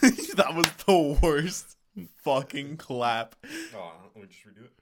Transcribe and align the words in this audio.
that 0.36 0.54
was 0.54 0.66
the 0.86 1.18
worst 1.22 1.76
fucking 2.16 2.76
clap. 2.76 3.36
Oh, 3.74 3.92
let 4.14 4.22
me 4.22 4.28
just 4.28 4.40
redo 4.46 4.64
it. 4.64 4.72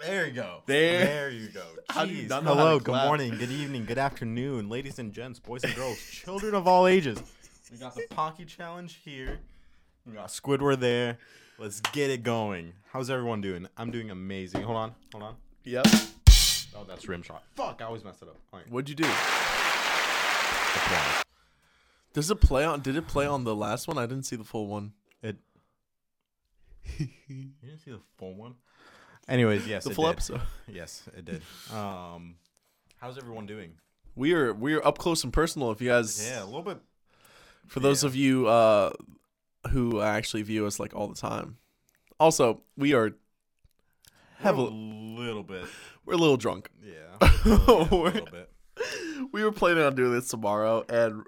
There 0.00 0.26
you 0.26 0.32
go. 0.32 0.62
There. 0.66 1.04
There 1.04 1.30
you 1.30 1.48
go. 1.48 1.64
How 1.90 2.04
you 2.04 2.22
Jeez. 2.24 2.28
not 2.28 2.44
know 2.44 2.54
how 2.54 2.60
Hello, 2.60 2.78
good 2.78 2.84
clap? 2.86 3.06
morning, 3.06 3.30
good 3.36 3.50
evening, 3.50 3.84
good 3.84 3.98
afternoon, 3.98 4.68
ladies 4.68 5.00
and 5.00 5.12
gents, 5.12 5.40
boys 5.40 5.64
and 5.64 5.74
girls, 5.74 5.98
children 6.10 6.54
of 6.54 6.68
all 6.68 6.86
ages. 6.86 7.20
We 7.72 7.78
got 7.78 7.96
the 7.96 8.06
Pocky 8.10 8.44
Challenge 8.44 8.96
here. 9.04 9.40
We 10.06 10.12
got 10.12 10.28
Squidward 10.28 10.78
there. 10.78 11.18
Let's 11.58 11.80
get 11.80 12.10
it 12.10 12.22
going. 12.22 12.74
How's 12.92 13.10
everyone 13.10 13.40
doing? 13.40 13.66
I'm 13.76 13.90
doing 13.90 14.10
amazing. 14.10 14.62
Hold 14.62 14.76
on, 14.76 14.94
hold 15.12 15.24
on. 15.24 15.34
Yep. 15.64 15.86
Oh, 16.76 16.84
that's 16.86 17.08
rim 17.08 17.22
shot. 17.22 17.42
Fuck, 17.56 17.80
I 17.82 17.86
always 17.86 18.04
mess 18.04 18.22
it 18.22 18.28
up. 18.28 18.36
All 18.52 18.60
right. 18.60 18.70
What'd 18.70 18.88
you 18.88 18.94
do? 18.94 19.04
Applause. 20.76 21.24
Does 22.18 22.32
it 22.32 22.40
play 22.40 22.64
on? 22.64 22.80
Did 22.80 22.96
it 22.96 23.06
play 23.06 23.26
on 23.26 23.44
the 23.44 23.54
last 23.54 23.86
one? 23.86 23.96
I 23.96 24.04
didn't 24.04 24.24
see 24.24 24.34
the 24.34 24.42
full 24.42 24.66
one. 24.66 24.92
It. 25.22 25.36
You 26.98 27.50
didn't 27.62 27.78
see 27.84 27.92
the 27.92 28.00
full 28.16 28.34
one. 28.34 28.56
Anyways, 29.28 29.68
yes, 29.68 29.84
the 29.84 29.90
full 29.94 30.06
did. 30.06 30.10
episode. 30.14 30.40
Yes, 30.66 31.04
it 31.16 31.24
did. 31.24 31.42
Um, 31.72 32.34
how's 32.96 33.18
everyone 33.18 33.46
doing? 33.46 33.74
We 34.16 34.32
are 34.32 34.52
we 34.52 34.74
are 34.74 34.84
up 34.84 34.98
close 34.98 35.22
and 35.22 35.32
personal. 35.32 35.70
If 35.70 35.80
you 35.80 35.90
guys, 35.90 36.28
Yeah, 36.28 36.42
a 36.42 36.46
little 36.46 36.62
bit. 36.62 36.78
for 37.68 37.78
those 37.78 38.02
yeah. 38.02 38.08
of 38.08 38.16
you 38.16 38.48
uh, 38.48 38.90
who 39.70 40.00
actually 40.00 40.42
view 40.42 40.66
us 40.66 40.80
like 40.80 40.96
all 40.96 41.06
the 41.06 41.14
time. 41.14 41.58
Also, 42.18 42.62
we 42.76 42.94
are 42.94 43.12
have 44.40 44.58
a 44.58 44.62
a, 44.62 44.64
little 44.64 45.44
bit. 45.44 45.66
we're 46.04 46.14
a 46.14 46.18
little 46.18 46.36
drunk. 46.36 46.68
Yeah, 46.82 47.16
a 47.20 47.48
little, 47.48 47.82
a 47.82 48.02
little 48.10 48.26
bit. 48.32 48.50
We 49.30 49.44
were 49.44 49.52
planning 49.52 49.84
on 49.84 49.94
doing 49.94 50.12
this 50.14 50.26
tomorrow, 50.26 50.84
and 50.88 51.22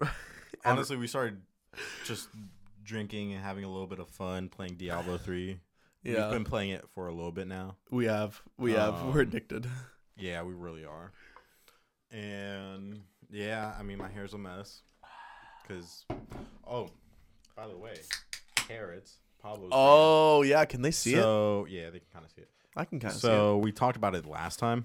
Honestly, 0.64 0.96
we 0.96 1.06
started 1.06 1.41
just 2.05 2.28
drinking 2.84 3.32
and 3.32 3.43
having 3.43 3.65
a 3.65 3.68
little 3.71 3.87
bit 3.87 3.98
of 3.98 4.09
fun 4.09 4.48
playing 4.48 4.74
Diablo 4.74 5.16
three. 5.24 5.60
yeah, 6.02 6.23
We've 6.24 6.32
been 6.32 6.45
playing 6.45 6.71
it 6.71 6.84
for 6.95 7.09
a 7.09 7.12
little 7.12 7.32
bit 7.32 7.46
now. 7.46 7.76
we 7.90 8.07
have 8.07 8.40
we 8.59 8.73
have 8.73 9.02
we're 9.04 9.10
Um, 9.23 9.29
addicted. 9.29 9.66
Yeah, 10.16 10.43
we 10.43 10.52
really 10.52 10.84
are. 10.84 11.12
And 12.12 13.01
yeah, 13.30 13.73
I 13.79 13.82
mean, 13.82 13.96
my 13.96 14.09
hair's 14.10 14.34
a 14.34 14.38
mess. 14.38 14.82
Cause, 15.66 16.04
oh, 16.66 16.90
by 17.56 17.66
the 17.68 17.77
way, 17.77 17.95
carrots. 18.54 19.16
Pablo's. 19.43 19.71
Oh 19.73 20.43
yeah, 20.43 20.66
can 20.66 20.82
they 20.82 20.90
see 20.90 21.15
it? 21.15 21.23
so 21.23 21.66
yeah, 21.71 21.88
they 21.88 22.01
can 22.01 22.09
kind 22.12 22.24
of 22.27 22.30
see 22.32 22.43
it. 22.43 22.51
I 22.77 22.84
can 22.84 23.01
kind 23.01 23.15
of 23.15 23.21
see 23.21 23.29
it. 23.29 23.30
So 23.30 23.56
we 23.59 23.73
talked 23.73 23.96
about 23.96 24.15
it 24.15 24.27
last 24.27 24.59
time. 24.59 24.84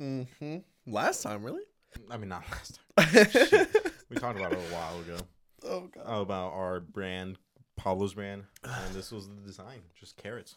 it. 0.00 0.26
hmm 0.38 0.56
Last 0.86 1.22
time, 1.22 1.44
really? 1.44 1.62
I 2.10 2.16
mean, 2.16 2.28
not 2.28 2.44
last 2.50 2.78
time. 2.96 3.66
We 4.10 4.16
talked 4.16 4.38
about 4.38 4.52
it 4.54 4.58
a 4.58 4.74
while 4.74 4.98
ago 5.00 5.18
oh 5.66 5.80
god. 5.94 6.02
about 6.22 6.54
our 6.54 6.80
brand, 6.80 7.36
Pablo's 7.76 8.14
brand, 8.14 8.44
and 8.64 8.94
this 8.94 9.12
was 9.12 9.28
the 9.28 9.34
design, 9.34 9.80
just 10.00 10.16
carrots. 10.16 10.56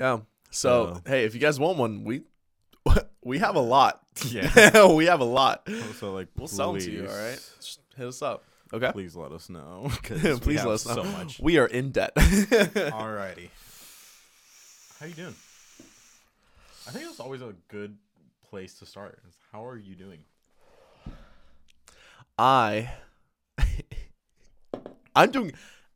Yeah. 0.00 0.20
So 0.50 0.94
So- 0.94 1.00
hey, 1.06 1.24
if 1.24 1.34
you 1.34 1.40
guys 1.40 1.60
want 1.60 1.76
one, 1.76 2.04
we 2.04 2.22
we 3.22 3.38
have 3.40 3.56
a 3.56 3.60
lot. 3.60 4.00
Yeah. 4.26 4.86
we 4.94 5.04
have 5.06 5.20
a 5.20 5.24
lot. 5.24 5.68
So 5.98 6.14
like, 6.14 6.28
We'll 6.38 6.48
sell 6.48 6.72
them 6.72 6.80
to 6.82 6.90
you. 6.90 7.00
All 7.06 7.14
right. 7.14 7.34
please- 7.34 7.54
Just 7.60 7.80
hit 7.96 8.06
us 8.06 8.22
up. 8.22 8.44
Okay. 8.72 8.90
Please 8.92 9.14
let 9.14 9.30
us 9.32 9.50
know. 9.50 9.90
'cause 10.02 10.22
we 10.22 10.38
Please 10.38 10.58
have 10.60 10.66
let 10.68 10.74
us 10.74 10.86
know. 10.86 10.94
So 10.94 11.04
much. 11.04 11.38
We 11.40 11.58
are 11.58 11.66
in 11.66 11.90
debt. 11.90 12.14
Alrighty. 12.16 13.50
How 15.00 15.06
you 15.06 15.12
doing? 15.14 15.34
I 16.86 16.90
think 16.92 17.04
it's 17.10 17.20
always 17.20 17.42
a 17.42 17.54
good 17.68 17.96
place 18.48 18.78
to 18.78 18.86
start. 18.86 19.18
is 19.28 19.34
How 19.52 19.66
are 19.66 19.76
you 19.76 19.94
doing? 19.94 20.20
I 22.38 22.90
I'm 25.16 25.30
doing 25.30 25.52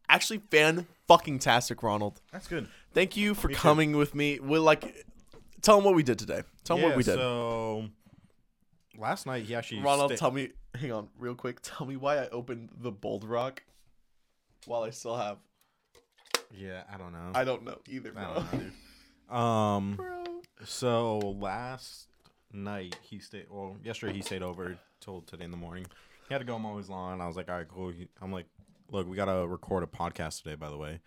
actually 0.08 0.38
fan 0.50 0.86
fucking 1.06 1.40
tastic, 1.40 1.82
Ronald. 1.82 2.20
That's 2.32 2.46
good. 2.48 2.68
Thank 2.94 3.16
you 3.16 3.34
for 3.34 3.48
Me 3.48 3.54
too. 3.54 3.60
coming 3.60 3.96
with 3.96 4.14
me. 4.14 4.38
We 4.40 4.58
like 4.58 5.06
tell 5.62 5.76
them 5.76 5.84
what 5.84 5.94
we 5.94 6.02
did 6.02 6.18
today. 6.18 6.42
Tell 6.64 6.76
them 6.76 6.84
yeah, 6.84 6.88
what 6.90 6.96
we 6.96 7.02
did. 7.02 7.14
So 7.14 7.88
last 8.96 9.26
night 9.26 9.44
he 9.44 9.54
actually 9.54 9.80
Ronald, 9.80 10.12
sta- 10.12 10.18
tell 10.18 10.30
me. 10.30 10.50
Hang 10.74 10.92
on, 10.92 11.08
real 11.18 11.34
quick. 11.34 11.58
Tell 11.62 11.86
me 11.86 11.96
why 11.96 12.18
I 12.18 12.28
opened 12.28 12.68
the 12.80 12.92
bold 12.92 13.24
rock 13.24 13.62
while 14.66 14.82
I 14.82 14.90
still 14.90 15.16
have. 15.16 15.38
Yeah, 16.56 16.82
I 16.92 16.96
don't 16.98 17.12
know. 17.12 17.32
I 17.34 17.44
don't 17.44 17.64
know 17.64 17.78
either, 17.88 18.12
bro. 18.12 18.34
don't 18.34 18.52
know. 18.52 18.70
Um. 19.36 19.96
bro. 19.96 20.24
So 20.64 21.18
last 21.18 22.08
night 22.52 22.96
he 23.02 23.18
stayed. 23.18 23.46
Well, 23.50 23.76
yesterday 23.84 24.14
he 24.14 24.22
stayed 24.22 24.42
over 24.42 24.78
till 25.00 25.20
today 25.22 25.44
in 25.44 25.50
the 25.50 25.56
morning. 25.58 25.86
He 26.28 26.34
had 26.34 26.38
to 26.40 26.44
go 26.44 26.58
mow 26.58 26.76
his 26.76 26.88
lawn. 26.90 27.20
I 27.20 27.26
was 27.26 27.36
like, 27.36 27.48
all 27.48 27.56
right, 27.56 27.68
cool. 27.68 27.88
He- 27.90 28.08
I'm 28.20 28.30
like, 28.32 28.46
look, 28.90 29.08
we 29.08 29.16
gotta 29.16 29.46
record 29.46 29.82
a 29.82 29.86
podcast 29.86 30.42
today. 30.42 30.54
By 30.56 30.68
the 30.70 30.76
way, 30.76 31.00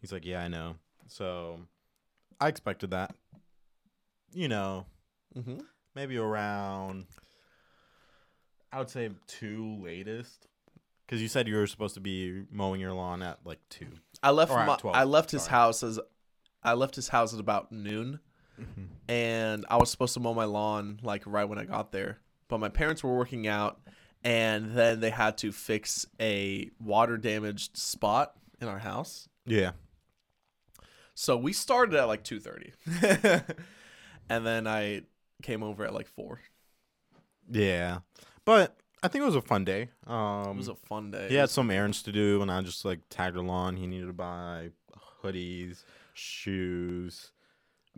he's 0.00 0.12
like, 0.12 0.24
yeah, 0.26 0.42
I 0.42 0.48
know. 0.48 0.76
So 1.08 1.60
I 2.40 2.48
expected 2.48 2.90
that. 2.90 3.14
You 4.32 4.48
know, 4.48 4.86
Mm-hmm. 5.36 5.58
maybe 5.94 6.16
around. 6.16 7.06
I 8.72 8.78
would 8.78 8.90
say 8.90 9.10
two 9.26 9.78
latest, 9.82 10.46
because 11.06 11.22
you 11.22 11.28
said 11.28 11.46
you 11.48 11.54
were 11.56 11.66
supposed 11.66 11.94
to 11.94 12.00
be 12.00 12.44
mowing 12.50 12.80
your 12.80 12.92
lawn 12.92 13.22
at 13.22 13.38
like 13.44 13.60
two. 13.70 13.86
I 14.22 14.30
left 14.30 14.50
my, 14.52 14.76
12, 14.76 14.94
I 14.96 15.04
left 15.04 15.30
his 15.30 15.46
house 15.46 15.82
as 15.82 15.98
I 16.62 16.74
left 16.74 16.96
his 16.96 17.08
house 17.08 17.32
at 17.32 17.40
about 17.40 17.70
noon, 17.72 18.18
and 19.08 19.64
I 19.70 19.76
was 19.76 19.90
supposed 19.90 20.14
to 20.14 20.20
mow 20.20 20.34
my 20.34 20.44
lawn 20.44 20.98
like 21.02 21.22
right 21.26 21.44
when 21.44 21.58
I 21.58 21.64
got 21.64 21.92
there. 21.92 22.18
But 22.48 22.58
my 22.58 22.68
parents 22.68 23.02
were 23.04 23.16
working 23.16 23.46
out, 23.46 23.80
and 24.24 24.74
then 24.74 25.00
they 25.00 25.10
had 25.10 25.38
to 25.38 25.52
fix 25.52 26.06
a 26.20 26.70
water 26.80 27.16
damaged 27.16 27.76
spot 27.76 28.34
in 28.60 28.68
our 28.68 28.78
house. 28.78 29.28
Yeah. 29.44 29.72
So 31.14 31.36
we 31.36 31.52
started 31.52 31.94
at 31.98 32.04
like 32.04 32.22
two 32.24 32.40
thirty, 32.40 32.72
and 34.28 34.44
then 34.46 34.66
I 34.66 35.02
came 35.42 35.62
over 35.62 35.84
at 35.84 35.94
like 35.94 36.08
four. 36.08 36.40
Yeah. 37.50 38.00
But 38.44 38.76
I 39.02 39.08
think 39.08 39.22
it 39.22 39.26
was 39.26 39.36
a 39.36 39.42
fun 39.42 39.64
day. 39.64 39.90
Um, 40.06 40.50
It 40.50 40.56
was 40.56 40.68
a 40.68 40.74
fun 40.74 41.10
day. 41.10 41.28
He 41.28 41.34
had 41.36 41.50
some 41.50 41.70
errands 41.70 42.02
to 42.02 42.12
do, 42.12 42.42
and 42.42 42.50
I 42.50 42.60
just 42.62 42.84
like 42.84 43.00
tagged 43.08 43.36
along. 43.36 43.76
He 43.76 43.86
needed 43.86 44.06
to 44.06 44.12
buy 44.12 44.70
hoodies, 45.22 45.84
shoes. 46.12 47.30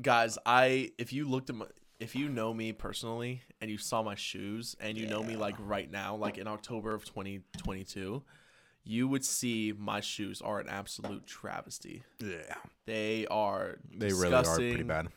guys 0.01 0.39
i 0.47 0.91
if 0.97 1.13
you 1.13 1.29
looked 1.29 1.51
at 1.51 1.57
my 1.57 1.67
if 2.01 2.15
you 2.15 2.29
know 2.29 2.55
me 2.55 2.73
personally 2.73 3.43
and 3.61 3.71
you 3.71 3.79
saw 3.79 4.03
my 4.03 4.15
shoes 4.15 4.77
and 4.81 4.97
you 4.97 5.07
know 5.07 5.23
me 5.23 5.37
like 5.37 5.57
right 5.59 5.91
now 5.91 6.15
like 6.15 6.39
in 6.39 6.47
october 6.47 6.95
of 6.95 7.05
2022 7.05 8.23
you 8.89 9.07
would 9.07 9.25
see 9.25 9.75
my 9.77 10.01
shoes 10.01 10.41
are 10.41 10.61
an 10.61 10.69
absolute 10.69 11.27
travesty. 11.27 12.05
Yeah, 12.21 12.55
they 12.87 13.27
are 13.27 13.79
they 13.95 14.15
really 14.15 14.33
are 14.33 14.45
pretty 14.57 14.83
bad. 14.83 15.09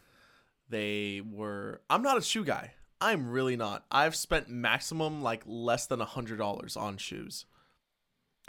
they 0.69 1.21
were 1.25 1.81
i'm 1.89 2.03
not 2.03 2.17
a 2.17 2.21
shoe 2.21 2.43
guy. 2.43 2.73
I'm 3.03 3.31
really 3.31 3.55
not. 3.55 3.83
I've 3.89 4.15
spent 4.15 4.47
maximum 4.47 5.23
like 5.23 5.41
less 5.47 5.87
than 5.87 6.01
a 6.01 6.05
hundred 6.05 6.37
dollars 6.37 6.77
on 6.77 6.97
shoes. 6.97 7.45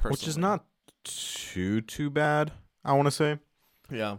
Which 0.02 0.26
is 0.26 0.36
not 0.36 0.64
too 1.04 1.80
too 1.80 2.10
bad. 2.10 2.52
I 2.84 2.92
want 2.92 3.06
to 3.06 3.12
say, 3.12 3.38
yeah 3.90 4.16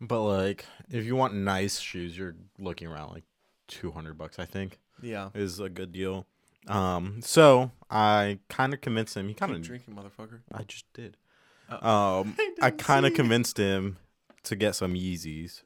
but 0.00 0.22
like 0.22 0.64
if 0.90 1.04
you 1.04 1.16
want 1.16 1.34
nice 1.34 1.78
shoes, 1.78 2.16
you're 2.16 2.36
looking 2.58 2.88
around 2.88 3.12
like 3.12 3.24
two 3.66 3.90
hundred 3.90 4.16
bucks. 4.18 4.38
I 4.38 4.44
think 4.44 4.78
yeah 5.02 5.30
is 5.34 5.60
a 5.60 5.68
good 5.68 5.92
deal. 5.92 6.26
Um, 6.66 7.20
so 7.22 7.70
I 7.90 8.40
kind 8.48 8.74
of 8.74 8.80
convinced 8.80 9.16
him. 9.16 9.28
He 9.28 9.34
kind 9.34 9.54
of 9.54 9.62
drinking 9.62 9.94
motherfucker 9.94 10.40
I 10.52 10.64
just 10.64 10.92
did. 10.92 11.16
Uh, 11.70 12.20
Um, 12.20 12.34
I 12.38 12.70
didn't 12.70 12.78
kind 12.78 13.06
of 13.06 13.14
convinced 13.14 13.56
him 13.56 13.98
to 14.44 14.56
get 14.56 14.74
some 14.74 14.94
Yeezys 14.94 15.62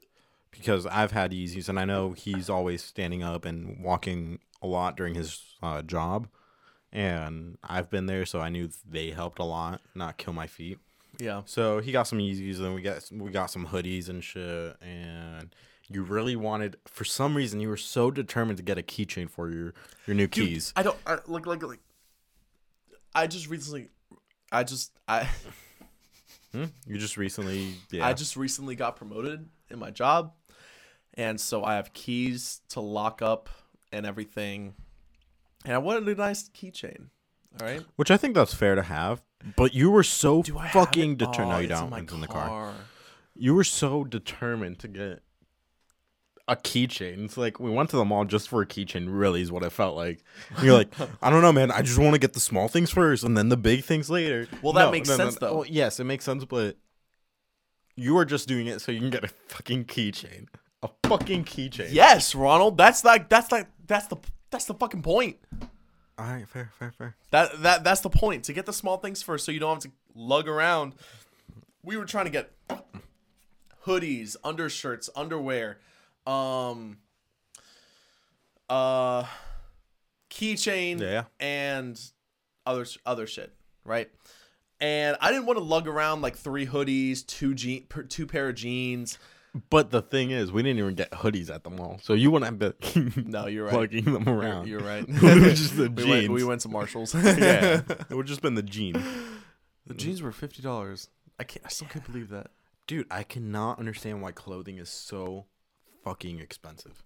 because 0.51 0.85
I've 0.85 1.11
had 1.11 1.31
Yeezys 1.31 1.67
and 1.67 1.79
I 1.79 1.85
know 1.85 2.11
he's 2.11 2.49
always 2.49 2.83
standing 2.83 3.23
up 3.23 3.43
and 3.45 3.83
walking 3.83 4.39
a 4.61 4.67
lot 4.67 4.95
during 4.95 5.15
his 5.15 5.41
uh, 5.61 5.81
job, 5.81 6.27
and 6.91 7.57
I've 7.63 7.89
been 7.89 8.05
there, 8.05 8.25
so 8.25 8.39
I 8.39 8.47
knew 8.49 8.69
they 8.87 9.11
helped 9.11 9.39
a 9.39 9.43
lot, 9.43 9.81
not 9.93 10.17
kill 10.17 10.31
my 10.33 10.47
feet. 10.47 10.79
Yeah 11.19 11.41
So 11.45 11.79
he 11.79 11.91
got 11.91 12.03
some 12.03 12.19
Yeezys 12.19 12.59
and 12.59 12.73
we 12.75 12.81
got 12.81 13.09
we 13.11 13.31
got 13.31 13.51
some 13.51 13.67
hoodies 13.67 14.09
and 14.09 14.23
shit, 14.23 14.77
and. 14.81 15.53
You 15.89 16.01
really 16.01 16.37
wanted, 16.37 16.77
for 16.85 17.03
some 17.03 17.35
reason, 17.35 17.59
you 17.59 17.67
were 17.67 17.77
so 17.77 18.09
determined 18.09 18.55
to 18.57 18.63
get 18.63 18.77
a 18.77 18.81
keychain 18.81 19.29
for 19.29 19.49
your 19.51 19.73
your 20.07 20.15
new 20.15 20.27
Dude, 20.27 20.47
keys. 20.47 20.73
I 20.77 20.81
don't 20.81 20.97
I, 21.05 21.17
like 21.27 21.45
like 21.45 21.61
like. 21.61 21.81
I 23.13 23.27
just 23.27 23.49
recently, 23.49 23.89
I 24.49 24.63
just 24.63 24.93
I 25.09 25.27
Hmm? 26.53 26.65
You 26.85 26.97
just 26.99 27.17
recently, 27.17 27.73
yeah. 27.91 28.05
I 28.05 28.13
just 28.13 28.37
recently 28.37 28.75
got 28.75 28.95
promoted 28.95 29.49
in 29.71 29.79
my 29.79 29.89
job, 29.89 30.33
and 31.15 31.39
so 31.39 31.63
I 31.63 31.75
have 31.75 31.93
keys 31.93 32.61
to 32.69 32.79
lock 32.79 33.23
up 33.23 33.49
and 33.91 34.05
everything, 34.05 34.75
and 35.65 35.73
I 35.73 35.79
wanted 35.79 36.07
a 36.07 36.15
nice 36.15 36.49
keychain. 36.49 37.07
All 37.59 37.67
right, 37.67 37.83
Which 37.95 38.09
I 38.11 38.17
think 38.17 38.35
that's 38.35 38.53
fair 38.53 38.75
to 38.75 38.83
have. 38.83 39.21
But 39.55 39.73
you 39.73 39.91
were 39.91 40.03
so 40.03 40.41
do 40.43 40.57
fucking 40.71 41.17
determined. 41.17 41.51
Oh, 41.51 41.55
no, 41.55 41.57
you 41.57 41.63
it's 41.69 41.79
don't. 41.79 41.93
In 41.93 42.03
it's 42.03 42.13
in 42.13 42.19
my 42.19 42.25
the 42.27 42.31
car. 42.31 42.47
car. 42.47 42.73
You 43.35 43.55
were 43.55 43.63
so 43.63 44.03
determined 44.03 44.79
to 44.79 44.87
get 44.87 45.21
a 46.47 46.55
keychain. 46.55 47.25
It's 47.25 47.37
like 47.37 47.59
we 47.59 47.71
went 47.71 47.89
to 47.91 47.97
the 47.97 48.05
mall 48.05 48.25
just 48.25 48.49
for 48.49 48.61
a 48.61 48.65
keychain. 48.65 49.07
Really, 49.09 49.41
is 49.41 49.51
what 49.51 49.63
it 49.63 49.71
felt 49.71 49.95
like. 49.95 50.23
You're 50.61 50.73
like, 50.73 50.93
I 51.21 51.29
don't 51.29 51.41
know, 51.41 51.51
man. 51.51 51.71
I 51.71 51.81
just 51.81 51.97
want 51.97 52.13
to 52.13 52.19
get 52.19 52.33
the 52.33 52.39
small 52.39 52.67
things 52.67 52.89
first, 52.91 53.23
and 53.23 53.37
then 53.37 53.49
the 53.49 53.57
big 53.57 53.83
things 53.83 54.09
later. 54.09 54.47
Well, 54.61 54.73
that 54.73 54.91
makes 54.91 55.09
sense, 55.09 55.35
though. 55.35 55.55
Well, 55.57 55.65
yes, 55.67 55.99
it 55.99 56.05
makes 56.05 56.25
sense, 56.25 56.45
but 56.45 56.77
you 57.95 58.17
are 58.17 58.25
just 58.25 58.47
doing 58.47 58.67
it 58.67 58.81
so 58.81 58.91
you 58.91 58.99
can 58.99 59.09
get 59.09 59.23
a 59.23 59.29
fucking 59.47 59.85
keychain. 59.85 60.47
A 60.81 60.89
fucking 61.07 61.45
keychain. 61.45 61.89
Yes, 61.91 62.35
Ronald. 62.35 62.77
That's 62.77 63.05
like 63.05 63.29
that's 63.29 63.51
like 63.51 63.67
that's 63.87 64.07
the 64.07 64.17
that's 64.51 64.65
the 64.65 64.73
fucking 64.73 65.01
point. 65.01 65.37
All 66.17 66.25
right, 66.25 66.47
fair, 66.47 66.71
fair, 66.77 66.91
fair. 66.91 67.15
That 67.31 67.61
that 67.63 67.83
that's 67.83 68.01
the 68.01 68.09
point 68.09 68.43
to 68.45 68.53
get 68.53 68.65
the 68.65 68.73
small 68.73 68.97
things 68.97 69.21
first, 69.23 69.45
so 69.45 69.51
you 69.51 69.59
don't 69.59 69.73
have 69.83 69.91
to 69.91 69.97
lug 70.15 70.47
around. 70.47 70.93
We 71.81 71.97
were 71.97 72.05
trying 72.05 72.25
to 72.25 72.31
get 72.31 72.51
hoodies, 73.85 74.35
undershirts, 74.43 75.09
underwear, 75.15 75.79
um, 76.27 76.97
uh, 78.69 79.25
keychain, 80.29 80.99
Yeah. 81.01 81.23
and 81.39 81.99
other 82.65 82.85
other 83.05 83.27
shit, 83.27 83.51
right? 83.83 84.09
And 84.79 85.17
I 85.21 85.31
didn't 85.31 85.45
want 85.45 85.57
to 85.57 85.63
lug 85.63 85.87
around 85.87 86.21
like 86.21 86.35
three 86.37 86.67
hoodies, 86.67 87.25
two 87.25 87.53
je- 87.53 87.87
two 88.09 88.27
pair 88.27 88.49
of 88.49 88.55
jeans. 88.55 89.17
But 89.69 89.91
the 89.91 90.01
thing 90.01 90.31
is, 90.31 90.51
we 90.51 90.63
didn't 90.63 90.79
even 90.79 90.95
get 90.95 91.11
hoodies 91.11 91.53
at 91.53 91.63
the 91.63 91.69
mall, 91.69 91.99
so 92.01 92.13
you 92.13 92.31
wouldn't 92.31 92.49
have 92.59 92.59
been 92.81 93.23
No, 93.27 93.45
you're 93.45 93.65
right. 93.65 93.73
plugging 93.73 94.05
them 94.11 94.27
around. 94.27 94.67
you're 94.67 94.79
right. 94.81 95.05
It 95.07 95.21
would've 95.21 95.53
just 95.55 95.77
the 95.77 95.89
we, 95.95 96.03
went, 96.05 96.21
jeans. 96.21 96.29
we 96.29 96.43
went 96.43 96.61
to 96.61 96.69
Marshalls. 96.69 97.13
yeah, 97.13 97.81
it 98.09 98.15
would 98.15 98.25
just 98.25 98.41
been 98.41 98.55
the 98.55 98.63
jean. 98.63 98.93
the 99.85 99.93
jeans 99.93 100.21
were 100.23 100.31
fifty 100.31 100.61
dollars. 100.63 101.09
I 101.39 101.43
can't. 101.43 101.63
I 101.65 101.69
still 101.69 101.87
can't 101.87 102.05
believe 102.05 102.29
that. 102.29 102.47
Dude, 102.87 103.05
I 103.11 103.23
cannot 103.23 103.77
understand 103.79 104.21
why 104.23 104.31
clothing 104.31 104.77
is 104.79 104.89
so 104.89 105.45
fucking 106.03 106.39
expensive. 106.39 107.03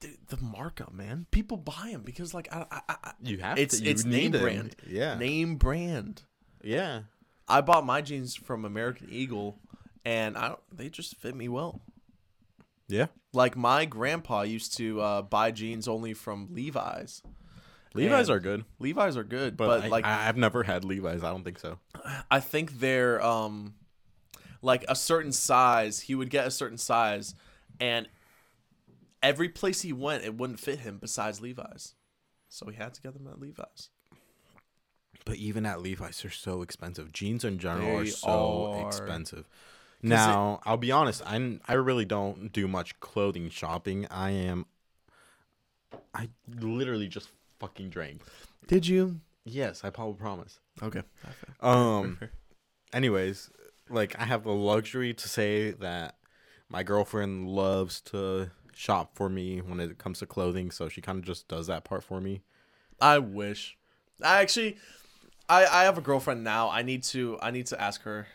Dude, 0.00 0.16
the 0.28 0.38
markup, 0.38 0.94
man. 0.94 1.26
People 1.30 1.58
buy 1.58 1.90
them 1.92 2.02
because, 2.02 2.32
like, 2.32 2.48
I, 2.50 2.64
I, 2.70 2.80
I 2.88 3.12
You 3.22 3.38
have 3.38 3.58
it's 3.58 3.78
to. 3.78 3.84
You 3.84 3.90
it's 3.90 4.04
name 4.06 4.30
them. 4.32 4.40
brand. 4.42 4.76
Yeah, 4.88 5.16
Name 5.18 5.56
brand. 5.56 6.22
yeah. 6.64 7.02
I 7.46 7.60
bought 7.60 7.84
my 7.84 8.00
jeans 8.00 8.34
from 8.36 8.64
American 8.64 9.08
Eagle, 9.10 9.58
and 10.04 10.38
I 10.38 10.54
they 10.72 10.88
just 10.88 11.16
fit 11.16 11.34
me 11.34 11.48
well. 11.48 11.80
Yeah. 12.90 13.06
Like 13.32 13.56
my 13.56 13.84
grandpa 13.84 14.42
used 14.42 14.76
to 14.78 15.00
uh, 15.00 15.22
buy 15.22 15.50
jeans 15.50 15.88
only 15.88 16.14
from 16.14 16.48
Levi's. 16.50 17.22
Levi's 17.94 18.28
And 18.28 18.36
are 18.36 18.40
good, 18.40 18.64
Levi's 18.78 19.16
are 19.16 19.24
good, 19.24 19.56
but, 19.56 19.66
but, 19.66 19.84
I, 19.84 19.88
like 19.88 20.04
I, 20.04 20.28
I've 20.28 20.36
never 20.36 20.62
had 20.62 20.84
Levi's. 20.84 21.24
I 21.24 21.30
don't 21.30 21.42
think 21.42 21.58
so. 21.58 21.78
I 22.30 22.38
think 22.40 22.78
they're 22.78 23.24
um 23.24 23.74
like 24.62 24.84
a 24.88 24.94
certain 24.94 25.32
size. 25.32 26.00
He 26.00 26.14
would 26.14 26.30
get 26.30 26.46
a 26.46 26.50
certain 26.50 26.78
size, 26.78 27.34
and 27.80 28.08
every 29.22 29.48
place 29.48 29.82
he 29.82 29.92
went, 29.92 30.24
it 30.24 30.36
wouldn't 30.36 30.60
fit 30.60 30.80
him 30.80 30.98
besides 31.00 31.40
Levi's. 31.40 31.94
So 32.48 32.66
he 32.68 32.76
had 32.76 32.94
to 32.94 33.00
get 33.00 33.14
them 33.14 33.26
at 33.28 33.40
Levi's. 33.40 33.90
But 35.24 35.36
even 35.36 35.66
at 35.66 35.82
Levi's, 35.82 36.22
they're 36.22 36.30
so 36.30 36.62
expensive. 36.62 37.12
Jeans 37.12 37.44
in 37.44 37.58
general 37.58 37.98
are 37.98 38.06
so 38.06 38.72
are. 38.72 38.86
expensive. 38.86 39.48
Now, 40.02 40.60
I'll 40.64 40.76
be 40.76 40.92
honest. 40.92 41.22
I 41.26 41.58
I 41.68 41.74
really 41.74 42.04
don't 42.04 42.52
do 42.52 42.66
much 42.66 42.98
clothing 43.00 43.50
shopping. 43.50 44.06
I 44.10 44.30
am. 44.30 44.66
I 46.14 46.28
literally 46.58 47.08
just 47.08 47.28
fucking 47.58 47.90
drank. 47.90 48.22
Did 48.66 48.86
you? 48.86 49.20
Yes, 49.44 49.84
I 49.84 49.90
probably 49.90 50.14
promise. 50.14 50.60
Okay. 50.82 51.02
Um. 51.60 52.18
Anyways, 52.92 53.50
like 53.88 54.18
I 54.18 54.24
have 54.24 54.44
the 54.44 54.52
luxury 54.52 55.14
to 55.14 55.28
say 55.28 55.72
that 55.72 56.16
my 56.68 56.82
girlfriend 56.82 57.48
loves 57.48 58.00
to 58.02 58.50
shop 58.74 59.14
for 59.14 59.28
me 59.28 59.58
when 59.60 59.80
it 59.80 59.98
comes 59.98 60.20
to 60.20 60.26
clothing, 60.26 60.70
so 60.70 60.88
she 60.88 61.00
kind 61.00 61.18
of 61.18 61.24
just 61.24 61.48
does 61.48 61.66
that 61.66 61.84
part 61.84 62.02
for 62.02 62.20
me. 62.20 62.42
I 63.00 63.18
wish. 63.18 63.76
I 64.22 64.40
actually, 64.40 64.76
I 65.48 65.66
I 65.66 65.84
have 65.84 65.98
a 65.98 66.02
girlfriend 66.02 66.44
now. 66.44 66.70
I 66.70 66.82
need 66.82 67.02
to 67.04 67.38
I 67.42 67.50
need 67.50 67.66
to 67.66 67.80
ask 67.80 68.02
her. 68.02 68.26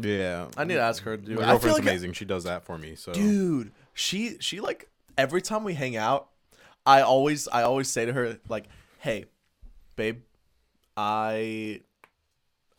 Yeah, 0.00 0.48
I 0.56 0.64
need 0.64 0.74
to 0.74 0.80
ask 0.80 1.02
her 1.02 1.16
to 1.16 1.22
do 1.22 1.34
my 1.36 1.42
it. 1.42 1.44
I 1.44 1.46
feel 1.46 1.50
girlfriend's 1.50 1.78
like 1.78 1.82
amazing. 1.88 2.12
she 2.14 2.24
does 2.24 2.44
that 2.44 2.64
for 2.64 2.78
me. 2.78 2.94
So 2.94 3.12
dude 3.12 3.72
she 3.94 4.36
she 4.40 4.60
like 4.60 4.88
every 5.18 5.42
time 5.42 5.64
we 5.64 5.74
hang 5.74 5.96
out 5.96 6.28
i 6.86 7.00
always 7.02 7.48
i 7.48 7.62
always 7.62 7.88
say 7.88 8.06
to 8.06 8.12
her 8.12 8.38
like 8.48 8.64
hey 8.98 9.24
babe 9.96 10.20
i 10.96 11.80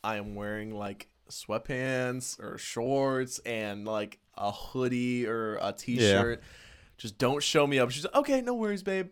i 0.04 0.16
am 0.16 0.36
wearing 0.36 0.76
like 0.76 1.08
sweatpants 1.30 2.40
or 2.42 2.58
shorts 2.58 3.40
and 3.40 3.86
like 3.86 4.20
a 4.38 4.52
hoodie 4.52 5.26
or 5.28 5.58
a 5.62 5.72
t-shirt 5.72 6.42
just 6.98 7.18
don't 7.18 7.44
show 7.44 7.66
me 7.66 7.80
up 7.80 7.92
she's 7.92 8.04
like 8.04 8.16
okay 8.16 8.42
no 8.42 8.54
worries 8.54 8.84
babe 8.84 9.10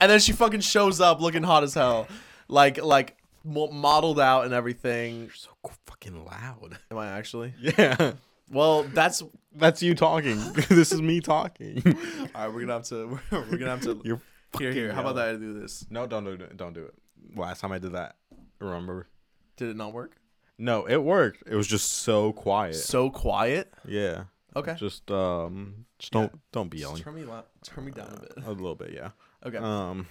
and 0.00 0.10
then 0.10 0.20
she 0.20 0.32
fucking 0.32 0.60
shows 0.60 1.00
up 1.00 1.20
looking 1.20 1.42
hot 1.42 1.62
as 1.62 1.74
hell 1.74 2.08
like 2.48 2.82
like 2.82 3.17
modeled 3.44 4.20
out 4.20 4.44
and 4.44 4.52
everything 4.54 5.20
You're 5.24 5.32
so 5.32 5.50
fucking 5.86 6.24
loud. 6.24 6.78
am 6.90 6.98
i 6.98 7.06
actually 7.08 7.54
Yeah, 7.60 8.12
well 8.50 8.82
that's 8.84 9.22
that's 9.54 9.82
you 9.82 9.94
talking. 9.94 10.38
this 10.68 10.92
is 10.92 11.00
me 11.02 11.20
talking. 11.20 11.82
all 12.34 12.44
right 12.46 12.52
we're 12.52 12.60
gonna 12.60 12.74
have 12.74 12.84
to 12.84 13.18
we're 13.32 13.56
gonna 13.58 13.70
have 13.70 13.82
to 13.82 14.00
You're 14.04 14.20
Here, 14.58 14.72
here. 14.72 14.92
How 14.92 15.00
about 15.00 15.16
that 15.16 15.28
I 15.30 15.32
do 15.32 15.58
this? 15.58 15.84
No, 15.90 16.06
don't 16.06 16.24
do 16.24 16.30
it. 16.32 16.56
Don't 16.56 16.72
do 16.74 16.84
it. 16.84 16.94
Last 17.36 17.60
time 17.60 17.72
I 17.72 17.78
did 17.78 17.92
that, 17.92 18.16
remember? 18.60 19.08
Did 19.56 19.68
it 19.70 19.76
not 19.76 19.92
work? 19.92 20.16
No, 20.58 20.86
it 20.86 20.96
worked. 21.02 21.42
It 21.46 21.54
was 21.54 21.66
just 21.66 21.90
so 22.02 22.32
quiet. 22.32 22.74
So 22.76 23.10
quiet. 23.10 23.72
yeah. 23.86 24.24
Okay. 24.56 24.74
Just 24.76 25.10
um, 25.10 25.84
just 25.98 26.12
don't 26.12 26.32
don't 26.52 26.68
be 26.70 26.78
Just 26.78 26.88
yelling. 26.90 27.02
turn 27.02 27.14
me 27.14 27.24
loud. 27.24 27.44
Turn 27.64 27.84
me 27.84 27.92
down 27.92 28.12
a 28.16 28.20
bit. 28.20 28.32
A 28.46 28.50
little 28.50 28.74
bit, 28.74 28.92
yeah. 28.92 29.10
Okay. 29.46 29.58
Um, 29.58 30.06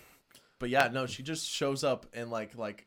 but 0.60 0.70
yeah, 0.70 0.90
no, 0.92 1.06
she 1.06 1.24
just 1.24 1.50
shows 1.50 1.84
up 1.84 2.06
in 2.14 2.30
like 2.30 2.56
like 2.58 2.86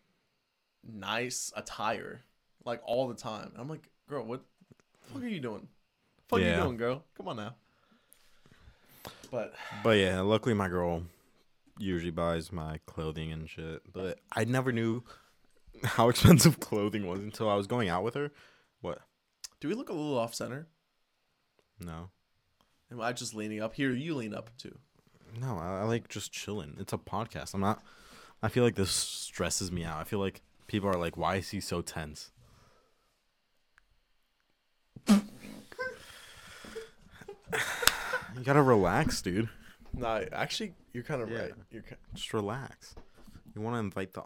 nice 0.87 1.53
attire, 1.57 2.23
like 2.65 2.81
all 2.85 3.09
the 3.09 3.15
time. 3.15 3.53
I'm 3.57 3.69
like, 3.69 3.89
girl, 4.09 4.25
what 4.25 4.43
the 5.03 5.13
fuck 5.13 5.23
are 5.23 5.29
you 5.29 5.41
doing? 5.41 5.69
What 6.29 6.41
are 6.41 6.45
Yeah. 6.45 6.57
you 6.59 6.63
doing, 6.65 6.77
girl? 6.77 7.05
Come 7.17 7.29
on 7.29 7.37
now. 7.37 7.55
But 9.31 9.55
but 9.85 9.99
yeah, 9.99 10.21
luckily 10.21 10.55
my 10.55 10.69
girl 10.69 11.05
usually 11.79 12.11
buys 12.11 12.53
my 12.53 12.79
clothing 12.87 13.33
and 13.33 13.49
shit. 13.49 13.83
But 13.93 14.19
I 14.33 14.45
never 14.45 14.73
knew 14.73 15.03
how 15.85 16.09
expensive 16.09 16.61
clothing 16.61 17.07
was 17.07 17.21
until 17.21 17.49
I 17.49 17.55
was 17.55 17.67
going 17.67 17.89
out 17.89 18.03
with 18.05 18.15
her. 18.15 18.31
What? 18.81 18.99
do 19.61 19.69
we 19.69 19.75
look 19.75 19.91
a 19.91 19.93
little 19.93 20.19
off 20.19 20.35
center? 20.35 20.69
No, 21.79 22.11
Am 22.91 23.01
I 23.01 23.13
just 23.13 23.35
leaning 23.35 23.61
up? 23.63 23.75
Here, 23.75 23.91
you 23.93 24.15
lean 24.15 24.35
up 24.35 24.51
too. 24.59 24.77
no. 25.41 25.57
I, 25.57 25.81
I 25.81 25.83
like 25.85 26.09
just 26.09 26.33
chilling. 26.33 26.77
It's 26.79 26.93
a 26.93 26.99
podcast. 26.99 27.55
I'm 27.55 27.61
not. 27.61 27.83
I 28.43 28.49
feel 28.49 28.65
like 28.65 28.75
this 28.75 28.91
stresses 28.91 29.71
me 29.71 29.85
out. 29.85 29.99
I 29.99 30.05
feel 30.05 30.19
like 30.19 30.43
people 30.71 30.89
are 30.89 30.97
like, 30.97 31.17
"Why 31.17 31.37
is 31.37 31.51
he 31.51 31.61
so 31.61 31.83
tense?" 31.83 32.31
you 35.09 35.21
gotta 38.45 38.63
relax, 38.63 39.21
dude. 39.23 39.49
No, 39.93 40.25
actually, 40.33 40.75
you're 40.93 41.03
kind 41.03 41.23
of 41.23 41.31
Yeah. 41.31 41.39
right. 41.41 41.53
You're 41.71 41.83
ki- 41.83 41.97
Just 42.15 42.33
relax. 42.33 42.95
You 43.55 43.61
want 43.61 43.75
to 43.75 43.81
invite 43.81 44.13
the 44.13 44.23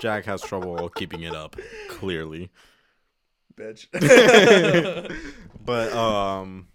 Jack 0.00 0.24
has 0.24 0.40
trouble 0.42 0.88
keeping 0.90 1.22
it 1.22 1.34
up, 1.34 1.56
clearly. 1.88 2.50
bitch. 3.56 3.86
But 5.62 5.92
um 5.92 6.68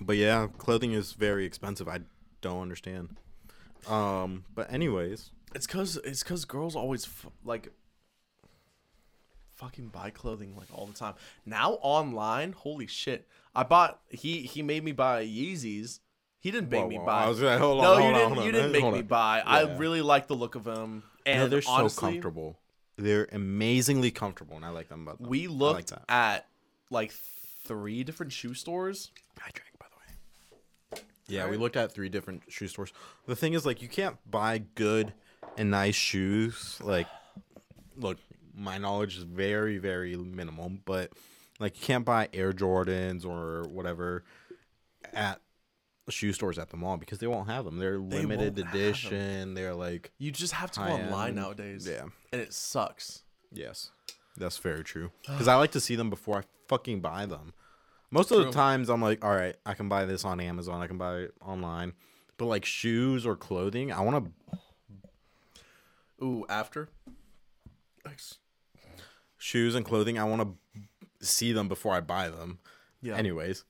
But 0.00 0.16
yeah, 0.16 0.48
clothing 0.58 0.92
is 0.92 1.12
very 1.12 1.44
expensive. 1.44 1.88
I 1.88 2.00
don't 2.40 2.62
understand. 2.62 3.16
Um 3.88 4.44
but 4.54 4.72
anyways, 4.72 5.30
It's 5.54 5.66
cause 5.66 5.96
it's 6.04 6.22
cause 6.22 6.44
girls 6.44 6.76
always 6.76 7.04
f- 7.04 7.26
like 7.44 7.72
fucking 9.54 9.88
buy 9.88 10.10
clothing 10.10 10.54
like 10.56 10.68
all 10.72 10.86
the 10.86 10.92
time. 10.94 11.14
Now 11.44 11.72
online, 11.82 12.52
holy 12.52 12.86
shit! 12.86 13.26
I 13.54 13.62
bought 13.62 14.00
he 14.08 14.42
he 14.42 14.62
made 14.62 14.84
me 14.84 14.92
buy 14.92 15.24
Yeezys. 15.26 16.00
He 16.40 16.50
didn't 16.50 16.70
make 16.70 16.82
Whoa, 16.82 16.88
me 16.88 16.98
whoa, 16.98 17.04
buy. 17.06 17.24
I 17.24 17.28
was 17.28 17.42
like, 17.42 17.58
hold 17.58 17.78
on, 17.78 17.84
no, 17.84 17.90
hold 17.90 18.00
you 18.02 18.06
on, 18.08 18.14
didn't. 18.14 18.32
hold 18.34 18.46
you 18.46 18.52
didn't 18.52 18.72
make 18.72 18.80
hold 18.82 18.94
me 18.94 19.00
on. 19.00 19.06
buy. 19.06 19.42
I 19.44 19.76
really 19.76 20.00
like 20.00 20.26
the 20.26 20.34
look 20.36 20.54
of 20.54 20.64
them, 20.64 21.02
and 21.26 21.40
no, 21.40 21.48
they're 21.48 21.62
honestly, 21.68 22.00
so 22.00 22.06
comfortable. 22.12 22.58
They're 22.96 23.28
amazingly 23.32 24.10
comfortable 24.10 24.56
and 24.56 24.64
I 24.64 24.68
like 24.70 24.88
them 24.90 25.02
about 25.02 25.20
them. 25.20 25.28
we 25.30 25.46
I 25.46 25.50
like 25.50 25.58
looked 25.90 25.92
at 26.08 26.46
like 26.90 27.12
three 27.64 28.04
different 28.04 28.32
shoe 28.32 28.52
stores. 28.52 29.10
I 29.38 29.48
drank, 29.54 29.69
by 31.30 31.34
the 31.36 31.40
way. 31.42 31.46
Yeah, 31.46 31.50
we 31.50 31.56
looked 31.56 31.76
at 31.76 31.92
three 31.92 32.08
different 32.08 32.42
shoe 32.48 32.68
stores. 32.68 32.92
The 33.26 33.36
thing 33.36 33.54
is, 33.54 33.64
like, 33.64 33.80
you 33.82 33.88
can't 33.88 34.16
buy 34.30 34.58
good 34.74 35.12
and 35.56 35.70
nice 35.70 35.94
shoes. 35.94 36.78
Like, 36.82 37.06
look, 37.96 38.18
my 38.54 38.78
knowledge 38.78 39.16
is 39.16 39.24
very, 39.24 39.78
very 39.78 40.16
minimal, 40.16 40.70
but 40.84 41.12
like, 41.58 41.78
you 41.80 41.86
can't 41.86 42.04
buy 42.04 42.28
Air 42.32 42.52
Jordans 42.52 43.24
or 43.24 43.68
whatever 43.68 44.24
at 45.12 45.40
shoe 46.08 46.32
stores 46.32 46.58
at 46.58 46.70
the 46.70 46.76
mall 46.76 46.96
because 46.96 47.18
they 47.18 47.26
won't 47.26 47.48
have 47.48 47.64
them. 47.64 47.78
They're 47.78 47.98
limited 47.98 48.56
have 48.58 48.66
'em. 48.66 48.68
edition. 48.80 49.54
They're 49.54 49.74
like, 49.74 50.10
You 50.18 50.30
just 50.32 50.54
have 50.54 50.70
to 50.72 50.80
go 50.80 50.86
online 50.86 51.28
end. 51.28 51.36
nowadays. 51.36 51.86
yeah, 51.88 52.04
and 52.32 52.40
it 52.40 52.52
sucks. 52.52 53.22
yes. 53.52 53.90
That's 54.36 54.58
very 54.58 54.84
true. 54.84 55.10
Because 55.26 55.48
I 55.48 55.56
like 55.56 55.72
to 55.72 55.80
see 55.80 55.96
them 55.96 56.08
before 56.08 56.38
I 56.38 56.42
fucking 56.68 57.00
buy 57.00 57.26
them. 57.26 57.52
Most 58.10 58.30
of 58.32 58.36
True. 58.38 58.44
the 58.46 58.50
times, 58.52 58.88
I'm 58.88 59.00
like, 59.00 59.24
all 59.24 59.34
right, 59.34 59.54
I 59.64 59.74
can 59.74 59.88
buy 59.88 60.04
this 60.04 60.24
on 60.24 60.40
Amazon. 60.40 60.80
I 60.82 60.86
can 60.88 60.98
buy 60.98 61.18
it 61.18 61.34
online. 61.44 61.92
But 62.38 62.46
like 62.46 62.64
shoes 62.64 63.24
or 63.26 63.36
clothing, 63.36 63.92
I 63.92 64.00
want 64.00 64.32
to 64.50 66.24
Ooh, 66.24 66.44
after. 66.48 66.88
Nice. 68.04 68.36
shoes 69.38 69.74
and 69.74 69.84
clothing. 69.84 70.18
I 70.18 70.24
want 70.24 70.42
to 70.42 71.26
see 71.26 71.52
them 71.52 71.68
before 71.68 71.94
I 71.94 72.00
buy 72.00 72.28
them. 72.30 72.58
Yeah. 73.02 73.16
Anyways, 73.16 73.64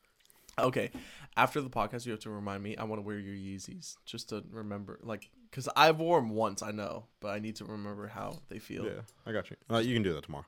Okay. 0.58 0.90
After 1.36 1.60
the 1.60 1.70
podcast, 1.70 2.06
you 2.06 2.12
have 2.12 2.20
to 2.22 2.30
remind 2.30 2.62
me. 2.62 2.76
I 2.76 2.84
want 2.84 3.00
to 3.00 3.06
wear 3.06 3.18
your 3.18 3.34
Yeezys 3.34 3.96
just 4.04 4.28
to 4.30 4.42
remember, 4.50 4.98
like, 5.02 5.30
because 5.50 5.68
I've 5.76 5.98
worn 5.98 6.26
them 6.26 6.34
once. 6.36 6.62
I 6.62 6.70
know, 6.72 7.06
but 7.20 7.28
I 7.28 7.38
need 7.38 7.56
to 7.56 7.64
remember 7.64 8.08
how 8.08 8.38
they 8.48 8.58
feel. 8.58 8.84
yeah, 8.84 9.00
I 9.26 9.32
got 9.32 9.48
you. 9.50 9.56
Uh, 9.70 9.78
you 9.78 9.94
can 9.94 10.02
do 10.02 10.12
that 10.14 10.24
tomorrow. 10.24 10.44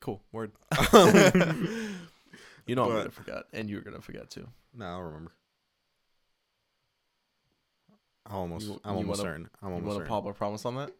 Cool. 0.00 0.22
Word. 0.32 0.52
you 2.68 2.74
know 2.76 2.84
I'm 2.84 2.96
gonna 2.96 3.10
forget, 3.10 3.44
and 3.52 3.68
you're 3.68 3.80
gonna 3.80 4.00
forget 4.00 4.30
too. 4.30 4.46
No, 4.74 4.84
I'll 4.86 5.00
remember. 5.02 5.32
I'm 8.26 8.36
almost. 8.36 8.66
You- 8.66 8.80
I'm 8.84 8.92
you 8.94 8.98
almost 8.98 9.18
wanna- 9.20 9.30
certain. 9.30 9.50
I'm 9.62 9.68
You 9.70 9.74
almost 9.74 9.86
want 9.86 9.96
certain. 9.98 10.08
Pablo 10.08 10.32
promise 10.32 10.64
on 10.66 10.76
that? 10.76 10.90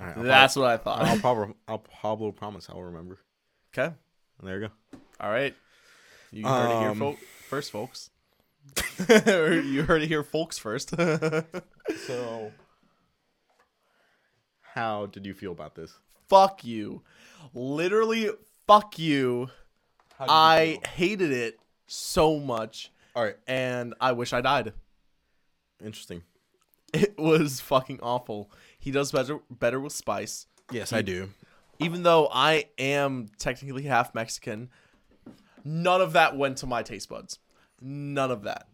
Right, 0.00 0.14
That's 0.24 0.56
what 0.56 0.66
I 0.66 0.76
thought. 0.78 1.02
I'll 1.02 1.20
Pablo. 1.20 1.54
I'll 1.68 1.78
Pablo 1.78 2.32
promise. 2.32 2.68
I'll 2.68 2.82
remember. 2.82 3.18
Okay. 3.76 3.94
There 4.42 4.60
you 4.60 4.68
go. 4.68 4.98
All 5.20 5.30
right. 5.30 5.54
You 6.32 6.44
heard 6.46 6.70
it 6.70 6.80
here 6.80 6.88
Um, 6.90 6.98
fol- 6.98 7.16
first, 7.48 7.70
folks. 7.70 8.10
you 9.08 9.82
heard 9.84 10.02
it 10.02 10.08
here, 10.08 10.24
folks. 10.24 10.58
First. 10.58 10.94
So, 12.06 12.50
how 14.62 15.04
did 15.06 15.26
you 15.26 15.34
feel 15.34 15.52
about 15.52 15.74
this? 15.74 15.92
fuck 16.28 16.64
you. 16.64 17.02
Literally, 17.52 18.30
fuck 18.66 18.98
you. 18.98 19.50
How 20.18 20.24
did 20.26 20.30
you 20.30 20.36
I 20.36 20.66
feel? 20.82 20.90
hated 20.92 21.32
it 21.32 21.58
so 21.86 22.38
much, 22.38 22.90
All 23.14 23.24
right. 23.24 23.36
and 23.46 23.94
I 24.00 24.12
wish 24.12 24.32
I 24.32 24.40
died. 24.40 24.72
Interesting. 25.84 26.22
It 26.92 27.18
was 27.18 27.60
fucking 27.60 27.98
awful. 28.02 28.50
He 28.78 28.90
does 28.92 29.10
better 29.10 29.40
better 29.50 29.80
with 29.80 29.92
spice. 29.92 30.46
Yes, 30.70 30.92
I 30.92 31.02
do. 31.02 31.30
Even 31.80 32.04
though 32.04 32.28
I 32.32 32.66
am 32.78 33.26
technically 33.38 33.82
half 33.82 34.14
Mexican, 34.14 34.70
none 35.64 36.00
of 36.00 36.12
that 36.12 36.36
went 36.36 36.58
to 36.58 36.66
my 36.66 36.84
taste 36.84 37.08
buds. 37.08 37.40
None 37.80 38.30
of 38.30 38.42
that. 38.44 38.68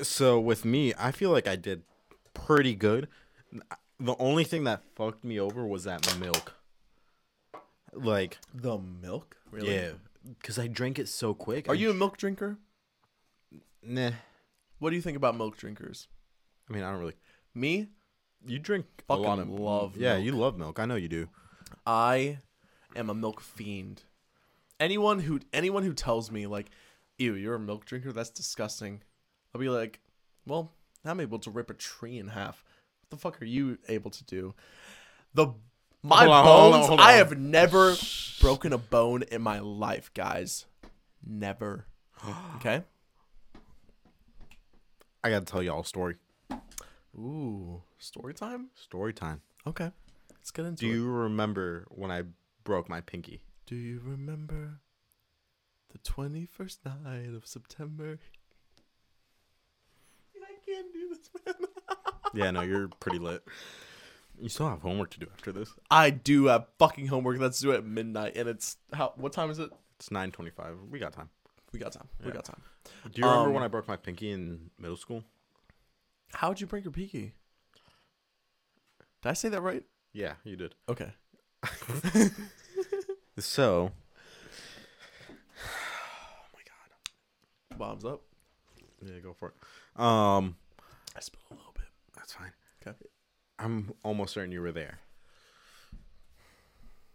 So 0.00 0.38
with 0.38 0.64
me, 0.64 0.94
I 0.98 1.10
feel 1.10 1.30
like 1.30 1.48
I 1.48 1.56
did 1.56 1.82
pretty 2.32 2.74
good. 2.76 3.08
The 3.98 4.16
only 4.18 4.44
thing 4.44 4.64
that 4.64 4.82
fucked 4.94 5.24
me 5.24 5.38
over 5.40 5.66
was 5.66 5.84
that 5.84 6.16
milk. 6.18 6.54
Like, 7.94 8.38
The 8.54 8.78
milk? 8.78 9.36
Really? 9.50 9.74
yeah, 9.74 9.92
because 10.40 10.58
I 10.58 10.66
drank 10.68 10.98
it 10.98 11.08
so 11.08 11.34
quick. 11.34 11.68
Are 11.68 11.72
I 11.72 11.74
you 11.74 11.90
a 11.90 11.94
milk 11.94 12.16
drinker? 12.16 12.58
Nah. 13.82 14.10
What 14.78 14.90
do 14.90 14.96
you 14.96 15.02
think 15.02 15.16
about 15.16 15.36
milk 15.36 15.56
drinkers? 15.56 16.08
I 16.68 16.72
mean, 16.72 16.82
I 16.82 16.90
don't 16.90 17.00
really. 17.00 17.14
Me, 17.54 17.88
You 18.46 18.58
drink 18.58 18.86
Fucking 19.06 19.24
a 19.24 19.28
lot 19.28 19.38
of 19.38 19.48
love 19.48 19.96
Yeah, 19.96 20.14
milk. 20.14 20.24
you 20.24 20.32
love 20.32 20.58
milk. 20.58 20.78
I 20.78 20.86
know 20.86 20.96
you 20.96 21.08
do. 21.08 21.28
I 21.86 22.38
am 22.96 23.10
a 23.10 23.14
milk 23.14 23.40
fiend. 23.40 24.02
Anyone 24.80 25.20
who 25.20 25.40
anyone 25.52 25.82
who 25.84 25.92
tells 25.94 26.30
me 26.30 26.46
like, 26.46 26.68
"Ew, 27.18 27.34
you're 27.34 27.54
a 27.54 27.60
milk 27.60 27.84
drinker," 27.84 28.12
that's 28.12 28.30
disgusting. 28.30 29.02
I'll 29.54 29.60
be 29.60 29.68
like, 29.68 30.00
"Well, 30.46 30.72
I'm 31.04 31.20
able 31.20 31.38
to 31.40 31.50
rip 31.50 31.70
a 31.70 31.74
tree 31.74 32.18
in 32.18 32.28
half. 32.28 32.64
What 33.00 33.10
the 33.10 33.16
fuck 33.16 33.40
are 33.40 33.44
you 33.46 33.78
able 33.88 34.10
to 34.10 34.24
do?" 34.24 34.54
The 35.32 35.54
my 36.04 36.18
Hold 36.26 36.30
on, 36.30 36.44
hold 36.44 36.58
on, 36.74 36.78
bones. 36.80 36.88
hold 36.88 37.00
I 37.00 37.12
have 37.12 37.36
never 37.38 37.96
broken 38.40 38.72
a 38.72 38.78
bone 38.78 39.22
in 39.22 39.42
my 39.42 39.58
life, 39.58 40.12
guys. 40.14 40.66
Never. 41.26 41.86
Okay. 42.56 42.82
I 45.24 45.30
gotta 45.30 45.44
tell 45.44 45.62
y'all 45.62 45.80
a 45.80 45.84
story. 45.84 46.16
Ooh, 47.16 47.82
story 47.98 48.34
time. 48.34 48.68
Story 48.74 49.12
time. 49.12 49.40
Okay, 49.66 49.90
let's 50.32 50.50
get 50.50 50.66
into 50.66 50.80
Do 50.86 50.90
it. 50.90 50.94
you 50.94 51.06
remember 51.06 51.86
when 51.88 52.10
I 52.10 52.22
broke 52.62 52.88
my 52.88 53.00
pinky? 53.00 53.42
Do 53.66 53.74
you 53.74 54.00
remember 54.04 54.80
the 55.92 55.98
21st 55.98 56.78
night 57.02 57.34
of 57.34 57.46
September? 57.46 58.18
I 60.36 60.70
can't 60.70 60.92
do 60.92 61.08
this, 61.08 61.30
man. 61.46 61.54
Yeah, 62.34 62.50
no, 62.50 62.62
you're 62.62 62.88
pretty 63.00 63.18
lit. 63.20 63.44
You 64.44 64.50
still 64.50 64.68
have 64.68 64.82
homework 64.82 65.08
to 65.12 65.18
do 65.18 65.26
after 65.32 65.52
this. 65.52 65.70
I 65.90 66.10
do 66.10 66.44
have 66.48 66.66
fucking 66.78 67.06
homework 67.06 67.38
that's 67.38 67.58
due 67.60 67.72
at 67.72 67.82
midnight, 67.82 68.36
and 68.36 68.46
it's 68.46 68.76
how? 68.92 69.14
What 69.16 69.32
time 69.32 69.48
is 69.48 69.58
it? 69.58 69.70
It's 69.98 70.10
9:25. 70.10 70.90
We 70.90 70.98
got 70.98 71.14
time. 71.14 71.30
We 71.72 71.78
got 71.78 71.92
time. 71.92 72.06
We 72.22 72.30
got 72.30 72.44
time. 72.44 72.60
Do 73.10 73.22
you 73.22 73.26
remember 73.26 73.48
Um, 73.48 73.54
when 73.54 73.62
I 73.62 73.68
broke 73.68 73.88
my 73.88 73.96
pinky 73.96 74.30
in 74.32 74.68
middle 74.78 74.98
school? 74.98 75.24
How'd 76.34 76.60
you 76.60 76.66
break 76.66 76.84
your 76.84 76.92
pinky? 76.92 77.32
Did 79.22 79.30
I 79.30 79.32
say 79.32 79.48
that 79.48 79.62
right? 79.62 79.82
Yeah, 80.12 80.34
you 80.44 80.56
did. 80.56 80.74
Okay. 80.90 81.10
So, 83.38 83.90
oh 85.58 86.46
my 86.52 86.60
god. 86.66 87.78
Bombs 87.78 88.04
up. 88.04 88.20
Yeah, 89.02 89.18
go 89.22 89.32
for 89.32 89.48
it. 89.48 89.54
Um, 90.00 90.56
I 91.16 91.20
spilled 91.20 91.44
a 91.50 91.54
little 91.54 91.72
bit. 91.74 91.86
that's 92.14 92.34
fine. 92.34 92.52
Okay. 92.86 92.96
I'm 93.58 93.92
almost 94.02 94.34
certain 94.34 94.52
you 94.52 94.60
were 94.60 94.72
there. 94.72 94.98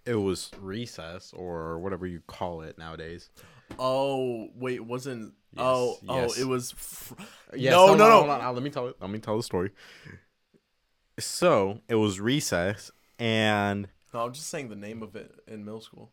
It 0.05 0.15
was 0.15 0.49
recess 0.59 1.33
or 1.35 1.77
whatever 1.79 2.07
you 2.07 2.21
call 2.25 2.61
it 2.61 2.77
nowadays. 2.77 3.29
Oh 3.77 4.47
wait, 4.55 4.81
wasn't. 4.83 5.33
oh 5.57 5.97
Yes, 6.01 6.35
oh, 6.37 6.41
it 6.41 6.47
was. 6.47 6.71
Fr- 6.71 7.13
Yes, 7.55 7.71
no, 7.71 7.87
hold 7.87 7.97
no, 7.99 8.03
on, 8.05 8.09
no. 8.09 8.17
hold 8.19 8.29
on. 8.29 8.41
Uh, 8.41 8.51
Let 8.53 8.63
me 8.63 8.69
tell 8.69 8.87
it. 8.87 8.95
Let 8.99 9.09
me 9.09 9.19
tell 9.19 9.37
the 9.37 9.43
story. 9.43 9.71
So 11.19 11.81
it 11.87 11.95
was 11.95 12.19
recess, 12.19 12.91
and 13.19 13.87
No, 14.13 14.21
I'm 14.25 14.33
just 14.33 14.47
saying 14.47 14.69
the 14.69 14.75
name 14.75 15.03
of 15.03 15.15
it 15.15 15.31
in 15.47 15.65
middle 15.65 15.81
school. 15.81 16.11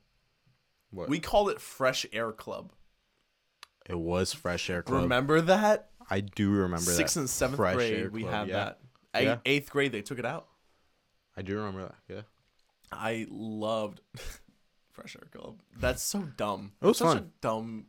what? 0.90 1.08
We 1.08 1.20
called 1.20 1.48
it 1.50 1.60
Fresh 1.60 2.06
Air 2.12 2.32
Club. 2.32 2.72
it 3.88 3.98
was 3.98 4.32
fresh 4.32 4.68
air 4.68 4.82
club. 4.82 5.02
Remember 5.02 5.40
that? 5.40 5.90
I 6.10 6.20
do 6.20 6.50
remember 6.50 6.90
Sixth 6.90 7.14
that. 7.14 7.20
and 7.20 7.30
seventh 7.30 7.56
Fresh 7.58 7.76
grade, 7.76 8.10
we 8.12 8.24
had 8.24 8.48
yeah. 8.48 8.54
that. 8.56 8.80
Eight, 9.20 9.24
Yeah. 9.24 9.38
Eighth 9.44 9.70
grade, 9.70 9.92
they 9.92 10.02
took 10.02 10.18
it 10.18 10.26
out. 10.26 10.46
I 11.36 11.42
do 11.42 11.56
remember 11.56 11.82
that. 11.82 11.94
Yeah, 12.14 12.20
I 12.90 13.26
loved 13.30 14.00
Fresh 14.92 15.16
Air 15.16 15.28
Club. 15.30 15.60
That's 15.78 16.02
so 16.02 16.20
dumb. 16.36 16.72
It 16.80 16.86
was 16.86 16.98
Such 16.98 17.08
fun. 17.08 17.16
a 17.18 17.20
dumb, 17.40 17.86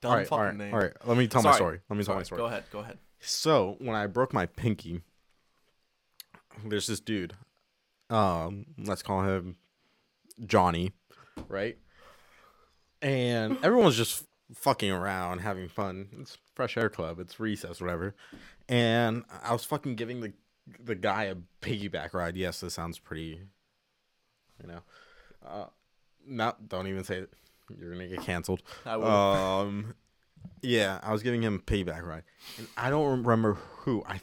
dumb 0.00 0.10
all 0.10 0.16
right, 0.16 0.26
fucking 0.26 0.38
all 0.40 0.44
right, 0.46 0.56
name. 0.56 0.74
all 0.74 0.80
right. 0.80 0.92
Let 1.04 1.16
me 1.18 1.26
tell 1.28 1.42
Sorry. 1.42 1.52
my 1.52 1.56
story. 1.56 1.80
Let 1.90 1.96
me 1.96 2.04
tell 2.04 2.12
Sorry, 2.12 2.18
my 2.18 2.22
story. 2.24 2.38
Go 2.38 2.46
ahead. 2.46 2.64
Go 2.72 2.78
ahead. 2.80 2.98
So 3.20 3.76
when 3.80 3.94
I 3.96 4.06
broke 4.06 4.32
my 4.32 4.46
pinky, 4.46 5.02
there's 6.64 6.86
this 6.86 7.00
dude. 7.00 7.34
Um, 8.10 8.66
let's 8.78 9.02
call 9.02 9.22
him 9.22 9.56
Johnny, 10.46 10.92
right? 11.48 11.76
And 13.02 13.58
everyone's 13.62 13.96
just 13.96 14.24
fucking 14.54 14.90
around, 14.90 15.40
having 15.40 15.68
fun. 15.68 16.08
It's 16.20 16.38
fresh 16.54 16.76
air 16.76 16.88
club. 16.88 17.18
It's 17.20 17.38
recess, 17.38 17.80
whatever. 17.80 18.14
And 18.68 19.24
I 19.42 19.52
was 19.52 19.64
fucking 19.64 19.96
giving 19.96 20.20
the 20.20 20.32
the 20.82 20.94
guy 20.94 21.24
a 21.24 21.36
piggyback 21.62 22.14
ride. 22.14 22.36
Yes, 22.36 22.60
this 22.60 22.74
sounds 22.74 22.98
pretty, 22.98 23.40
you 24.60 24.66
know. 24.68 24.80
Uh, 25.44 25.66
not 26.26 26.68
don't 26.68 26.86
even 26.86 27.04
say 27.04 27.18
it. 27.18 27.32
You're 27.78 27.92
gonna 27.92 28.08
get 28.08 28.20
canceled. 28.22 28.62
I 28.86 28.96
will. 28.96 29.06
Um, 29.06 29.94
yeah, 30.62 31.00
I 31.02 31.12
was 31.12 31.22
giving 31.22 31.42
him 31.42 31.56
a 31.56 31.58
payback 31.70 32.02
ride, 32.02 32.24
and 32.58 32.66
I 32.76 32.90
don't 32.90 33.22
remember 33.22 33.54
who. 33.54 34.02
I 34.06 34.20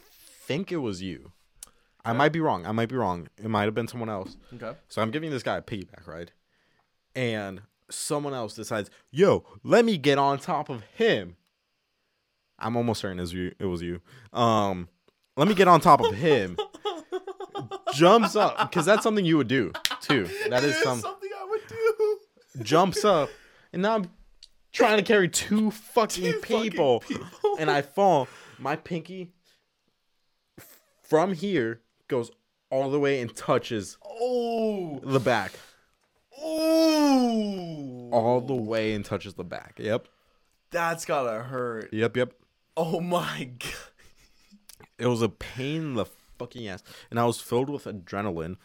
think 0.48 0.72
it 0.72 0.78
was 0.78 1.02
you. 1.02 1.32
I 2.04 2.14
might 2.14 2.32
be 2.32 2.40
wrong. 2.40 2.66
I 2.68 2.72
might 2.72 2.90
be 2.90 2.96
wrong. 2.96 3.28
It 3.38 3.50
might 3.50 3.64
have 3.64 3.74
been 3.74 3.88
someone 3.88 4.10
else. 4.10 4.38
okay. 4.54 4.78
So 4.90 5.02
I'm 5.02 5.10
giving 5.12 5.32
this 5.32 5.42
guy 5.42 5.58
a 5.58 5.62
piggyback 5.62 6.06
ride, 6.06 6.32
and 7.16 7.62
someone 7.90 8.34
else 8.34 8.54
decides, 8.54 8.90
"Yo, 9.12 9.46
let 9.64 9.86
me 9.86 9.98
get 9.98 10.18
on 10.18 10.40
top 10.40 10.70
of 10.70 10.84
him." 10.96 11.38
I'm 12.58 12.78
almost 12.78 13.02
certain 13.02 13.20
it 13.20 13.24
was 13.24 13.34
you. 13.34 13.54
It 13.60 13.66
was 13.66 13.82
you. 13.82 14.02
Um, 14.32 14.88
let 15.38 15.48
me 15.48 15.54
get 15.54 15.68
on 15.68 15.80
top 15.82 16.02
of 16.02 16.14
him. 16.14 16.58
jumps 17.94 18.36
up 18.36 18.58
because 18.70 18.86
that's 18.86 19.04
something 19.04 19.26
you 19.26 19.38
would 19.38 19.48
do 19.48 19.72
too. 20.02 20.28
That 20.50 20.64
is 20.64 20.76
some 20.84 21.00
something 21.00 21.30
I 21.40 21.46
would 21.46 21.62
do. 21.68 22.20
jumps 22.64 23.04
up, 23.06 23.30
and 23.74 23.82
now 23.82 23.96
I'm 23.96 24.10
trying 24.72 24.98
to 24.98 25.04
carry 25.04 25.30
two 25.30 25.72
fucking 25.72 26.24
Two 26.24 26.32
fucking 26.42 26.62
people, 26.62 27.00
people. 27.02 27.26
and 27.60 27.70
I 27.72 27.82
fall. 27.82 28.28
My 28.60 28.76
pinky 28.76 29.32
from 31.04 31.34
here 31.34 31.82
goes 32.08 32.32
all 32.70 32.90
the 32.90 33.00
way 33.00 33.22
and 33.22 33.34
touches 33.36 33.98
Oh. 34.04 35.00
the 35.04 35.20
back, 35.20 35.54
Oh. 36.38 38.10
all 38.12 38.42
the 38.42 38.54
way 38.56 38.94
and 38.94 39.04
touches 39.06 39.34
the 39.36 39.44
back. 39.44 39.76
Yep, 39.78 40.08
That's 40.72 41.06
gotta 41.06 41.44
hurt. 41.44 41.94
yep, 41.94 42.16
yep. 42.18 42.34
Oh 42.78 43.00
my 43.00 43.50
god. 43.60 43.72
It 44.98 45.08
was 45.08 45.22
a 45.22 45.30
pain 45.30 45.82
in 45.82 45.94
the 45.96 46.06
fucking 46.40 46.68
ass, 46.68 46.84
and 47.10 47.20
I 47.20 47.26
was 47.26 47.40
filled 47.42 47.70
with 47.70 47.86
adrenaline. 47.86 48.58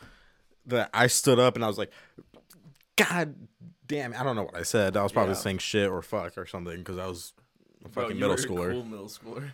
That 0.67 0.91
I 0.95 1.07
stood 1.09 1.39
up 1.39 1.57
and 1.57 1.65
I 1.65 1.69
was 1.69 1.79
like, 1.79 1.91
God 2.97 3.35
damn, 3.87 4.15
I 4.15 4.23
don't 4.23 4.37
know 4.37 4.45
what 4.45 4.57
I 4.57 4.63
said. 4.63 4.97
I 4.97 5.03
was 5.03 5.11
probably 5.11 5.33
Yeah. 5.35 5.41
saying 5.41 5.59
shit 5.59 5.89
or 5.89 6.03
fuck 6.03 6.37
or 6.37 6.47
something 6.47 6.77
because 6.77 6.99
I 6.99 7.07
was 7.07 7.33
a 7.85 7.89
Bro, 7.89 8.05
fucking 8.05 8.17
you 8.19 8.21
middle 8.29 8.37
were 8.37 8.43
schooler. 8.69 8.73
Cool 8.73 8.85
middle 8.85 9.07
schooler. 9.07 9.51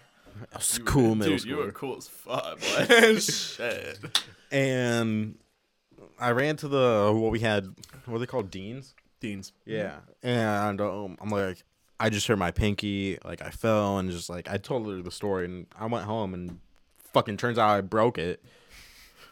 I 0.53 0.57
was 0.59 0.75
a 0.75 0.79
You 0.81 0.85
were- 0.85 0.91
cool 0.91 1.15
middle 1.15 1.35
schooler. 1.35 1.39
dude, 1.43 1.49
You 1.49 1.57
were 1.59 1.73
cool 1.73 1.97
as 1.97 2.09
fuck. 2.09 2.61
Boy. 2.89 3.19
Shit. 3.21 4.21
And 4.51 5.39
I 6.19 6.31
ran 6.33 6.57
to 6.57 6.69
the 6.69 7.13
what 7.15 7.31
we 7.31 7.41
had. 7.41 7.67
What 8.05 8.17
are 8.17 8.19
they 8.19 8.27
called? 8.27 8.51
Deans. 8.51 8.95
Deans. 9.21 9.53
Yeah. 9.65 10.01
And 10.23 10.81
um, 10.81 11.17
I'm 11.21 11.31
like, 11.31 11.63
I 12.01 12.11
just 12.11 12.27
hurt 12.27 12.37
my 12.37 12.51
pinky. 12.51 13.17
Like 13.25 13.41
I 13.43 13.51
fell 13.51 13.99
and 13.99 14.11
just 14.11 14.29
like 14.29 14.51
I 14.51 14.57
told 14.59 14.87
her 14.89 15.01
the 15.03 15.11
story 15.13 15.45
and 15.47 15.67
I 15.79 15.87
went 15.87 16.05
home 16.05 16.35
and 16.35 16.59
fucking 17.17 17.39
turns 17.39 17.57
out 17.57 17.71
I 17.71 17.81
broke 17.81 18.19
it. 18.19 18.45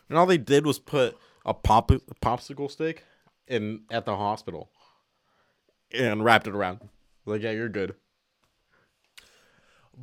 And 0.09 0.17
all 0.17 0.25
they 0.25 0.39
did 0.39 0.65
was 0.65 0.79
put 0.79 1.19
a 1.45 1.53
pop 1.53 1.91
a 1.91 1.99
popsicle 2.23 2.71
stick 2.71 3.05
in 3.47 3.83
at 3.91 4.07
the 4.07 4.17
hospital 4.17 4.71
and 5.93 6.25
wrapped 6.25 6.47
it 6.47 6.55
around. 6.55 6.81
Like 7.27 7.43
yeah, 7.43 7.51
you're 7.51 7.69
good. 7.69 7.95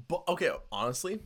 But 0.08 0.24
okay, 0.28 0.52
honestly, 0.72 1.20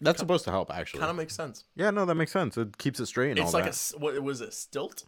That's 0.00 0.18
supposed 0.18 0.44
to 0.46 0.50
help 0.50 0.70
actually. 0.74 1.00
kind 1.00 1.10
of 1.10 1.16
makes 1.16 1.34
sense. 1.34 1.64
yeah, 1.76 1.90
no, 1.90 2.04
that 2.04 2.14
makes 2.16 2.32
sense. 2.32 2.58
It 2.58 2.76
keeps 2.76 2.98
it 3.00 3.06
straight 3.06 3.30
and 3.30 3.38
It's 3.38 3.54
like 3.54 3.62
a 3.62 3.66
that. 3.66 3.70
s- 3.70 3.94
what 3.96 4.20
was 4.22 4.40
it? 4.40 4.52
Stilt? 4.52 5.04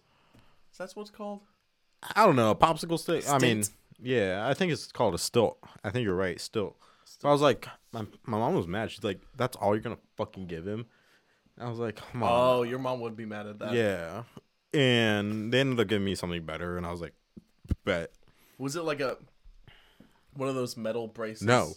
Is 0.72 0.78
that 0.78 0.90
what 0.94 1.02
it's 1.02 1.10
called? 1.10 1.40
I 2.14 2.24
don't 2.24 2.36
know, 2.36 2.50
a 2.50 2.54
popsicle 2.54 2.98
stick. 2.98 3.28
I 3.28 3.38
mean, 3.38 3.64
yeah, 4.00 4.46
I 4.48 4.54
think 4.54 4.72
it's 4.72 4.92
called 4.92 5.14
a 5.14 5.18
stilt. 5.18 5.58
I 5.82 5.90
think 5.90 6.04
you're 6.04 6.14
right, 6.14 6.40
stilt. 6.40 6.76
So 7.08 7.28
I 7.28 7.32
was 7.32 7.40
like, 7.40 7.66
my, 7.92 8.02
my 8.26 8.36
mom 8.38 8.54
was 8.54 8.66
mad. 8.66 8.90
She's 8.90 9.04
like, 9.04 9.20
"That's 9.36 9.56
all 9.56 9.74
you're 9.74 9.82
gonna 9.82 9.96
fucking 10.16 10.46
give 10.46 10.66
him?" 10.66 10.86
I 11.58 11.68
was 11.70 11.78
like, 11.78 11.96
"Come 11.96 12.22
on." 12.22 12.30
Oh, 12.32 12.62
your 12.64 12.78
mom 12.78 13.00
would 13.00 13.16
be 13.16 13.24
mad 13.24 13.46
at 13.46 13.58
that. 13.60 13.72
yeah. 13.72 14.24
And 14.74 15.52
they 15.52 15.60
ended 15.60 15.80
up 15.80 15.86
giving 15.88 16.04
me 16.04 16.14
something 16.14 16.44
better, 16.44 16.76
and 16.76 16.84
I 16.84 16.90
was 16.90 17.00
like, 17.00 17.14
"Bet." 17.84 18.10
Was 18.58 18.76
it 18.76 18.82
like 18.82 19.00
a 19.00 19.16
one 20.34 20.48
of 20.48 20.54
those 20.54 20.76
metal 20.76 21.06
braces? 21.06 21.42
No, 21.46 21.72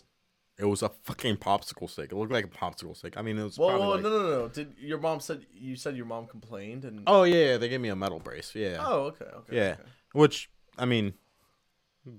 it 0.57 0.65
was 0.65 0.81
a 0.81 0.89
fucking 0.89 1.37
popsicle 1.37 1.89
stick. 1.89 2.11
It 2.11 2.15
looked 2.15 2.31
like 2.33 2.45
a 2.45 2.49
popsicle 2.49 2.97
stick. 2.97 3.15
I 3.15 3.21
mean, 3.21 3.37
it 3.37 3.43
was 3.43 3.57
Whoa, 3.57 3.69
probably 3.69 3.87
whoa, 3.87 3.93
like, 3.93 4.03
no, 4.03 4.09
no, 4.09 4.29
no. 4.41 4.47
Did 4.49 4.73
your 4.79 4.97
mom 4.97 5.19
said 5.19 5.45
you 5.53 5.75
said 5.75 5.95
your 5.95 6.07
mom 6.07 6.25
complained 6.27 6.83
and? 6.85 7.03
oh 7.07 7.23
yeah, 7.23 7.51
yeah, 7.51 7.57
they 7.57 7.69
gave 7.69 7.79
me 7.81 7.89
a 7.89 7.95
metal 7.95 8.19
brace. 8.19 8.53
Yeah, 8.55 8.77
Oh, 8.85 8.99
okay, 9.03 9.25
okay. 9.25 9.55
yeah. 9.55 9.75
okay. 9.79 9.83
Which 10.13 10.49
I 10.77 10.85
mean, 10.85 11.13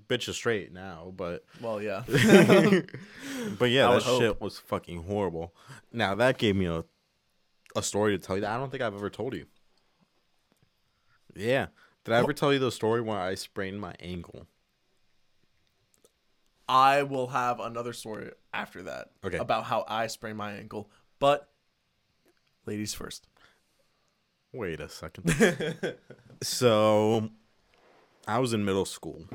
bitch 0.07 0.27
is 0.29 0.35
straight 0.35 0.71
now, 0.71 1.13
but 1.15 1.43
Well, 1.61 1.81
yeah. 1.81 2.03
but 2.07 3.69
yeah, 3.69 3.89
I 3.89 3.93
that 3.95 4.03
hope. 4.03 4.21
shit 4.21 4.41
was 4.41 4.59
fucking 4.59 5.03
horrible. 5.03 5.53
Now 5.91 6.15
that 6.15 6.37
gave 6.37 6.55
me 6.55 6.65
a 6.65 6.83
a 7.75 7.81
story 7.81 8.17
to 8.17 8.23
tell 8.23 8.35
you 8.35 8.41
that 8.41 8.51
I 8.51 8.57
don't 8.57 8.69
think 8.69 8.83
I've 8.83 8.93
ever 8.93 9.09
told 9.09 9.33
you. 9.33 9.45
Yeah. 11.35 11.67
Did 12.03 12.13
I 12.13 12.17
ever 12.19 12.33
tell 12.33 12.51
you 12.51 12.59
the 12.59 12.71
story 12.71 12.99
where 13.01 13.19
I 13.19 13.35
sprained 13.35 13.79
my 13.79 13.95
ankle? 13.99 14.47
I 16.67 17.03
will 17.03 17.27
have 17.27 17.59
another 17.59 17.93
story 17.93 18.31
after 18.53 18.83
that. 18.83 19.09
Okay. 19.23 19.37
About 19.37 19.65
how 19.65 19.85
I 19.87 20.07
sprained 20.07 20.37
my 20.37 20.53
ankle, 20.53 20.89
but 21.19 21.49
ladies 22.65 22.93
first. 22.93 23.27
Wait 24.53 24.79
a 24.81 24.89
second. 24.89 25.95
so 26.41 27.29
I 28.27 28.39
was 28.39 28.53
in 28.53 28.65
middle 28.65 28.85
school. 28.85 29.25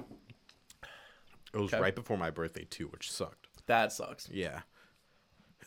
It 1.56 1.60
was 1.62 1.72
Okay. 1.72 1.80
right 1.82 1.94
before 1.94 2.18
my 2.18 2.30
birthday 2.30 2.64
too, 2.68 2.88
which 2.88 3.10
sucked. 3.10 3.48
That 3.66 3.92
sucks. 3.92 4.28
Yeah. 4.30 4.60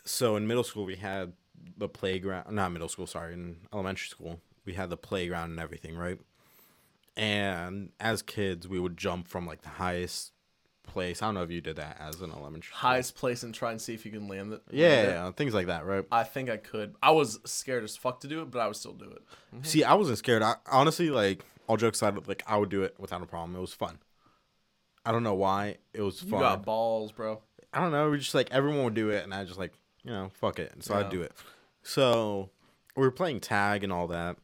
So 0.04 0.36
in 0.36 0.46
middle 0.46 0.64
school 0.64 0.84
we 0.84 0.96
had 0.96 1.32
the 1.76 1.88
playground 1.88 2.54
not 2.54 2.72
middle 2.72 2.88
school, 2.88 3.06
sorry, 3.06 3.34
in 3.34 3.56
elementary 3.72 4.08
school. 4.08 4.40
We 4.64 4.74
had 4.74 4.88
the 4.90 4.96
playground 4.96 5.50
and 5.50 5.60
everything, 5.60 5.96
right? 5.96 6.18
And 7.16 7.90
as 7.98 8.22
kids 8.22 8.68
we 8.68 8.78
would 8.78 8.96
jump 8.96 9.28
from 9.28 9.46
like 9.46 9.62
the 9.62 9.68
highest 9.68 10.32
place. 10.84 11.22
I 11.22 11.26
don't 11.26 11.34
know 11.34 11.42
if 11.42 11.50
you 11.50 11.60
did 11.60 11.76
that 11.76 11.96
as 12.00 12.20
an 12.20 12.30
elementary 12.32 12.68
school. 12.68 12.78
Highest 12.78 13.14
place 13.14 13.42
and 13.42 13.54
try 13.54 13.70
and 13.70 13.80
see 13.80 13.94
if 13.94 14.04
you 14.04 14.10
can 14.12 14.26
land 14.28 14.52
it. 14.52 14.62
Yeah, 14.70 15.02
yeah, 15.02 15.30
things 15.32 15.54
like 15.54 15.66
that, 15.66 15.84
right? 15.86 16.04
I 16.10 16.24
think 16.24 16.50
I 16.50 16.56
could. 16.56 16.94
I 17.02 17.10
was 17.12 17.38
scared 17.44 17.84
as 17.84 17.96
fuck 17.96 18.20
to 18.20 18.28
do 18.28 18.42
it, 18.42 18.50
but 18.50 18.60
I 18.60 18.66
would 18.66 18.76
still 18.76 18.92
do 18.94 19.10
it. 19.10 19.22
See, 19.66 19.84
I 19.84 19.94
wasn't 19.94 20.18
scared. 20.18 20.42
I 20.42 20.54
honestly 20.70 21.10
like 21.10 21.44
all 21.66 21.76
jokes 21.76 21.98
aside, 21.98 22.26
like 22.26 22.42
I 22.46 22.56
would 22.56 22.70
do 22.70 22.82
it 22.82 22.94
without 22.98 23.22
a 23.22 23.26
problem. 23.26 23.54
It 23.56 23.60
was 23.60 23.72
fun. 23.74 23.98
I 25.04 25.12
don't 25.12 25.22
know 25.22 25.34
why. 25.34 25.76
It 25.94 26.02
was 26.02 26.22
You 26.22 26.30
fun. 26.30 26.40
got 26.40 26.64
balls, 26.64 27.12
bro. 27.12 27.40
I 27.72 27.80
don't 27.80 27.92
know. 27.92 28.10
We 28.10 28.18
just 28.18 28.34
like 28.34 28.50
everyone 28.50 28.84
would 28.84 28.94
do 28.94 29.10
it, 29.10 29.24
and 29.24 29.32
I 29.34 29.44
just 29.44 29.58
like 29.58 29.72
you 30.04 30.10
know 30.10 30.30
fuck 30.34 30.58
it, 30.58 30.72
and 30.72 30.82
so 30.82 30.94
I'd 30.94 31.10
do 31.10 31.22
it. 31.22 31.32
So 31.82 32.50
we 32.96 33.02
were 33.02 33.10
playing 33.10 33.40
tag 33.40 33.84
and 33.84 33.92
all 33.92 34.08
that, 34.08 34.36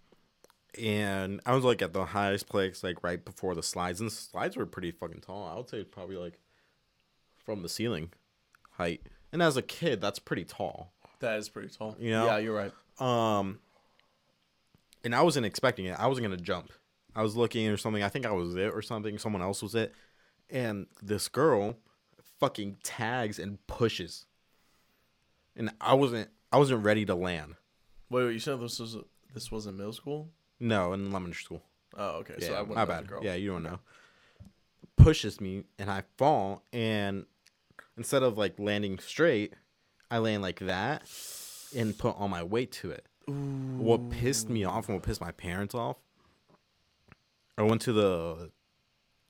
and 0.81 1.41
I 1.45 1.55
was 1.55 1.65
like 1.65 1.83
at 1.83 1.93
the 1.93 2.05
highest 2.07 2.49
place, 2.49 2.83
like 2.85 3.03
right 3.03 3.23
before 3.25 3.55
the 3.55 3.63
slides, 3.63 4.01
and 4.01 4.11
the 4.11 4.15
slides 4.15 4.57
were 4.57 4.67
pretty 4.67 4.91
fucking 4.93 5.21
tall. 5.21 5.47
I 5.53 5.57
would 5.57 5.69
say 5.69 5.85
probably 5.85 6.17
like 6.17 6.39
from 7.45 7.63
the 7.63 7.69
ceiling 7.69 8.13
height, 8.73 9.03
and 9.33 9.43
as 9.43 9.57
a 9.57 9.63
kid, 9.63 10.01
that's 10.01 10.19
pretty 10.19 10.45
tall. 10.45 10.93
That 11.21 11.39
is 11.39 11.49
pretty 11.49 11.69
tall. 11.69 11.97
You 11.99 12.11
know? 12.11 12.27
Yeah, 12.27 12.39
you're 12.39 12.55
right. 12.55 12.73
Um, 13.01 13.59
and 15.05 15.15
I 15.15 15.23
wasn't 15.23 15.47
expecting 15.47 15.87
it. 15.87 15.99
I 15.99 16.07
wasn't 16.07 16.27
gonna 16.27 16.37
jump. 16.37 16.73
I 17.15 17.23
was 17.23 17.37
looking 17.37 17.67
or 17.69 17.77
something. 17.77 18.03
I 18.03 18.09
think 18.09 18.27
I 18.27 18.33
was 18.33 18.55
it 18.55 18.73
or 18.75 18.83
something. 18.83 19.19
Someone 19.19 19.41
else 19.43 19.63
was 19.63 19.75
it, 19.75 19.95
and 20.51 20.87
this 21.03 21.29
girl 21.29 21.77
fucking 22.41 22.79
tags 22.83 23.39
and 23.39 23.65
pushes, 23.67 24.27
and 25.57 25.71
I 25.81 25.95
wasn't. 25.95 26.31
I 26.53 26.59
wasn't 26.59 26.85
ready 26.85 27.05
to 27.07 27.15
land. 27.15 27.57
Wait, 28.09 28.25
wait. 28.25 28.33
You 28.33 28.39
said 28.39 28.61
this 28.61 28.79
was 28.79 28.97
this 29.35 29.51
was 29.51 29.67
in 29.67 29.77
middle 29.77 29.93
school? 29.93 30.29
No, 30.61 30.93
in 30.93 31.11
elementary 31.11 31.43
school. 31.43 31.63
Oh, 31.97 32.19
okay. 32.19 32.35
Yeah, 32.39 32.49
so 32.49 32.55
I 32.57 32.75
my 32.75 32.85
bad. 32.85 33.09
girl. 33.09 33.25
Yeah, 33.25 33.35
you 33.35 33.51
don't 33.51 33.63
know. 33.63 33.79
Pushes 34.97 35.41
me 35.41 35.65
and 35.79 35.91
I 35.91 36.05
fall, 36.17 36.63
and 36.73 37.27
instead 37.97 38.23
of 38.23 38.39
like 38.39 38.59
landing 38.59 38.99
straight, 38.99 39.55
I 40.11 40.19
land 40.19 40.43
like 40.43 40.61
that 40.61 41.03
and 41.77 41.97
put 41.97 42.17
all 42.17 42.29
my 42.29 42.43
weight 42.43 42.73
to 42.73 42.91
it. 42.91 43.07
What 43.27 44.09
pissed 44.11 44.49
me 44.49 44.65
off 44.65 44.89
and 44.89 44.97
what 44.97 45.03
pissed 45.03 45.21
my 45.21 45.33
parents 45.33 45.75
off, 45.75 45.97
I 47.59 47.63
went 47.63 47.83
to 47.83 47.93
the 47.93 48.51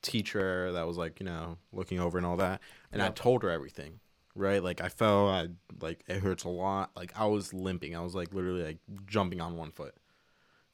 teacher 0.09 0.71
that 0.71 0.87
was 0.87 0.97
like, 0.97 1.19
you 1.19 1.25
know, 1.25 1.57
looking 1.71 1.99
over 1.99 2.17
and 2.17 2.25
all 2.25 2.37
that, 2.37 2.61
and 2.91 3.01
I 3.01 3.09
told 3.09 3.43
her 3.43 3.49
everything. 3.49 3.99
Right, 4.35 4.61
like 4.61 4.81
I 4.81 4.89
fell, 4.89 5.27
I 5.27 5.47
like 5.81 6.03
it 6.07 6.19
hurts 6.19 6.43
a 6.43 6.49
lot. 6.49 6.91
Like 6.95 7.11
I 7.15 7.25
was 7.25 7.55
limping, 7.55 7.95
I 7.95 8.01
was 8.01 8.13
like 8.13 8.31
literally 8.35 8.63
like 8.63 8.77
jumping 9.07 9.41
on 9.41 9.57
one 9.57 9.71
foot. 9.71 9.95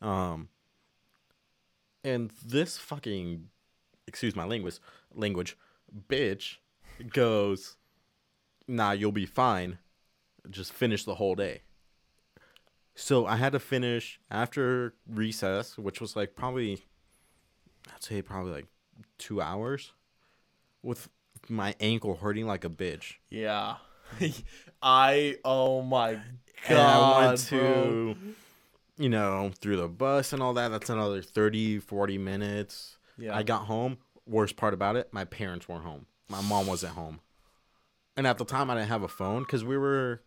Um, 0.02 0.50
and 2.04 2.30
this 2.46 2.78
fucking, 2.78 3.48
excuse 4.06 4.36
my 4.36 4.43
language, 4.43 4.80
language, 5.15 5.58
bitch, 6.10 6.58
goes, 7.13 7.78
nah, 8.67 8.91
you'll 8.91 9.13
be 9.13 9.26
fine. 9.26 9.78
Just 10.50 10.74
finish 10.74 11.06
the 11.06 11.15
whole 11.15 11.36
day. 11.36 11.62
So 12.96 13.26
I 13.26 13.38
had 13.38 13.54
to 13.54 13.60
finish 13.60 14.19
after 14.30 14.93
recess, 15.08 15.78
which 15.78 16.02
was 16.02 16.17
like 16.17 16.36
probably, 16.36 16.84
I'd 17.93 18.04
say 18.04 18.22
probably 18.22 18.52
like 18.52 18.67
two 19.18 19.42
hours, 19.42 19.92
with 20.82 21.10
my 21.50 21.76
ankle 21.80 22.16
hurting 22.16 22.48
like 22.48 22.63
a 22.66 22.70
bitch. 22.70 23.16
Yeah. 23.30 23.76
I 24.82 25.38
oh 25.44 25.82
my 25.82 26.13
god. 26.13 26.22
And 26.68 26.80
I 26.80 27.28
went 27.28 27.50
bro. 27.50 27.60
to, 27.60 28.18
you 28.98 29.10
know, 29.10 29.52
through 29.60 29.78
the 29.78 29.88
bus 29.88 30.34
and 30.34 30.42
all 30.42 30.54
that. 30.54 30.70
That's 30.70 30.89
another 30.89 31.22
30, 31.22 31.80
40 31.80 32.18
minutes. 32.18 32.98
Yeah. 33.18 33.36
I 33.36 33.44
got 33.44 33.66
home. 33.66 33.98
Worst 34.26 34.56
part 34.56 34.74
about 34.74 34.96
it, 34.96 35.10
my 35.12 35.26
parents 35.26 35.68
weren't 35.68 35.84
home. 35.84 36.06
My 36.30 36.42
mom 36.42 36.66
wasn't 36.66 36.94
home. 36.94 37.20
And 38.16 38.26
at 38.26 38.38
the 38.38 38.46
time, 38.46 38.70
I 38.70 38.76
didn't 38.76 38.88
have 38.88 39.04
a 39.04 39.10
phone 39.10 39.44
because 39.44 39.66
we 39.66 39.78
were, 39.78 40.22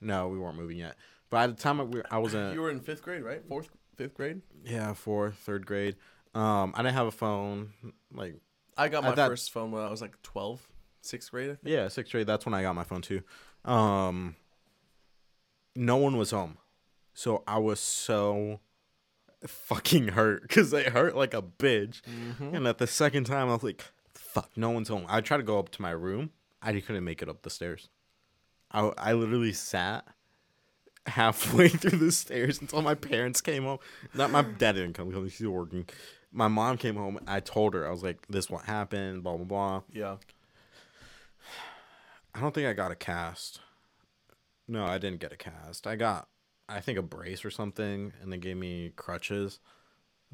no, 0.00 0.28
we 0.28 0.38
weren't 0.38 0.56
moving 0.56 0.78
yet. 0.78 0.96
But 1.28 1.50
at 1.50 1.56
the 1.56 1.62
time, 1.62 1.80
I, 1.80 1.84
we, 1.84 2.00
I 2.10 2.18
wasn't, 2.18 2.54
You 2.54 2.62
were 2.62 2.70
in 2.70 2.80
fifth 2.80 3.02
grade, 3.02 3.22
right? 3.22 3.42
Fourth, 3.46 3.68
fifth 3.96 4.14
grade. 4.14 4.40
yeah, 4.64 4.94
fourth, 4.94 5.34
third 5.34 5.66
grade. 5.66 5.96
Um, 6.34 6.72
I 6.76 6.82
didn't 6.82 6.94
have 6.94 7.06
a 7.06 7.10
phone. 7.12 7.72
Like, 8.12 8.36
I 8.76 8.88
got 8.88 9.04
I 9.04 9.10
my 9.10 9.14
thought- 9.14 9.28
first 9.30 9.52
phone 9.52 9.70
when 9.70 9.82
I 9.82 9.90
was 9.90 10.00
like 10.02 10.20
12, 10.22 10.66
sixth 11.00 11.30
grade. 11.30 11.58
Yeah, 11.62 11.88
sixth 11.88 12.12
grade. 12.12 12.26
That's 12.26 12.44
when 12.44 12.54
I 12.54 12.62
got 12.62 12.74
my 12.74 12.84
phone 12.84 13.02
too. 13.02 13.22
Um, 13.64 14.36
no 15.76 15.96
one 15.96 16.16
was 16.16 16.30
home, 16.30 16.58
so 17.14 17.42
I 17.46 17.58
was 17.58 17.80
so 17.80 18.60
fucking 19.46 20.08
hurt 20.08 20.42
because 20.42 20.70
they 20.70 20.84
hurt 20.84 21.16
like 21.16 21.34
a 21.34 21.42
bitch. 21.42 22.00
Mm-hmm. 22.02 22.54
And 22.54 22.66
at 22.66 22.78
the 22.78 22.86
second 22.86 23.24
time, 23.24 23.48
I 23.48 23.52
was 23.54 23.62
like, 23.62 23.82
"Fuck, 24.14 24.50
no 24.56 24.70
one's 24.70 24.88
home." 24.88 25.06
I 25.08 25.20
tried 25.20 25.38
to 25.38 25.42
go 25.42 25.58
up 25.58 25.70
to 25.70 25.82
my 25.82 25.90
room. 25.90 26.30
I 26.62 26.72
couldn't 26.80 27.04
make 27.04 27.22
it 27.22 27.28
up 27.28 27.42
the 27.42 27.50
stairs. 27.50 27.88
I 28.70 28.90
I 28.98 29.12
literally 29.12 29.52
sat 29.52 30.04
halfway 31.06 31.68
through 31.70 31.98
the 31.98 32.12
stairs 32.12 32.60
until 32.60 32.82
my 32.82 32.94
parents 32.94 33.40
came 33.40 33.64
home. 33.64 33.78
Not 34.14 34.30
my 34.30 34.42
dad 34.42 34.72
didn't 34.72 34.94
come 34.94 35.08
because 35.08 35.36
he's 35.36 35.46
working. 35.48 35.86
My 36.36 36.48
mom 36.48 36.76
came 36.76 36.96
home. 36.96 37.20
I 37.28 37.38
told 37.40 37.74
her 37.74 37.86
I 37.86 37.90
was 37.90 38.02
like, 38.02 38.26
"This 38.28 38.50
what 38.50 38.64
happened." 38.64 39.22
Blah 39.22 39.36
blah 39.36 39.44
blah. 39.44 39.82
Yeah. 39.92 40.16
I 42.34 42.40
don't 42.40 42.52
think 42.54 42.66
I 42.66 42.72
got 42.72 42.90
a 42.90 42.96
cast. 42.96 43.60
No, 44.66 44.84
I 44.84 44.98
didn't 44.98 45.20
get 45.20 45.32
a 45.32 45.36
cast. 45.36 45.86
I 45.86 45.94
got, 45.94 46.28
I 46.68 46.80
think, 46.80 46.98
a 46.98 47.02
brace 47.02 47.44
or 47.44 47.50
something, 47.50 48.12
and 48.20 48.32
they 48.32 48.38
gave 48.38 48.56
me 48.56 48.92
crutches. 48.96 49.60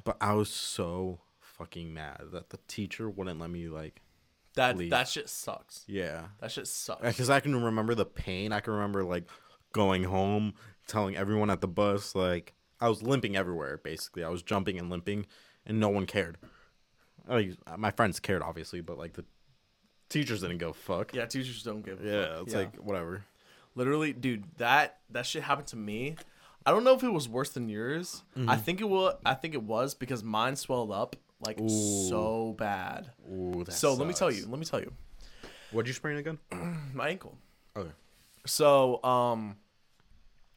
But 0.03 0.17
I 0.21 0.33
was 0.33 0.49
so 0.49 1.21
fucking 1.41 1.93
mad 1.93 2.23
that 2.33 2.51
the 2.51 2.59
teacher 2.69 3.11
wouldn't 3.11 3.39
let 3.41 3.51
me 3.51 3.69
like. 3.69 4.01
That 4.55 4.79
Leave. 4.79 4.91
that 4.91 5.09
shit 5.09 5.29
sucks. 5.29 5.85
Yeah, 5.87 6.29
That 6.41 6.51
shit 6.51 6.67
sucks. 6.67 7.03
because 7.03 7.29
I 7.31 7.41
can 7.41 7.63
remember 7.63 7.95
the 7.95 8.07
pain. 8.07 8.53
I 8.53 8.61
can 8.61 8.73
remember 8.73 9.05
like 9.05 9.25
going 9.73 10.05
home, 10.05 10.55
telling 10.87 11.17
everyone 11.17 11.51
at 11.51 11.61
the 11.61 11.69
bus 11.69 12.15
like 12.15 12.55
I 12.81 12.89
was 12.89 13.03
limping 13.03 13.37
everywhere. 13.37 13.77
Basically, 13.77 14.25
I 14.25 14.29
was 14.31 14.43
jumping 14.43 14.79
and 14.79 14.89
limping, 14.91 15.27
and 15.71 15.81
no 15.81 15.89
one 15.89 16.05
cared. 16.07 16.37
Like 17.27 17.53
my 17.79 17.91
friends 17.93 18.21
cared, 18.21 18.43
obviously, 18.43 18.81
but 18.81 18.99
like 18.99 19.15
the 19.15 19.25
teachers 20.09 20.41
didn't 20.43 20.59
go 20.59 20.73
fuck. 20.73 21.15
Yeah, 21.15 21.27
teachers 21.27 21.63
don't 21.63 21.83
give. 21.85 22.05
A 22.05 22.07
Yeah, 22.07 22.35
fuck. 22.37 22.43
it's 22.47 22.55
like 22.55 22.77
whatever. 22.77 23.25
literally, 23.75 24.13
dude. 24.13 24.45
That 24.59 24.99
that 25.11 25.25
shit 25.27 25.43
happened 25.45 25.69
to 25.69 25.77
me. 25.77 26.17
I 26.67 26.73
don't 26.73 26.85
know 26.85 26.95
if 26.95 27.03
it 27.03 27.09
was 27.13 27.29
worse 27.29 27.51
than 27.51 27.69
yours. 27.69 28.23
I 28.47 28.57
think 28.57 28.81
it 28.81 28.89
was. 28.89 29.15
I 29.25 29.35
think 29.35 29.55
it 29.55 29.63
was 29.63 29.95
because 29.95 30.23
mine 30.23 30.57
swelled 30.57 30.91
up 30.93 31.17
like 31.41 31.59
Ooh. 31.61 31.69
so 32.09 32.55
bad. 32.59 33.13
Ooh, 33.33 33.65
so 33.71 33.95
let 33.95 34.07
me 34.07 34.13
tell 34.13 34.31
you. 34.31 34.47
Let 34.47 34.59
me 34.59 34.65
tell 34.67 34.81
you. 34.81 34.93
What'd 35.71 35.87
you 35.89 35.95
sprain 35.95 36.17
again? 36.19 36.39
My 36.95 37.09
ankle. 37.11 37.39
Okay. 37.77 37.93
So, 38.45 39.03
um, 39.05 39.57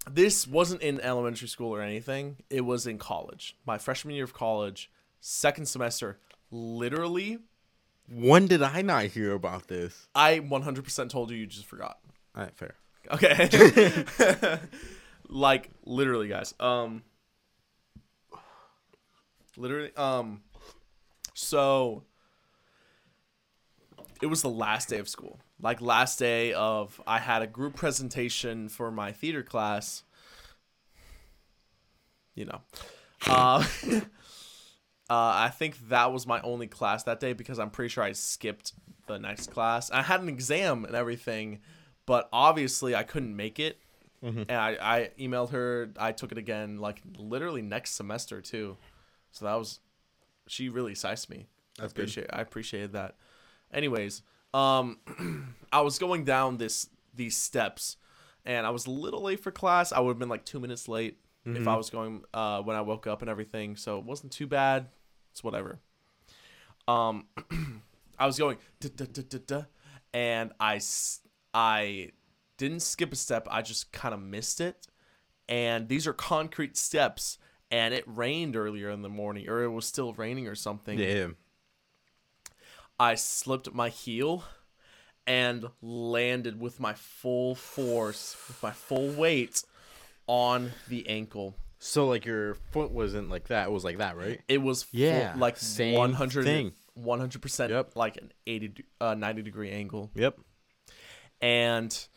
this 0.10 0.48
wasn't 0.48 0.82
in 0.82 1.00
elementary 1.02 1.48
school 1.48 1.74
or 1.74 1.82
anything. 1.82 2.38
It 2.50 2.62
was 2.62 2.88
in 2.88 2.98
college. 2.98 3.56
My 3.66 3.78
freshman 3.78 4.16
year 4.16 4.24
of 4.24 4.34
college, 4.34 4.90
second 5.24 5.66
semester. 5.68 6.20
Literally, 6.52 7.40
When 8.10 8.48
did 8.48 8.62
I 8.62 8.82
not 8.82 9.06
hear 9.06 9.32
about 9.32 9.68
this? 9.70 10.08
I 10.14 10.40
100% 10.40 11.10
told 11.10 11.32
you. 11.32 11.38
You 11.38 11.48
just 11.48 11.66
forgot. 11.66 11.98
All 12.36 12.44
right, 12.44 12.54
fair. 12.56 12.76
Okay. 13.10 14.06
like 15.30 15.70
literally, 15.86 16.28
guys. 16.28 16.54
Um, 16.60 17.04
literally. 19.58 19.96
Um, 19.96 20.42
so 21.34 22.04
it 24.22 24.28
was 24.28 24.42
the 24.42 24.50
last 24.50 24.90
day 24.90 25.00
of 25.00 25.08
school. 25.08 25.40
Like 25.62 25.82
last 25.82 26.20
day 26.20 26.54
of, 26.54 27.02
I 27.08 27.20
had 27.20 27.42
a 27.42 27.48
group 27.48 27.76
presentation 27.76 28.68
for 28.68 28.92
my 28.92 29.14
theater 29.14 29.44
class. 29.44 30.04
You 32.36 32.46
know, 32.46 32.62
uh, 33.28 33.64
uh, 35.14 35.34
I 35.36 35.50
think 35.50 35.90
that 35.90 36.12
was 36.12 36.26
my 36.26 36.42
only 36.42 36.66
class 36.66 37.04
that 37.04 37.20
day 37.20 37.34
because 37.34 37.60
I'm 37.60 37.70
pretty 37.70 37.90
sure 37.90 38.04
I 38.04 38.14
skipped 38.14 38.74
the 39.06 39.20
next 39.20 39.52
class. 39.52 39.92
I 39.92 40.02
had 40.02 40.22
an 40.22 40.30
exam 40.30 40.86
and 40.86 40.96
everything, 40.96 41.60
but 42.08 42.30
obviously 42.34 42.96
I 42.96 43.04
couldn't 43.04 43.36
make 43.36 43.60
it. 43.60 43.78
And 44.50 44.52
I, 44.52 44.78
I 44.82 45.10
emailed 45.20 45.52
her. 45.52 45.92
I 46.00 46.14
took 46.14 46.32
it 46.32 46.38
again, 46.40 46.80
like 46.80 47.02
literally 47.18 47.62
next 47.62 47.92
semester 47.92 48.42
too. 48.42 48.78
So 49.32 49.46
that 49.46 49.54
was, 49.56 49.82
she 50.48 50.70
really 50.70 50.96
sized 50.96 51.30
me. 51.30 51.46
That's 51.78 51.94
I 51.94 51.96
good. 51.96 52.02
appreciate. 52.04 52.28
I 52.34 52.42
appreciated 52.42 52.94
that. 52.94 53.16
Anyways, 53.72 54.24
um, 54.54 54.98
I 55.74 55.82
was 55.82 56.00
going 56.00 56.24
down 56.24 56.58
this 56.58 56.88
these 57.14 57.38
steps, 57.38 57.98
and 58.46 58.66
I 58.66 58.72
was 58.72 58.88
a 58.88 58.92
little 58.92 59.22
late 59.22 59.42
for 59.42 59.52
class. 59.52 59.92
I 59.92 60.00
would 60.00 60.10
have 60.12 60.20
been 60.20 60.30
like 60.30 60.46
two 60.46 60.60
minutes 60.60 60.88
late 60.88 61.20
if 61.46 61.68
I 61.68 61.76
was 61.76 61.90
going 61.90 62.24
uh 62.34 62.62
when 62.62 62.78
I 62.78 62.82
woke 62.82 63.06
up 63.06 63.22
and 63.22 63.30
everything. 63.30 63.76
So 63.76 64.00
it 64.00 64.06
wasn't 64.06 64.32
too 64.32 64.48
bad. 64.48 64.88
It's 65.34 65.44
whatever. 65.44 65.80
Um, 66.88 67.26
I 68.20 68.28
was 68.28 68.38
going 68.38 68.58
and 70.14 70.52
I 70.60 70.80
I 71.56 72.12
didn't 72.58 72.82
skip 72.82 73.12
a 73.12 73.16
step. 73.16 73.48
I 73.50 73.64
just 73.64 73.92
kind 73.92 74.14
of 74.14 74.22
missed 74.22 74.62
it. 74.62 74.88
And 75.50 75.90
these 75.90 76.06
are 76.06 76.14
concrete 76.14 76.78
steps. 76.78 77.40
And 77.72 77.96
it 77.96 78.04
rained 78.06 78.56
earlier 78.56 78.92
in 78.92 79.02
the 79.02 79.10
morning, 79.10 79.50
or 79.50 79.64
it 79.64 79.70
was 79.70 79.88
still 79.88 80.14
raining 80.14 80.48
or 80.48 80.54
something. 80.54 81.00
Yeah. 81.00 81.30
I 83.00 83.16
slipped 83.16 83.74
my 83.74 83.90
heel 83.90 84.44
and 85.26 85.66
landed 85.82 86.60
with 86.60 86.80
my 86.80 86.94
full 86.94 87.56
force, 87.56 88.38
with 88.48 88.62
my 88.62 88.70
full 88.70 89.10
weight 89.10 89.64
on 90.28 90.74
the 90.88 91.10
ankle. 91.10 91.56
So 91.86 92.08
like 92.08 92.26
your 92.26 92.54
foot 92.72 92.92
wasn't 92.92 93.30
like 93.30 93.50
that. 93.50 93.68
It 93.68 93.72
was 93.72 93.84
like 93.84 93.98
that, 93.98 94.16
right? 94.16 94.40
It 94.48 94.60
was 94.60 94.84
full, 94.84 95.02
Yeah, 95.02 95.34
like 95.38 95.58
same 95.58 95.96
100, 95.98 96.46
thing. 96.46 96.72
100% 96.98 97.70
Yep. 97.70 97.98
like 97.98 98.16
an 98.16 98.32
80 98.48 98.68
de- 98.70 98.84
uh, 99.02 99.16
90 99.16 99.42
degree 99.42 99.70
angle. 99.70 100.10
Yep. 100.16 100.40
And 101.42 102.08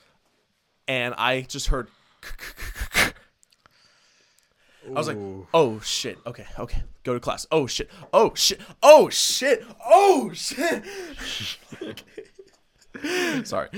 and 0.87 1.14
I 1.18 1.40
just 1.40 1.66
heard 1.66 1.88
I 2.22 3.12
was 4.90 5.09
like, 5.09 5.16
Ooh. 5.16 5.48
"Oh 5.52 5.81
shit. 5.81 6.18
Okay, 6.24 6.46
okay. 6.61 6.85
Go 7.02 7.14
to 7.14 7.18
class. 7.20 7.44
Oh 7.50 7.66
shit. 7.66 7.90
Oh 8.12 8.33
shit. 8.37 8.61
Oh 8.85 9.09
shit. 9.11 9.64
Oh 9.85 10.31
shit." 10.33 10.85
Sorry. 13.48 13.68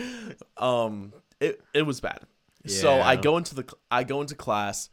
Um 0.58 1.14
it 1.40 1.62
it 1.72 1.82
was 1.82 2.02
bad. 2.02 2.20
So 2.66 2.96
I 3.00 3.14
Yeah. 3.14 3.20
go 3.22 3.38
into 3.38 3.54
the 3.54 3.62
cl- 3.62 3.78
I 3.90 4.04
go 4.04 4.20
into 4.20 4.34
class 4.34 4.90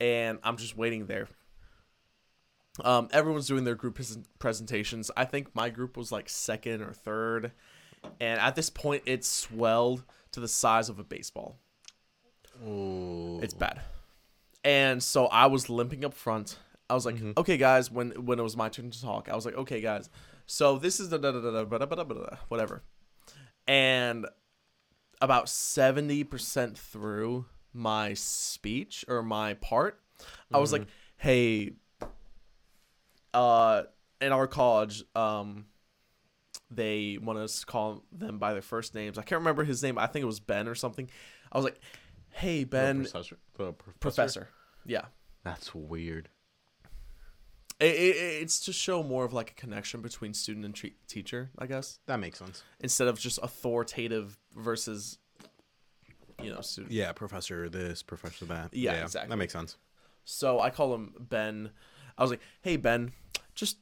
and 0.00 0.38
I'm 0.42 0.56
just 0.56 0.76
waiting 0.76 1.06
there. 1.06 1.28
Um, 2.84 3.08
everyone's 3.12 3.46
doing 3.46 3.64
their 3.64 3.74
group 3.74 3.98
presentations. 4.38 5.10
I 5.16 5.24
think 5.24 5.54
my 5.54 5.70
group 5.70 5.96
was 5.96 6.12
like 6.12 6.28
second 6.28 6.82
or 6.82 6.92
third, 6.92 7.52
and 8.20 8.40
at 8.40 8.54
this 8.54 8.70
point, 8.70 9.02
it 9.06 9.24
swelled 9.24 10.04
to 10.32 10.40
the 10.40 10.48
size 10.48 10.88
of 10.88 10.98
a 10.98 11.04
baseball. 11.04 11.56
Ooh. 12.66 13.40
It's 13.42 13.54
bad. 13.54 13.80
And 14.64 15.02
so 15.02 15.26
I 15.26 15.46
was 15.46 15.70
limping 15.70 16.04
up 16.04 16.14
front. 16.14 16.58
I 16.88 16.94
was 16.94 17.06
like, 17.06 17.16
mm-hmm. 17.16 17.32
okay, 17.36 17.56
guys, 17.56 17.90
when 17.90 18.10
when 18.26 18.38
it 18.38 18.42
was 18.42 18.56
my 18.56 18.68
turn 18.68 18.90
to 18.90 19.00
talk, 19.00 19.28
I 19.28 19.34
was 19.34 19.44
like, 19.46 19.56
okay, 19.56 19.80
guys, 19.80 20.10
so 20.46 20.78
this 20.78 21.00
is 21.00 21.08
the 21.08 21.18
da 21.18 21.32
da 21.32 21.40
da 21.40 21.64
da 21.64 21.78
da 21.78 22.04
da 22.04 22.36
whatever. 22.48 22.82
And 23.66 24.26
about 25.20 25.46
70% 25.46 26.76
through, 26.76 27.46
my 27.76 28.14
speech 28.14 29.04
or 29.06 29.22
my 29.22 29.54
part, 29.54 30.00
I 30.52 30.58
was 30.58 30.72
like, 30.72 30.86
hey, 31.16 31.72
uh, 33.34 33.82
in 34.20 34.32
our 34.32 34.46
college, 34.46 35.04
um, 35.14 35.66
they 36.70 37.18
want 37.22 37.38
us 37.38 37.60
to 37.60 37.66
call 37.66 38.02
them 38.10 38.38
by 38.38 38.52
their 38.52 38.62
first 38.62 38.94
names. 38.94 39.18
I 39.18 39.22
can't 39.22 39.40
remember 39.40 39.64
his 39.64 39.82
name. 39.82 39.98
I 39.98 40.06
think 40.06 40.22
it 40.22 40.26
was 40.26 40.40
Ben 40.40 40.68
or 40.68 40.74
something. 40.74 41.08
I 41.52 41.58
was 41.58 41.64
like, 41.64 41.78
hey, 42.30 42.60
The 42.64 42.68
Ben, 42.70 43.02
professor. 43.02 43.36
The 43.56 43.72
professor. 43.72 43.98
professor. 44.00 44.48
Yeah. 44.84 45.04
That's 45.44 45.74
weird. 45.74 46.28
It, 47.78 47.94
it, 47.94 48.16
it's 48.42 48.60
to 48.60 48.72
show 48.72 49.02
more 49.02 49.24
of 49.26 49.34
like 49.34 49.50
a 49.50 49.54
connection 49.54 50.00
between 50.00 50.32
student 50.32 50.64
and 50.64 50.74
tre- 50.74 50.94
teacher, 51.08 51.50
I 51.58 51.66
guess, 51.66 51.98
That 52.06 52.18
makes 52.20 52.38
sense. 52.38 52.62
instead 52.80 53.06
of 53.06 53.18
just 53.18 53.38
authoritative 53.42 54.38
versus, 54.56 55.18
you 56.42 56.52
know, 56.52 56.60
student. 56.60 56.92
Yeah, 56.92 57.12
professor 57.12 57.68
this, 57.68 58.02
professor 58.02 58.44
that. 58.46 58.74
Yeah, 58.74 59.02
exactly. 59.02 59.30
That 59.30 59.36
makes 59.36 59.52
sense. 59.52 59.76
So 60.24 60.60
I 60.60 60.70
call 60.70 60.94
him 60.94 61.14
Ben. 61.18 61.70
I 62.18 62.22
was 62.22 62.30
like, 62.30 62.40
"Hey 62.62 62.76
Ben, 62.76 63.12
just 63.54 63.78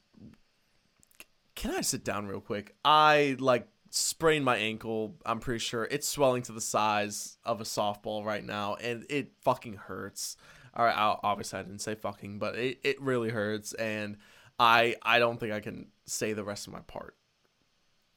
can 1.55 1.71
I 1.71 1.81
sit 1.81 2.03
down 2.03 2.27
real 2.27 2.41
quick? 2.41 2.75
I 2.83 3.35
like 3.39 3.67
sprained 3.89 4.45
my 4.45 4.57
ankle. 4.57 5.15
I'm 5.25 5.39
pretty 5.39 5.59
sure 5.59 5.87
it's 5.89 6.07
swelling 6.07 6.43
to 6.43 6.51
the 6.51 6.61
size 6.61 7.37
of 7.43 7.61
a 7.61 7.63
softball 7.63 8.23
right 8.23 8.43
now, 8.43 8.75
and 8.75 9.05
it 9.09 9.31
fucking 9.41 9.75
hurts. 9.75 10.37
All 10.73 10.85
right, 10.85 10.95
I, 10.95 11.15
obviously 11.23 11.59
I 11.59 11.63
didn't 11.63 11.79
say 11.79 11.95
fucking, 11.95 12.37
but 12.37 12.55
it, 12.55 12.79
it 12.83 13.01
really 13.01 13.29
hurts, 13.29 13.73
and 13.73 14.17
I 14.59 14.95
I 15.01 15.19
don't 15.19 15.39
think 15.39 15.53
I 15.53 15.61
can 15.61 15.87
say 16.05 16.33
the 16.33 16.43
rest 16.43 16.67
of 16.67 16.73
my 16.73 16.81
part. 16.81 17.15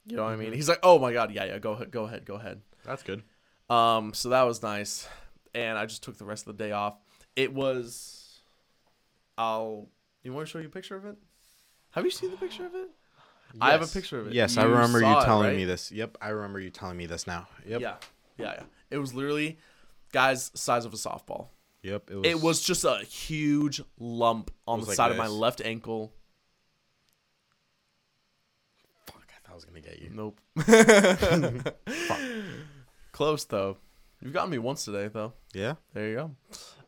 You 0.07 0.16
know 0.16 0.24
what 0.24 0.33
I 0.33 0.37
mean? 0.37 0.48
Mm-hmm. 0.48 0.57
He's 0.57 0.68
like, 0.68 0.81
"Oh 0.83 0.98
my 0.98 1.12
god, 1.12 1.31
yeah, 1.31 1.44
yeah, 1.44 1.59
go 1.59 1.72
ahead, 1.72 1.90
go 1.90 2.05
ahead, 2.05 2.24
go 2.24 2.35
ahead." 2.35 2.62
That's 2.85 3.03
good. 3.03 3.22
Um, 3.70 4.14
so 4.14 4.31
that 4.31 4.42
was 4.42 4.62
nice, 4.62 5.07
and 5.54 5.76
I 5.76 5.87
just 5.87 6.02
took 6.02 6.16
the 6.16 6.24
rest 6.24 6.46
of 6.46 6.57
the 6.57 6.64
day 6.64 6.72
off. 6.72 6.94
It 7.37 7.52
was, 7.52 8.40
I'll. 9.37 9.88
You 10.22 10.33
want 10.33 10.46
to 10.46 10.50
show 10.50 10.59
you 10.59 10.66
a 10.66 10.70
picture 10.70 10.96
of 10.96 11.04
it? 11.04 11.16
Have 11.92 12.04
you 12.04 12.11
seen 12.11 12.31
the 12.31 12.37
picture 12.37 12.66
of 12.66 12.74
it? 12.74 12.90
I 13.61 13.72
have 13.72 13.83
a 13.83 13.87
picture 13.87 14.20
of 14.20 14.28
it. 14.28 14.35
Yes, 14.35 14.57
I 14.57 14.64
remember 14.64 14.98
you 14.98 15.04
saw 15.04 15.20
it, 15.20 15.24
telling 15.24 15.48
right? 15.48 15.57
me 15.57 15.64
this. 15.64 15.90
Yep, 15.90 16.18
I 16.20 16.28
remember 16.28 16.61
you 16.61 16.70
telling 16.70 16.96
me 16.96 17.07
this 17.07 17.26
now. 17.26 17.48
Yep. 17.66 17.81
Yeah, 17.81 17.94
yeah, 18.37 18.54
yeah. 18.57 18.62
It 18.90 18.98
was 18.98 19.14
literally, 19.14 19.59
guys, 20.12 20.50
size 20.54 20.85
of 20.85 20.92
a 20.92 20.96
softball. 20.96 21.48
Yep. 21.83 22.11
It 22.11 22.14
was. 22.16 22.26
It 22.26 22.40
was 22.40 22.62
just 22.62 22.85
a 22.85 22.98
huge 22.98 23.81
lump 23.98 24.50
on 24.66 24.81
the 24.81 24.87
like 24.87 24.96
side 24.96 25.11
of 25.11 25.16
my 25.16 25.28
left 25.28 25.61
ankle. 25.64 26.12
Fuck, 29.07 29.28
I 29.28 29.46
thought 29.46 29.52
I 29.52 29.54
was 29.54 29.64
gonna 29.64 29.81
get 29.81 30.00
you. 30.00 30.11
Nope. 30.12 30.40
Close 33.18 33.44
though. 33.46 33.78
You've 34.22 34.33
gotten 34.33 34.48
me 34.48 34.59
once 34.59 34.85
today 34.85 35.09
though. 35.09 35.33
Yeah. 35.52 35.74
There 35.92 36.09
you 36.09 36.14
go. 36.14 36.31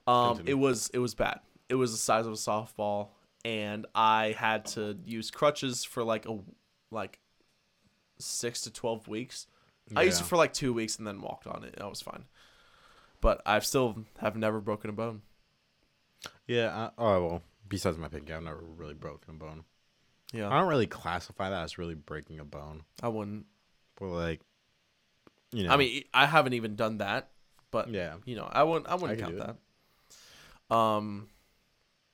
Um, 0.07 0.37
Continue. 0.37 0.53
it 0.53 0.55
was 0.55 0.89
it 0.95 1.01
was 1.01 1.13
bad. 1.13 1.41
It 1.69 1.75
was 1.75 1.91
the 1.91 1.99
size 1.99 2.25
of 2.25 2.33
a 2.33 2.37
softball, 2.37 3.09
and 3.45 3.85
I 3.97 4.37
had 4.39 4.65
to 4.67 4.97
use 5.05 5.33
crutches 5.33 5.83
for 5.83 6.05
like 6.05 6.27
a 6.27 6.39
like 6.93 7.19
six 8.21 8.61
to 8.61 8.73
twelve 8.73 9.09
weeks. 9.09 9.49
I 9.97 10.05
used 10.05 10.21
it 10.21 10.25
for 10.25 10.37
like 10.37 10.53
two 10.53 10.73
weeks 10.73 10.99
and 10.99 11.05
then 11.05 11.21
walked 11.21 11.49
on 11.49 11.65
it. 11.65 11.75
I 11.81 11.89
was 11.89 12.01
fine. 12.01 12.27
But 13.21 13.43
I've 13.45 13.67
still 13.67 14.05
have 14.21 14.37
never 14.37 14.61
broken 14.61 14.89
a 14.89 14.93
bone. 14.93 15.23
Yeah. 16.47 16.71
I, 16.73 16.91
oh 16.97 17.27
well. 17.27 17.43
Besides 17.69 17.99
my 17.99 18.07
pinky, 18.07 18.33
I've 18.33 18.45
never 18.45 18.63
really 18.77 18.95
broken 18.95 19.35
a 19.35 19.37
bone. 19.37 19.65
Yeah, 20.33 20.49
I 20.49 20.61
don't 20.61 20.69
really 20.69 20.87
classify 20.87 21.51
that 21.51 21.65
as 21.65 21.77
really 21.77 21.97
breaking 21.97 22.39
a 22.39 22.45
bone. 22.45 22.85
I 23.03 23.09
wouldn't. 23.09 23.47
But 23.99 24.11
like, 24.11 24.41
you 25.53 25.65
know, 25.65 25.71
I 25.71 25.77
mean, 25.77 26.05
I 26.15 26.27
haven't 26.27 26.53
even 26.55 26.77
done 26.77 26.99
that, 26.99 27.31
but 27.71 27.91
yeah. 27.91 28.15
you 28.25 28.37
know, 28.37 28.49
I 28.51 28.63
wouldn't. 28.63 28.89
I 28.89 28.95
wouldn't 28.95 29.21
I 29.21 29.23
count 29.23 29.39
that. 29.39 30.75
Um, 30.75 31.29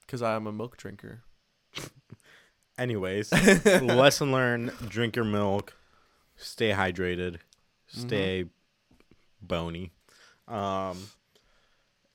because 0.00 0.22
I 0.22 0.34
am 0.34 0.46
a 0.46 0.52
milk 0.52 0.76
drinker. 0.76 1.22
Anyways, 2.78 3.32
lesson 3.82 4.32
learned: 4.32 4.72
drink 4.88 5.16
your 5.16 5.24
milk, 5.24 5.74
stay 6.36 6.70
hydrated, 6.70 7.38
stay 7.86 8.46
bony. 9.42 9.92
Um. 10.48 11.08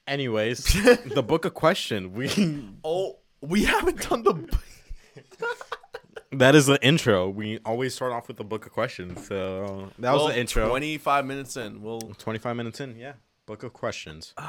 Anyways, 0.08 0.64
the 1.06 1.24
book 1.24 1.46
of 1.46 1.54
question. 1.54 2.14
We 2.14 2.66
Oh, 2.84 3.20
we 3.42 3.66
haven't 3.66 4.10
done 4.10 4.24
the. 4.24 4.58
That 6.32 6.56
is 6.56 6.66
the 6.66 6.84
intro. 6.84 7.30
We 7.30 7.60
always 7.66 7.94
start 7.94 8.12
off 8.14 8.28
with 8.28 8.38
the 8.38 8.44
book 8.44 8.66
of 8.66 8.72
questions. 8.72 9.28
So 9.28 9.92
that 10.00 10.14
was 10.14 10.34
the 10.34 10.40
intro. 10.40 10.68
Twenty-five 10.70 11.26
minutes 11.26 11.58
in, 11.58 11.82
we'll. 11.82 12.02
25 12.02 12.56
minutes 12.56 12.80
in, 12.80 12.98
yeah. 12.98 13.14
Book 13.46 13.64
of 13.64 13.74
questions. 13.74 14.34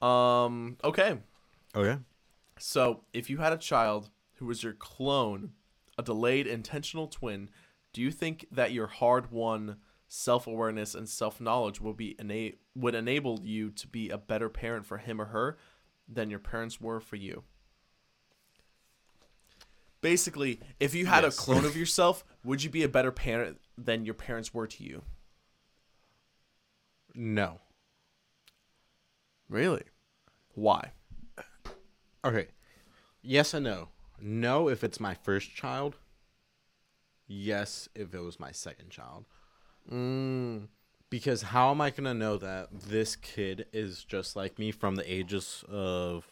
Um. 0.00 0.76
Okay. 0.82 1.16
Okay. 1.76 1.96
So, 2.58 3.04
if 3.12 3.30
you 3.30 3.38
had 3.38 3.52
a 3.52 3.56
child 3.56 4.10
who 4.34 4.46
was 4.46 4.62
your 4.64 4.72
clone, 4.72 5.52
a 5.96 6.02
delayed 6.02 6.48
intentional 6.48 7.06
twin, 7.06 7.50
do 7.92 8.00
you 8.02 8.10
think 8.10 8.46
that 8.50 8.72
your 8.72 8.88
hard-won 8.88 9.76
self-awareness 10.08 10.94
and 10.94 11.08
self-knowledge 11.08 11.80
will 11.80 11.92
be 11.94 12.16
ena- 12.18 12.56
would 12.74 12.94
enable 12.96 13.40
you 13.44 13.70
to 13.70 13.86
be 13.86 14.10
a 14.10 14.18
better 14.18 14.48
parent 14.48 14.86
for 14.86 14.98
him 14.98 15.20
or 15.20 15.26
her 15.26 15.56
than 16.08 16.30
your 16.30 16.40
parents 16.40 16.80
were 16.80 17.00
for 17.00 17.16
you? 17.16 17.44
Basically, 20.02 20.60
if 20.78 20.94
you 20.94 21.06
had 21.06 21.24
Yes. 21.24 21.38
a 21.38 21.40
clone 21.40 21.64
of 21.64 21.76
yourself, 21.76 22.24
would 22.44 22.62
you 22.62 22.68
be 22.68 22.82
a 22.82 22.88
better 22.88 23.12
parent 23.12 23.60
than 23.78 24.04
your 24.04 24.14
parents 24.14 24.52
were 24.52 24.66
to 24.66 24.84
you? 24.84 25.02
No. 27.14 27.60
Really? 29.48 29.84
Why? 30.54 30.92
Okay. 32.24 32.48
Yes 33.22 33.54
and 33.54 33.64
no. 33.64 33.88
No, 34.20 34.68
if 34.68 34.82
it's 34.84 35.00
my 35.00 35.14
first 35.14 35.54
child. 35.54 35.96
Yes, 37.26 37.88
if 37.94 38.12
it 38.14 38.20
was 38.20 38.38
my 38.40 38.50
second 38.52 38.90
child. 38.90 39.24
Mm. 39.90 40.68
Because 41.10 41.42
how 41.42 41.70
am 41.70 41.80
I 41.80 41.90
going 41.90 42.04
to 42.04 42.14
know 42.14 42.36
that 42.38 42.68
this 42.72 43.14
kid 43.16 43.66
is 43.72 44.02
just 44.04 44.34
like 44.34 44.58
me 44.58 44.70
from 44.72 44.96
the 44.96 45.12
ages 45.12 45.64
of, 45.68 46.30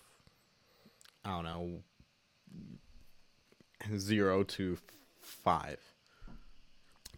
I 1.25 1.31
don't 1.31 1.45
know, 1.45 1.83
zero 3.97 4.43
to 4.45 4.79
five? 5.21 5.79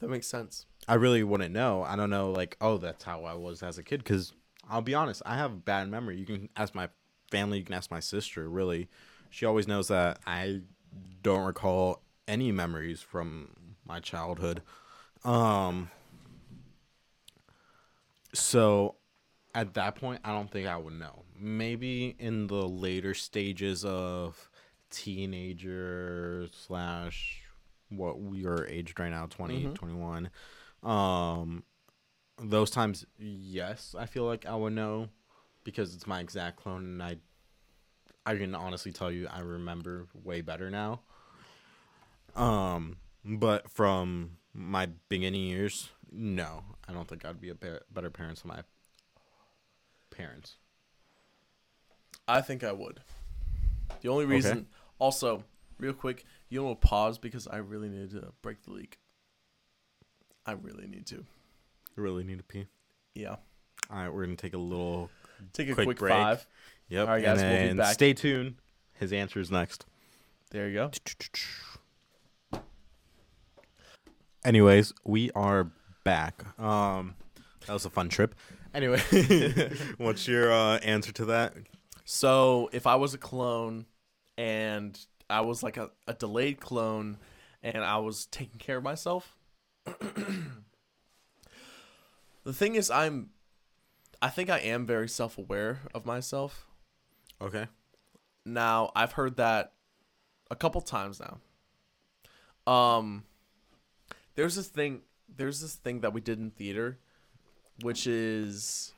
That 0.00 0.08
makes 0.10 0.26
sense. 0.26 0.66
I 0.88 0.94
really 0.94 1.22
wouldn't 1.22 1.52
know. 1.52 1.84
I 1.84 1.94
don't 1.96 2.10
know, 2.10 2.32
like, 2.32 2.56
oh, 2.60 2.76
that's 2.76 3.04
how 3.04 3.24
I 3.24 3.34
was 3.34 3.62
as 3.62 3.78
a 3.78 3.82
kid. 3.82 4.02
Because 4.02 4.32
I'll 4.68 4.82
be 4.82 4.94
honest, 4.94 5.22
I 5.24 5.36
have 5.36 5.52
a 5.52 5.56
bad 5.56 5.88
memory. 5.88 6.18
You 6.18 6.26
can 6.26 6.48
ask 6.56 6.74
my 6.74 6.88
family, 7.30 7.58
you 7.58 7.64
can 7.64 7.74
ask 7.74 7.90
my 7.90 8.00
sister, 8.00 8.48
really. 8.48 8.88
She 9.30 9.46
always 9.46 9.68
knows 9.68 9.88
that 9.88 10.18
I 10.26 10.62
don't 11.22 11.44
recall 11.44 12.02
any 12.26 12.52
memories 12.52 13.00
from 13.00 13.50
my 13.86 14.00
childhood. 14.00 14.62
Um, 15.24 15.90
so 18.34 18.96
at 19.54 19.74
that 19.74 19.94
point, 19.94 20.20
I 20.24 20.32
don't 20.32 20.50
think 20.50 20.66
I 20.66 20.76
would 20.76 20.94
know. 20.94 21.22
Maybe 21.38 22.16
in 22.18 22.46
the 22.46 22.66
later 22.66 23.14
stages 23.14 23.84
of 23.84 24.50
teenager 24.92 26.46
slash 26.52 27.40
what 27.88 28.20
we 28.20 28.46
are 28.46 28.66
aged 28.68 28.98
right 29.00 29.10
now 29.10 29.26
20 29.26 29.66
Mhm. 29.66 29.74
21 29.74 30.30
um 30.82 31.64
those 32.38 32.70
times 32.70 33.04
yes 33.18 33.94
i 33.98 34.06
feel 34.06 34.24
like 34.24 34.46
i 34.46 34.54
would 34.54 34.72
know 34.72 35.08
because 35.64 35.94
it's 35.94 36.06
my 36.06 36.20
exact 36.20 36.56
clone 36.56 36.84
and 36.84 37.02
i 37.02 37.16
i 38.24 38.34
can 38.36 38.54
honestly 38.54 38.92
tell 38.92 39.10
you 39.10 39.26
i 39.28 39.40
remember 39.40 40.06
way 40.24 40.40
better 40.40 40.70
now 40.70 41.00
um 42.34 42.96
but 43.24 43.70
from 43.70 44.38
my 44.54 44.86
beginning 45.08 45.42
years 45.42 45.90
no 46.10 46.64
i 46.88 46.92
don't 46.92 47.08
think 47.08 47.24
i'd 47.24 47.40
be 47.40 47.50
a 47.50 47.54
better 47.54 48.10
parent 48.10 48.38
than 48.42 48.48
my 48.48 48.62
parents 50.10 50.56
I 52.28 52.40
think 52.40 52.62
I 52.62 52.70
would. 52.70 53.00
The 54.00 54.08
only 54.08 54.26
reason, 54.26 54.68
also, 54.98 55.44
real 55.78 55.92
quick, 55.92 56.24
you 56.48 56.62
want 56.62 56.80
to 56.80 56.86
pause 56.86 57.18
because 57.18 57.46
I 57.48 57.56
really 57.58 57.88
need 57.88 58.10
to 58.12 58.32
break 58.42 58.62
the 58.64 58.72
leak. 58.72 58.98
I 60.46 60.52
really 60.52 60.86
need 60.86 61.06
to. 61.06 61.24
I 61.96 62.00
really 62.00 62.24
need 62.24 62.38
to 62.38 62.44
pee 62.44 62.66
Yeah. 63.14 63.36
all 63.90 63.96
right 63.98 64.08
we're 64.12 64.24
gonna 64.24 64.36
take 64.36 64.54
a 64.54 64.58
little 64.58 65.10
Take 65.52 65.68
a 65.68 65.74
Quick 65.74 65.86
quick, 65.86 65.98
break. 65.98 66.12
five. 66.12 66.46
yep 66.88 67.06
All 67.06 67.14
right, 67.14 67.22
guys, 67.22 67.42
and 67.42 67.50
we'll 67.64 67.72
be 67.74 67.78
back. 67.78 67.94
stay 67.94 68.14
tuned 68.14 68.54
his 68.94 69.12
answer 69.12 69.40
is 69.40 69.50
next 69.50 69.84
There 70.50 70.68
you 70.68 70.74
go. 70.74 70.90
Anyways, 74.44 74.92
we 75.04 75.30
are 75.32 75.70
back. 76.04 76.44
Um, 76.60 77.14
that 77.66 77.72
was 77.72 77.84
a 77.84 77.90
fun 77.90 78.08
trip. 78.08 78.34
Anyway, 78.74 79.00
what's 79.98 80.26
your 80.26 80.52
uh, 80.52 80.78
answer 80.78 81.12
to 81.12 81.24
that? 81.26 81.54
So, 82.04 82.68
if 82.72 82.86
I 82.86 82.96
was 82.96 83.14
a 83.14 83.18
clone 83.18 83.86
and 84.42 84.98
I 85.30 85.42
was 85.42 85.62
like 85.62 85.76
a, 85.76 85.90
a 86.08 86.14
delayed 86.14 86.58
clone 86.58 87.18
and 87.62 87.84
I 87.84 87.98
was 87.98 88.26
taking 88.26 88.58
care 88.58 88.78
of 88.78 88.82
myself, 88.82 89.36
the 92.42 92.52
thing 92.52 92.74
is, 92.74 92.90
I'm, 92.90 93.30
I 94.20 94.30
think 94.30 94.50
I 94.50 94.58
am 94.58 94.84
very 94.84 95.08
self 95.08 95.38
aware 95.38 95.82
of 95.94 96.04
myself. 96.04 96.66
Okay. 97.40 97.68
Now, 98.44 98.90
I've 98.96 99.12
heard 99.12 99.36
that 99.36 99.74
a 100.50 100.56
couple 100.56 100.80
times 100.80 101.20
now. 101.20 101.38
Um 102.72 103.24
there's 104.34 104.56
this 104.56 104.68
thing 104.68 105.02
there's 105.36 105.60
this 105.60 105.74
thing 105.74 106.00
that 106.00 106.12
we 106.12 106.20
did 106.20 106.38
in 106.38 106.50
theater 106.50 106.98
which 107.80 108.06
is 108.06 108.92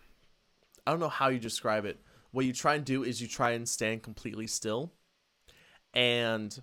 I 0.87 0.90
don't 0.90 1.00
know 1.00 1.09
how 1.09 1.28
you 1.28 1.38
describe 1.38 1.85
it. 1.85 1.98
What 2.30 2.44
you 2.44 2.52
try 2.52 2.74
and 2.74 2.85
do 2.85 3.02
is 3.04 3.22
you 3.22 3.28
try 3.28 3.52
and 3.52 3.68
stand 3.68 4.02
completely 4.02 4.46
still 4.46 4.92
and 5.94 6.61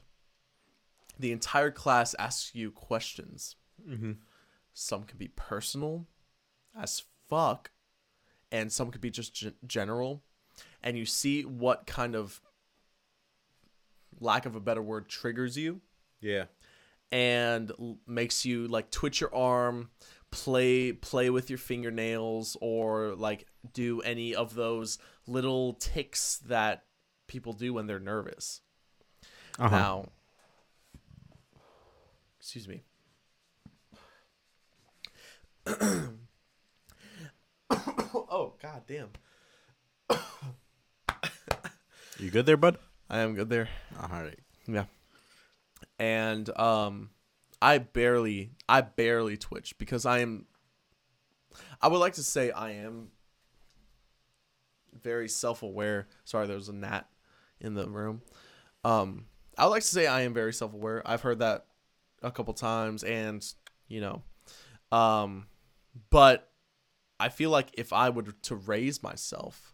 the 1.20 1.32
entire 1.32 1.72
class 1.72 2.13
asks 2.20 2.54
you 2.56 2.72
questions. 2.72 3.56
Mm-hmm. 3.88 4.13
Some 4.74 5.04
can 5.04 5.17
be 5.17 5.28
personal 5.30 6.08
as 6.80 7.04
fuck, 7.30 7.72
and 8.52 8.72
some 8.72 8.91
could 8.91 9.02
be 9.02 9.10
just 9.12 9.34
g- 9.34 9.54
general. 9.65 10.24
And 10.84 10.98
you 10.98 11.06
see 11.06 11.44
what 11.44 11.86
kind 11.86 12.15
of, 12.15 12.41
lack 14.20 14.46
of 14.46 14.56
a 14.56 14.60
better 14.60 14.82
word, 14.82 15.08
triggers 15.10 15.58
you 15.58 15.82
Yeah. 16.22 16.46
and 17.12 17.72
l- 17.80 17.98
makes 18.08 18.46
you 18.46 18.67
like 18.67 18.91
twitch 18.91 19.22
your 19.22 19.34
arm, 19.36 19.89
play 20.32 20.91
play 20.94 21.30
with 21.30 21.50
your 21.50 21.60
fingernails, 21.60 22.56
or 22.62 23.15
like 23.15 23.48
do 23.74 24.02
any 24.02 24.34
of 24.36 24.54
those 24.56 24.98
little 25.28 25.74
ticks 25.74 26.38
that 26.48 26.86
people 27.28 27.54
do 27.54 27.74
when 27.74 27.88
they're 27.88 28.00
nervous. 28.00 28.62
Uh-huh. 29.62 29.78
Now, 29.78 30.06
excuse 32.39 32.67
me. 32.67 32.82
oh 37.69 38.54
god 38.60 38.82
damn. 38.88 39.10
you 42.17 42.32
good 42.32 42.47
there, 42.47 42.58
bud? 42.58 42.80
I 43.08 43.19
am 43.19 43.36
good 43.36 43.50
there. 43.50 43.69
All 44.02 44.10
right. 44.10 44.39
Yeah. 44.65 44.86
And 46.00 46.50
um 46.58 47.12
I 47.62 47.78
barely 47.78 48.54
I 48.67 48.82
barely 48.82 49.38
twitch 49.38 49.78
because 49.78 50.08
I 50.08 50.21
am 50.21 50.47
I 51.80 51.88
would 51.88 52.00
like 52.00 52.13
to 52.13 52.24
say 52.24 52.50
I 52.50 52.71
am 52.71 53.10
very 55.00 55.30
self-aware. 55.30 56.08
Sorry, 56.26 56.47
there 56.47 56.56
was 56.56 56.69
a 56.69 56.74
gnat 56.74 57.08
in 57.60 57.76
the 57.76 57.88
room. 57.88 58.24
Um 58.84 59.26
I 59.58 59.66
would 59.66 59.72
like 59.72 59.84
to 59.84 59.88
say 59.88 60.08
I 60.08 60.22
am 60.22 60.34
very 60.34 60.54
self-aware. 60.54 61.02
I've 61.06 61.22
heard 61.22 61.40
that 61.40 61.66
a 62.24 62.32
couple 62.32 62.54
times 62.54 63.04
and 63.04 63.46
you 63.88 64.00
know 64.00 64.22
um 64.92 65.48
but 66.10 66.52
I 67.20 67.30
feel 67.30 67.50
like 67.50 67.70
if 67.74 67.92
I 67.92 68.10
were 68.10 68.24
to 68.24 68.56
raise 68.56 69.02
myself 69.02 69.74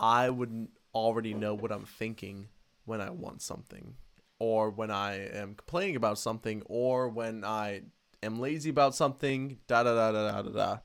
I 0.00 0.30
would 0.30 0.68
already 0.94 1.34
know 1.34 1.54
what 1.54 1.72
I'm 1.72 1.84
thinking 1.84 2.48
when 2.84 3.00
I 3.00 3.10
want 3.10 3.42
something, 3.42 3.96
or 4.38 4.70
when 4.70 4.90
I 4.90 5.28
am 5.28 5.54
complaining 5.54 5.96
about 5.96 6.18
something, 6.18 6.62
or 6.66 7.08
when 7.08 7.44
I 7.44 7.82
am 8.22 8.38
lazy 8.40 8.70
about 8.70 8.94
something. 8.94 9.58
Da 9.66 9.82
da 9.82 9.94
da 9.94 10.12
da 10.12 10.30
da 10.30 10.42
da 10.42 10.50
da. 10.50 10.78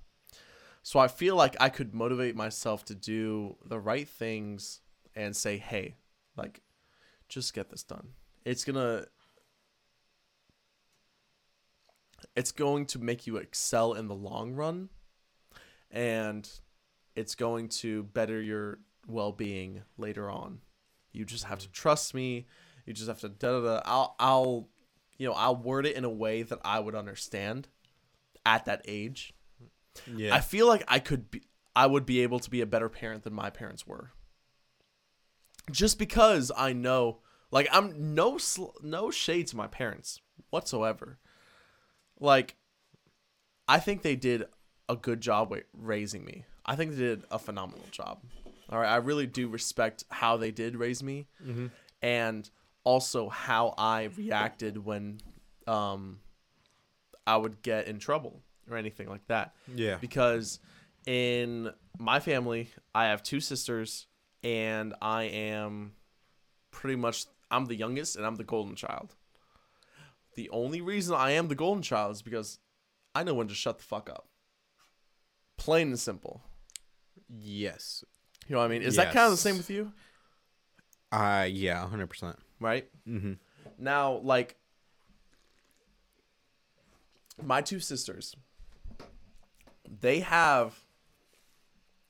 So 0.82 1.00
I 1.00 1.08
feel 1.08 1.36
like 1.36 1.56
I 1.60 1.70
could 1.70 1.94
motivate 1.94 2.36
myself 2.36 2.84
to 2.86 2.96
do 2.96 3.56
the 3.66 3.80
right 3.80 4.08
things 4.08 4.82
and 5.16 5.36
say, 5.36 5.58
"Hey, 5.58 5.96
like 6.38 6.62
just 7.30 7.54
get 7.54 7.70
this 7.70 7.84
done." 7.84 8.10
It's 8.46 8.66
going 8.66 8.76
to 8.76 9.08
it's 12.36 12.52
going 12.52 12.86
to 12.88 13.00
make 13.00 13.28
you 13.28 13.38
excel 13.38 13.94
in 13.94 14.08
the 14.08 14.16
long 14.16 14.54
run 14.54 14.90
and 15.92 16.50
it's 17.16 17.36
going 17.36 17.70
to 17.70 18.04
better 18.04 18.42
your 18.42 18.80
well-being 19.08 19.84
later 19.98 20.30
on. 20.30 20.60
You 21.12 21.26
just 21.26 21.46
have 21.46 21.60
to 21.60 21.68
mm. 21.68 21.74
trust 21.74 22.14
me. 22.14 22.48
You 22.86 22.94
just 22.94 23.08
have 23.08 23.20
to 23.22 23.30
da 23.30 23.52
da 23.52 23.62
da. 23.62 23.82
I'll 23.86 24.16
I'll 24.20 24.70
you 25.18 25.28
know, 25.28 25.34
I'll 25.34 25.56
word 25.56 25.86
it 25.86 25.96
in 25.96 26.04
a 26.04 26.10
way 26.10 26.42
that 26.42 26.60
I 26.66 26.80
would 26.80 26.96
understand 26.96 27.68
at 28.46 28.66
that 28.66 28.82
age. 28.86 29.34
Yeah. 30.12 30.36
I 30.36 30.40
feel 30.42 30.68
like 30.68 30.84
I 30.88 31.00
could 31.00 31.30
be 31.30 31.44
I 31.76 31.86
would 31.86 32.06
be 32.06 32.22
able 32.22 32.40
to 32.40 32.50
be 32.50 32.62
a 32.62 32.66
better 32.66 32.90
parent 32.90 33.24
than 33.24 33.34
my 33.34 33.50
parents 33.50 33.86
were. 33.86 34.12
Just 35.72 35.98
because 35.98 36.52
I 36.56 36.74
know 36.74 37.20
like 37.52 37.68
I'm 37.72 38.16
no 38.16 38.38
sl- 38.38 38.76
no 38.82 39.12
shade 39.12 39.48
to 39.48 39.58
my 39.58 39.68
parents 39.68 40.20
whatsoever. 40.50 41.20
Like 42.20 42.56
I 43.68 43.80
think 43.80 44.02
they 44.02 44.16
did 44.16 44.46
a 44.90 44.96
good 44.96 45.22
job 45.22 45.56
raising 45.72 46.26
me. 46.26 46.46
I 46.66 46.76
think 46.76 46.92
they 46.92 46.98
did 46.98 47.24
a 47.32 47.40
phenomenal 47.40 47.86
job. 47.92 48.20
All 48.70 48.80
right, 48.80 48.90
I 48.90 48.98
really 48.98 49.28
do 49.28 49.48
respect 49.48 50.04
how 50.10 50.38
they 50.38 50.52
did 50.52 50.76
raise 50.76 51.04
me 51.04 51.28
and 52.02 52.50
also 52.84 53.30
how 53.30 53.74
I 53.78 54.10
reacted 54.18 54.84
when 54.84 55.20
um 55.68 56.20
I 57.26 57.38
would 57.38 57.62
get 57.62 57.88
in 57.88 58.00
trouble 58.00 58.42
or 58.70 58.78
anything 58.78 59.10
like 59.10 59.26
that 59.28 59.54
yeah. 59.74 59.98
because 60.00 60.60
in 61.06 61.72
my 61.98 62.20
family 62.20 62.70
I 62.94 63.06
have 63.06 63.24
two 63.24 63.40
sisters 63.40 64.08
and 64.44 64.94
I 65.02 65.24
am 65.24 65.94
pretty 66.72 66.96
much 66.96 67.26
I'm 67.50 67.66
the 67.66 67.76
youngest 67.76 68.16
and 68.16 68.26
I'm 68.26 68.36
the 68.36 68.44
golden 68.44 68.76
child. 68.76 69.16
The 70.36 70.50
only 70.50 70.82
reason 70.82 71.16
I 71.16 71.32
am 71.32 71.48
the 71.48 71.56
golden 71.56 71.84
child 71.84 72.14
is 72.16 72.22
because 72.22 72.60
I 73.14 73.24
know 73.24 73.34
when 73.34 73.48
to 73.48 73.54
shut 73.54 73.78
the 73.78 73.84
fuck 73.84 74.10
up. 74.10 74.28
Plain 75.58 75.90
and 75.90 76.00
simple. 76.00 76.42
Yes. 77.30 78.04
You 78.48 78.56
know 78.56 78.60
what 78.60 78.66
I 78.66 78.70
mean? 78.70 78.82
Is 78.82 78.96
that 78.96 79.14
kind 79.14 79.26
of 79.26 79.32
the 79.32 79.38
same 79.38 79.58
with 79.58 79.70
you? 79.70 79.94
Uh 81.12 81.48
yeah, 81.50 81.88
hundred 81.88 82.08
percent. 82.08 82.38
Right? 82.60 82.90
Mm-hmm. 83.08 83.34
Now, 83.78 84.14
like 84.24 84.56
my 87.42 87.62
two 87.62 87.80
sisters, 87.80 88.36
they 90.02 90.20
have. 90.22 90.80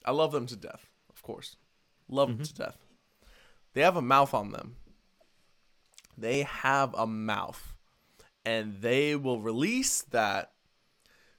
I 0.06 0.12
love 0.12 0.32
them 0.32 0.48
to 0.48 0.56
death, 0.56 0.90
of 1.10 1.22
course. 1.22 1.56
Love 2.14 2.30
them 2.30 2.38
mm-hmm. 2.38 2.44
to 2.44 2.54
death. 2.54 2.78
They 3.74 3.82
have 3.82 3.98
a 3.98 4.02
mouth 4.02 4.34
on 4.34 4.52
them. 4.52 4.76
They 6.18 6.44
have 6.44 6.94
a 6.94 7.08
mouth, 7.08 7.74
and 8.46 8.82
they 8.82 9.16
will 9.16 9.42
release 9.42 10.04
that 10.04 10.52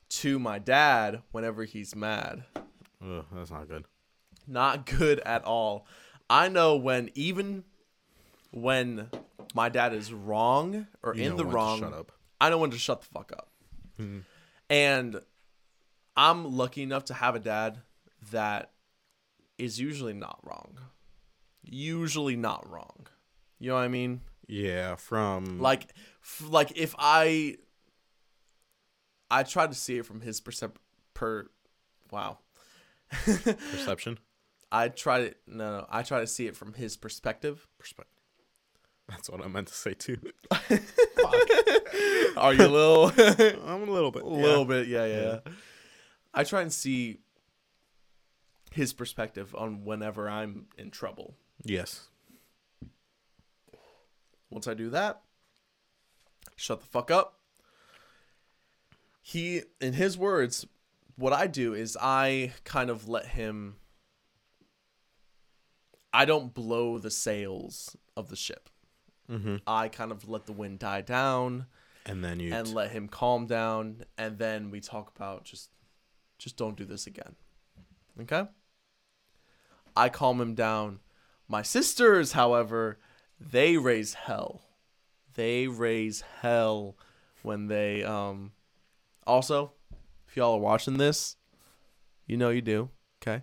to 0.08 0.38
my 0.38 0.58
dad 0.58 1.22
whenever 1.32 1.64
he's 1.64 1.94
mad 1.96 2.44
Ugh, 3.04 3.24
that's 3.32 3.50
not 3.50 3.68
good. 3.68 3.84
not 4.46 4.86
good 4.86 5.20
at 5.20 5.44
all. 5.44 5.86
I 6.28 6.48
know 6.48 6.76
when 6.76 7.10
even 7.14 7.64
when 8.50 9.10
my 9.54 9.68
dad 9.68 9.92
is 9.92 10.12
wrong 10.12 10.86
or 11.02 11.14
You 11.14 11.24
in 11.24 11.36
the 11.36 11.44
wrong, 11.44 11.80
shut 11.80 11.92
up. 11.92 12.12
I 12.40 12.50
know 12.50 12.58
when 12.58 12.70
to 12.70 12.78
shut 12.78 13.02
the 13.02 13.08
fuck 13.08 13.32
up. 13.32 13.48
Mm-hmm. 14.00 14.20
And 14.70 15.20
I'm 16.16 16.56
lucky 16.56 16.82
enough 16.82 17.06
to 17.06 17.14
have 17.14 17.34
a 17.34 17.40
dad 17.40 17.78
that 18.32 18.70
is 19.58 19.80
usually 19.80 20.12
not 20.14 20.38
wrong. 20.42 20.78
Usually 21.62 22.36
not 22.36 22.68
wrong. 22.70 23.06
You 23.58 23.68
know 23.70 23.74
what 23.76 23.82
I 23.84 23.88
mean? 23.88 24.20
Yeah, 24.46 24.96
from 24.96 25.58
Like 25.60 25.92
f- 26.22 26.44
like 26.48 26.72
if 26.76 26.94
I 26.98 27.56
I 29.30 29.42
try 29.42 29.66
to 29.66 29.74
see 29.74 29.96
it 29.98 30.04
from 30.06 30.20
his 30.20 30.40
percep 30.40 30.72
per 31.14 31.48
wow. 32.10 32.38
perception 33.24 34.18
I 34.72 34.88
try 34.88 35.20
to 35.28 35.34
no, 35.46 35.78
no, 35.78 35.86
I 35.90 36.02
try 36.02 36.20
to 36.20 36.26
see 36.26 36.46
it 36.46 36.56
from 36.56 36.74
his 36.74 36.96
perspective. 36.96 37.66
perspective. 37.78 38.10
That's 39.08 39.28
what 39.30 39.44
I 39.44 39.48
meant 39.48 39.68
to 39.68 39.74
say 39.74 39.94
too. 39.94 40.16
Are 42.36 42.52
you 42.52 42.64
a 42.64 42.68
little 42.68 43.12
I'm 43.66 43.88
a 43.88 43.92
little 43.92 44.10
bit. 44.10 44.22
a 44.22 44.26
little 44.26 44.64
bit, 44.64 44.88
yeah, 44.88 45.06
yeah, 45.06 45.22
yeah. 45.46 45.52
I 46.32 46.42
try 46.44 46.62
and 46.62 46.72
see 46.72 47.20
his 48.74 48.92
perspective 48.92 49.54
on 49.56 49.84
whenever 49.84 50.28
I'm 50.28 50.66
in 50.76 50.90
trouble. 50.90 51.36
Yes. 51.62 52.08
Once 54.50 54.66
I 54.66 54.74
do 54.74 54.90
that, 54.90 55.22
shut 56.56 56.80
the 56.80 56.86
fuck 56.86 57.10
up. 57.10 57.38
He 59.22 59.62
in 59.80 59.92
his 59.94 60.18
words, 60.18 60.66
what 61.16 61.32
I 61.32 61.46
do 61.46 61.72
is 61.72 61.96
I 62.00 62.52
kind 62.64 62.90
of 62.90 63.08
let 63.08 63.26
him 63.26 63.76
I 66.12 66.24
don't 66.24 66.52
blow 66.52 66.98
the 66.98 67.10
sails 67.10 67.96
of 68.16 68.28
the 68.28 68.36
ship. 68.36 68.68
Mm-hmm. 69.30 69.56
I 69.66 69.88
kind 69.88 70.10
of 70.10 70.28
let 70.28 70.46
the 70.46 70.52
wind 70.52 70.80
die 70.80 71.00
down. 71.00 71.66
And 72.06 72.22
then 72.22 72.38
you. 72.40 72.52
and 72.52 72.68
let 72.74 72.90
him 72.90 73.08
calm 73.08 73.46
down 73.46 74.04
and 74.18 74.36
then 74.36 74.70
we 74.70 74.80
talk 74.80 75.12
about 75.16 75.44
just 75.44 75.70
just 76.38 76.58
don't 76.58 76.76
do 76.76 76.84
this 76.84 77.06
again 77.06 77.34
okay 78.20 78.44
i 79.96 80.08
calm 80.08 80.40
him 80.40 80.54
down 80.54 81.00
my 81.48 81.62
sisters 81.62 82.32
however 82.32 82.98
they 83.40 83.76
raise 83.76 84.14
hell 84.14 84.62
they 85.34 85.66
raise 85.66 86.22
hell 86.40 86.96
when 87.42 87.66
they 87.68 88.02
um 88.02 88.52
also 89.26 89.72
if 90.28 90.36
y'all 90.36 90.54
are 90.54 90.60
watching 90.60 90.98
this 90.98 91.36
you 92.26 92.36
know 92.36 92.50
you 92.50 92.62
do 92.62 92.88
okay 93.22 93.42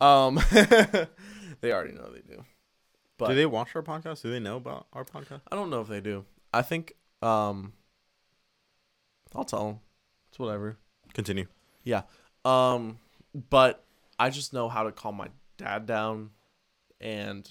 um 0.00 0.38
they 1.60 1.72
already 1.72 1.92
know 1.92 2.10
they 2.12 2.22
do 2.22 2.44
but 3.20 3.28
do 3.28 3.34
they 3.34 3.44
watch 3.44 3.76
our 3.76 3.82
podcast? 3.82 4.22
Do 4.22 4.30
they 4.30 4.40
know 4.40 4.56
about 4.56 4.86
our 4.94 5.04
podcast? 5.04 5.42
I 5.52 5.54
don't 5.54 5.68
know 5.68 5.82
if 5.82 5.88
they 5.88 6.00
do. 6.00 6.24
I 6.54 6.62
think 6.62 6.94
um 7.20 7.74
I'll 9.34 9.44
tell 9.44 9.66
them. 9.66 9.80
It's 10.30 10.38
whatever. 10.38 10.78
Continue. 11.12 11.46
Yeah. 11.84 12.02
Um 12.46 12.98
but 13.50 13.84
I 14.18 14.30
just 14.30 14.54
know 14.54 14.70
how 14.70 14.84
to 14.84 14.92
calm 14.92 15.16
my 15.16 15.28
dad 15.60 15.86
down 15.86 16.30
and 17.00 17.50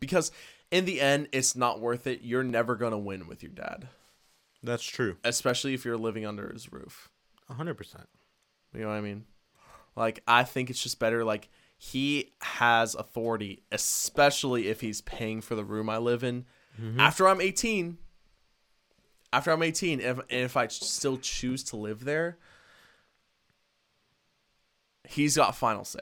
because 0.00 0.30
in 0.70 0.84
the 0.84 1.00
end 1.00 1.28
it's 1.32 1.54
not 1.56 1.80
worth 1.80 2.06
it. 2.06 2.20
You're 2.22 2.42
never 2.42 2.76
going 2.76 2.92
to 2.92 2.98
win 2.98 3.26
with 3.28 3.42
your 3.42 3.52
dad, 3.52 3.88
That's 4.62 4.84
true. 4.84 5.16
especially 5.24 5.72
if 5.74 5.84
you're 5.84 5.96
living 5.96 6.26
under 6.26 6.52
his 6.52 6.72
roof. 6.72 7.08
hundred 7.48 7.74
percent. 7.74 8.08
You 8.74 8.80
know 8.82 8.88
what 8.88 8.94
I 8.94 9.00
mean? 9.00 9.24
Like 9.96 10.22
I 10.26 10.44
think 10.44 10.68
it's 10.70 10.82
just 10.82 10.98
better 10.98 11.24
like 11.24 11.48
he 11.76 12.32
has 12.42 12.94
authority, 12.96 13.62
especially 13.70 14.68
if 14.68 14.80
he's 14.80 15.00
paying 15.00 15.40
for 15.40 15.54
the 15.54 15.64
room 15.64 15.88
I 15.88 15.98
live 15.98 16.24
in. 16.24 16.44
Mm-hmm. 16.80 16.98
After 17.00 17.26
I'm 17.28 17.40
18, 17.40 17.96
after 19.32 19.50
I'm 19.52 19.62
18, 19.62 20.00
if 20.00 20.18
and 20.18 20.24
if 20.30 20.56
I 20.56 20.66
still 20.68 21.18
choose 21.18 21.62
to 21.64 21.76
live 21.76 22.04
there, 22.04 22.36
he's 25.08 25.36
got 25.36 25.54
final 25.56 25.84
say. 25.84 26.00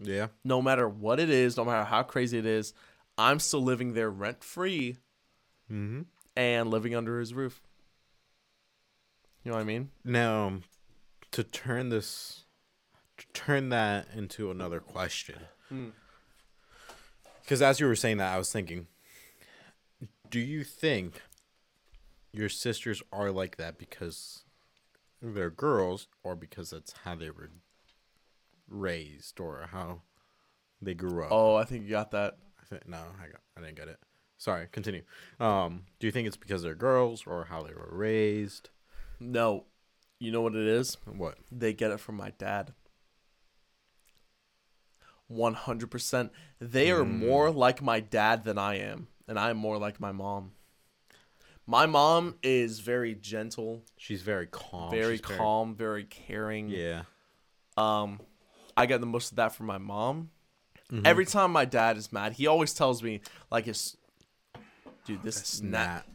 Yeah. 0.00 0.28
No 0.44 0.62
matter 0.62 0.88
what 0.88 1.18
it 1.20 1.30
is, 1.30 1.56
no 1.56 1.64
matter 1.64 1.84
how 1.84 2.02
crazy 2.02 2.38
it 2.38 2.46
is, 2.46 2.72
I'm 3.16 3.38
still 3.40 3.62
living 3.62 3.94
there 3.94 4.10
rent 4.10 4.42
free 4.44 4.96
Mm-hmm. 5.70 6.02
and 6.36 6.70
living 6.70 6.94
under 6.94 7.18
his 7.20 7.34
roof. 7.34 7.60
You 9.44 9.50
know 9.50 9.56
what 9.56 9.62
I 9.62 9.64
mean? 9.64 9.90
Now, 10.04 10.60
to 11.32 11.42
turn 11.44 11.90
this, 11.90 12.44
to 13.18 13.26
turn 13.34 13.68
that 13.70 14.08
into 14.14 14.50
another 14.50 14.80
question, 14.80 15.36
Hmm. 15.68 15.88
because 17.42 17.60
as 17.60 17.80
you 17.80 17.86
were 17.86 17.96
saying 17.96 18.16
that, 18.18 18.34
I 18.34 18.38
was 18.38 18.50
thinking, 18.52 18.86
do 20.30 20.38
you 20.40 20.64
think 20.64 21.20
your 22.32 22.48
sisters 22.48 23.02
are 23.12 23.30
like 23.30 23.56
that 23.56 23.78
because 23.78 24.44
they're 25.20 25.50
girls, 25.50 26.08
or 26.22 26.34
because 26.36 26.70
that's 26.70 26.92
how 27.04 27.14
they 27.14 27.28
were 27.30 27.50
raised, 28.68 29.40
or 29.40 29.68
how 29.72 30.02
they 30.80 30.94
grew 30.94 31.24
up? 31.24 31.32
Oh, 31.32 31.56
I 31.56 31.64
think 31.64 31.84
you 31.84 31.90
got 31.90 32.10
that. 32.12 32.36
I 32.60 32.64
think, 32.66 32.88
no, 32.88 32.98
I 32.98 33.26
got, 33.28 33.40
I 33.56 33.60
didn't 33.60 33.76
get 33.76 33.88
it. 33.88 33.98
Sorry, 34.36 34.68
continue. 34.70 35.02
Um, 35.40 35.82
do 35.98 36.06
you 36.06 36.10
think 36.12 36.28
it's 36.28 36.36
because 36.36 36.62
they're 36.62 36.74
girls 36.74 37.24
or 37.26 37.44
how 37.46 37.62
they 37.62 37.74
were 37.74 37.88
raised? 37.90 38.70
No. 39.18 39.64
You 40.20 40.30
know 40.32 40.42
what 40.42 40.54
it 40.54 40.66
is? 40.66 40.96
What? 41.04 41.38
They 41.50 41.72
get 41.72 41.90
it 41.90 41.98
from 42.00 42.16
my 42.16 42.30
dad. 42.38 42.72
100%. 45.30 46.30
They 46.60 46.90
are 46.90 47.04
more 47.04 47.50
like 47.50 47.82
my 47.82 48.00
dad 48.00 48.44
than 48.44 48.58
I 48.58 48.76
am, 48.78 49.08
and 49.26 49.38
I'm 49.38 49.56
more 49.56 49.78
like 49.78 50.00
my 50.00 50.12
mom. 50.12 50.52
My 51.66 51.84
mom 51.84 52.36
is 52.42 52.80
very 52.80 53.14
gentle, 53.14 53.82
She's 53.98 54.22
very 54.22 54.46
calm. 54.46 54.90
very 54.90 55.16
she's 55.18 55.20
calm, 55.26 55.74
very 55.74 56.04
caring. 56.04 56.70
Yeah. 56.70 57.02
Um 57.76 58.20
I 58.78 58.86
get 58.86 59.00
the 59.00 59.06
most 59.06 59.32
of 59.32 59.36
that 59.36 59.54
from 59.54 59.66
my 59.66 59.78
mom, 59.78 60.30
Every 61.04 61.26
time 61.26 61.52
my 61.52 61.66
dad 61.66 61.98
is 61.98 62.10
mad, 62.12 62.32
he 62.32 62.46
always 62.46 62.72
tells 62.72 63.02
me 63.02 63.20
like 63.50 63.66
his 63.66 63.96
dude, 65.04 65.22
this 65.22 65.36
snap. 65.36 66.04
Snap. 66.04 66.06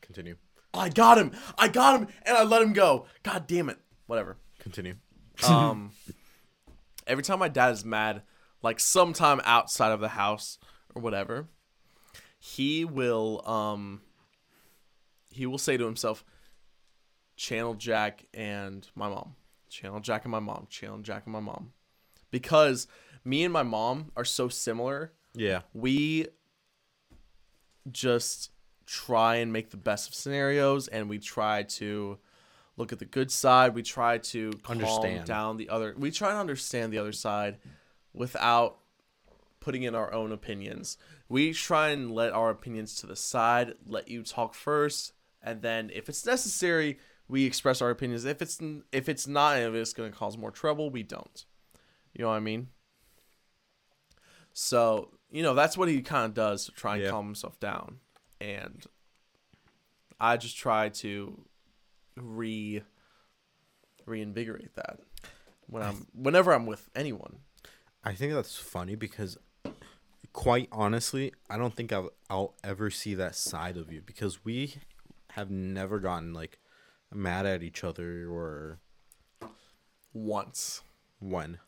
Continue. 0.00 0.36
I 0.72 0.90
got 0.90 1.18
him. 1.18 1.32
I 1.58 1.66
got 1.68 2.00
him 2.00 2.08
and 2.24 2.36
I 2.36 2.44
let 2.44 2.62
him 2.62 2.72
go. 2.72 3.06
God 3.24 3.46
damn 3.48 3.68
it. 3.68 3.78
Whatever. 4.06 4.36
Continue. 4.58 4.94
Um 5.44 5.90
every 7.06 7.22
time 7.22 7.40
my 7.40 7.48
dad 7.48 7.72
is 7.72 7.84
mad, 7.84 8.22
like 8.62 8.80
sometime 8.80 9.40
outside 9.44 9.92
of 9.92 10.00
the 10.00 10.08
house 10.08 10.58
or 10.94 11.02
whatever, 11.02 11.48
he 12.38 12.84
will 12.84 13.46
um 13.46 14.00
he 15.30 15.46
will 15.46 15.58
say 15.58 15.76
to 15.76 15.84
himself, 15.84 16.24
channel 17.36 17.74
Jack 17.74 18.24
and 18.32 18.88
my 18.94 19.08
mom. 19.08 19.34
Channel 19.68 20.00
Jack 20.00 20.24
and 20.24 20.32
my 20.32 20.40
mom. 20.40 20.68
Channel 20.70 20.98
Jack 21.00 21.24
and 21.26 21.32
my 21.32 21.40
mom. 21.40 21.72
Because 22.38 22.86
me 23.24 23.44
and 23.44 23.52
my 23.52 23.62
mom 23.62 24.12
are 24.14 24.26
so 24.26 24.48
similar. 24.48 25.12
Yeah. 25.34 25.60
We 25.72 26.26
just 27.90 28.50
try 28.84 29.36
and 29.36 29.52
make 29.54 29.70
the 29.70 29.78
best 29.78 30.06
of 30.06 30.14
scenarios 30.14 30.86
and 30.86 31.08
we 31.08 31.18
try 31.18 31.62
to 31.62 32.18
look 32.76 32.92
at 32.92 32.98
the 32.98 33.06
good 33.06 33.30
side. 33.30 33.74
We 33.74 33.82
try 33.82 34.18
to 34.18 34.50
calm 34.62 34.78
Understand. 34.78 35.24
down 35.24 35.56
the 35.56 35.70
other. 35.70 35.94
We 35.96 36.10
try 36.10 36.32
to 36.32 36.36
understand 36.36 36.92
the 36.92 36.98
other 36.98 37.12
side 37.12 37.56
without 38.12 38.80
putting 39.60 39.82
in 39.82 39.94
our 39.94 40.12
own 40.12 40.30
opinions. 40.30 40.98
We 41.28 41.54
try 41.54 41.88
and 41.88 42.10
let 42.10 42.32
our 42.32 42.50
opinions 42.50 42.96
to 42.96 43.06
the 43.06 43.16
side, 43.16 43.74
let 43.86 44.08
you 44.08 44.22
talk 44.22 44.54
first, 44.54 45.12
and 45.42 45.62
then 45.62 45.90
if 45.92 46.10
it's 46.10 46.26
necessary, 46.26 46.98
we 47.28 47.44
express 47.44 47.80
our 47.80 47.90
opinions. 47.90 48.26
If 48.26 48.42
it's 48.42 48.60
if 48.92 49.08
it's 49.08 49.26
not, 49.26 49.58
if 49.58 49.74
it's 49.74 49.94
going 49.94 50.12
to 50.12 50.16
cause 50.16 50.36
more 50.36 50.50
trouble, 50.50 50.90
we 50.90 51.02
don't. 51.02 51.44
You 52.16 52.22
know 52.24 52.30
what 52.30 52.36
I 52.36 52.40
mean? 52.40 52.68
So 54.54 55.10
you 55.30 55.42
know 55.42 55.52
that's 55.54 55.76
what 55.76 55.88
he 55.88 56.00
kind 56.00 56.24
of 56.24 56.32
does 56.34 56.64
to 56.64 56.72
try 56.72 56.94
and 56.94 57.04
Yeah. 57.04 57.10
calm 57.10 57.26
himself 57.26 57.60
down, 57.60 58.00
and 58.40 58.86
I 60.18 60.38
just 60.38 60.56
try 60.56 60.88
to 60.88 61.44
re 62.16 62.82
reinvigorate 64.06 64.74
that 64.76 65.00
when 65.66 65.82
I'm 65.82 66.06
whenever 66.14 66.54
I'm 66.54 66.64
with 66.64 66.88
anyone. 66.94 67.40
I 68.02 68.14
think 68.14 68.32
that's 68.32 68.56
funny 68.56 68.94
because, 68.94 69.36
quite 70.32 70.68
honestly, 70.72 71.34
I 71.50 71.58
don't 71.58 71.74
think 71.74 71.92
I'll, 71.92 72.12
I'll 72.30 72.54
ever 72.62 72.88
see 72.88 73.14
that 73.16 73.34
side 73.34 73.76
of 73.76 73.92
you 73.92 74.00
because 74.00 74.44
we 74.44 74.76
have 75.32 75.50
never 75.50 75.98
gotten 75.98 76.32
like 76.32 76.60
mad 77.12 77.46
at 77.46 77.62
each 77.64 77.82
other 77.84 78.30
or 78.30 78.78
Once, 80.14 80.82
when. 81.18 81.58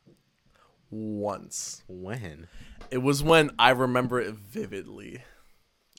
Once 0.91 1.83
When? 1.89 2.49
it 2.91 2.99
was 2.99 3.23
when 3.23 3.51
I 3.59 3.71
remember 3.71 4.21
it 4.21 4.35
vividly. 4.35 5.23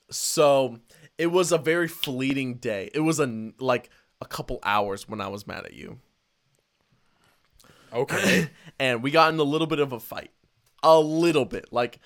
So 0.10 0.80
it 1.18 1.28
was 1.28 1.52
a 1.52 1.58
very 1.58 1.88
fleeting 1.88 2.56
day. 2.56 2.90
It 2.94 3.02
was 3.02 3.20
a 3.20 3.52
like 3.60 3.90
a 4.22 4.26
couple 4.26 4.60
hours 4.64 5.08
when 5.08 5.22
I 5.22 5.28
was 5.28 5.46
mad 5.46 5.66
at 5.66 5.74
you. 5.74 6.00
Okay. 7.94 8.50
and 8.80 9.04
we 9.04 9.12
got 9.12 9.32
in 9.34 9.40
a 9.40 9.44
little 9.44 9.68
bit 9.68 9.80
of 9.80 9.92
a 9.94 10.00
fight. 10.00 10.32
A 10.84 11.00
little 11.00 11.46
bit. 11.46 11.72
Like 11.72 12.00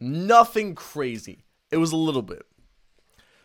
nothing 0.00 0.74
crazy. 0.74 1.44
It 1.70 1.76
was 1.76 1.92
a 1.92 1.96
little 1.96 2.22
bit. 2.22 2.42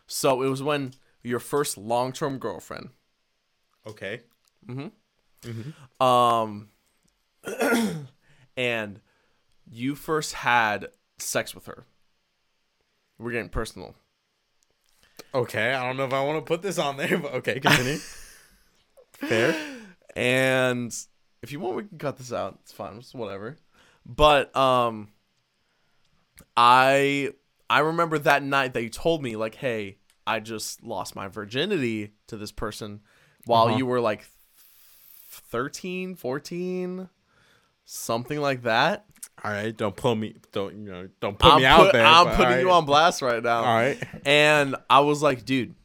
So 0.07 0.41
it 0.41 0.49
was 0.49 0.63
when 0.63 0.93
your 1.23 1.39
first 1.39 1.77
long-term 1.77 2.39
girlfriend 2.39 2.89
okay. 3.85 4.21
Mhm. 4.67 4.91
Mm-hmm. 5.43 6.03
Um 6.03 6.69
and 8.59 8.99
you 9.71 9.95
first 9.95 10.33
had 10.33 10.87
sex 11.17 11.55
with 11.55 11.65
her. 11.67 11.85
We're 13.17 13.31
getting 13.31 13.49
personal. 13.49 13.95
Okay. 15.33 15.73
I 15.73 15.85
don't 15.85 15.95
know 15.97 16.05
if 16.05 16.13
I 16.13 16.23
want 16.23 16.37
to 16.39 16.47
put 16.47 16.61
this 16.61 16.77
on 16.77 16.97
there, 16.97 17.17
but 17.23 17.33
okay, 17.35 17.59
continue. 17.59 17.97
Fair. 19.13 19.55
And 20.15 20.93
if 21.41 21.51
you 21.51 21.59
want, 21.59 21.75
we 21.77 21.83
can 21.83 21.97
cut 21.97 22.17
this 22.17 22.33
out. 22.33 22.59
It's 22.63 22.71
fine. 22.71 22.97
It's 22.97 23.13
whatever. 23.13 23.57
But 24.05 24.55
um, 24.57 25.09
I 26.57 27.29
I 27.69 27.79
remember 27.79 28.17
that 28.19 28.43
night 28.43 28.73
that 28.73 28.83
you 28.83 28.89
told 28.89 29.21
me 29.21 29.35
like, 29.35 29.55
hey, 29.55 29.97
I 30.25 30.39
just 30.39 30.83
lost 30.83 31.15
my 31.15 31.27
virginity 31.27 32.13
to 32.27 32.37
this 32.37 32.51
person 32.51 33.01
while 33.45 33.67
Uh-huh. 33.67 33.77
you 33.77 33.85
were 33.85 33.99
like 34.01 34.25
13, 35.29 36.15
14, 36.15 37.09
something 37.89 38.39
like 38.39 38.63
that. 38.63 39.05
All 39.43 39.51
right. 39.51 39.75
Don't 39.75 39.95
pull 39.95 40.15
me. 40.15 40.35
Don't 40.51 40.75
you 40.75 40.91
know? 40.91 41.09
Don't 41.19 41.37
put 41.39 41.53
I'm, 41.53 41.59
me 41.59 41.65
out 41.65 41.91
there. 41.91 42.05
I'm 42.05 42.35
putting 42.35 42.53
all 42.53 42.59
you 42.59 42.71
on 42.71 42.85
blast 42.85 43.21
right 43.21 43.41
now. 43.41 43.59
All 43.59 43.75
right. 43.75 44.01
And 44.25 44.75
I 44.89 44.99
was 44.99 45.23
like, 45.23 45.45
dude, 45.45 45.75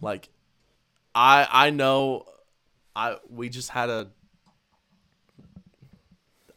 like 0.00 0.28
I 1.14 1.48
I 1.50 1.70
know 1.70 2.26
I 2.94 3.16
we 3.28 3.48
just 3.48 3.70
had 3.70 3.90
a 3.90 4.08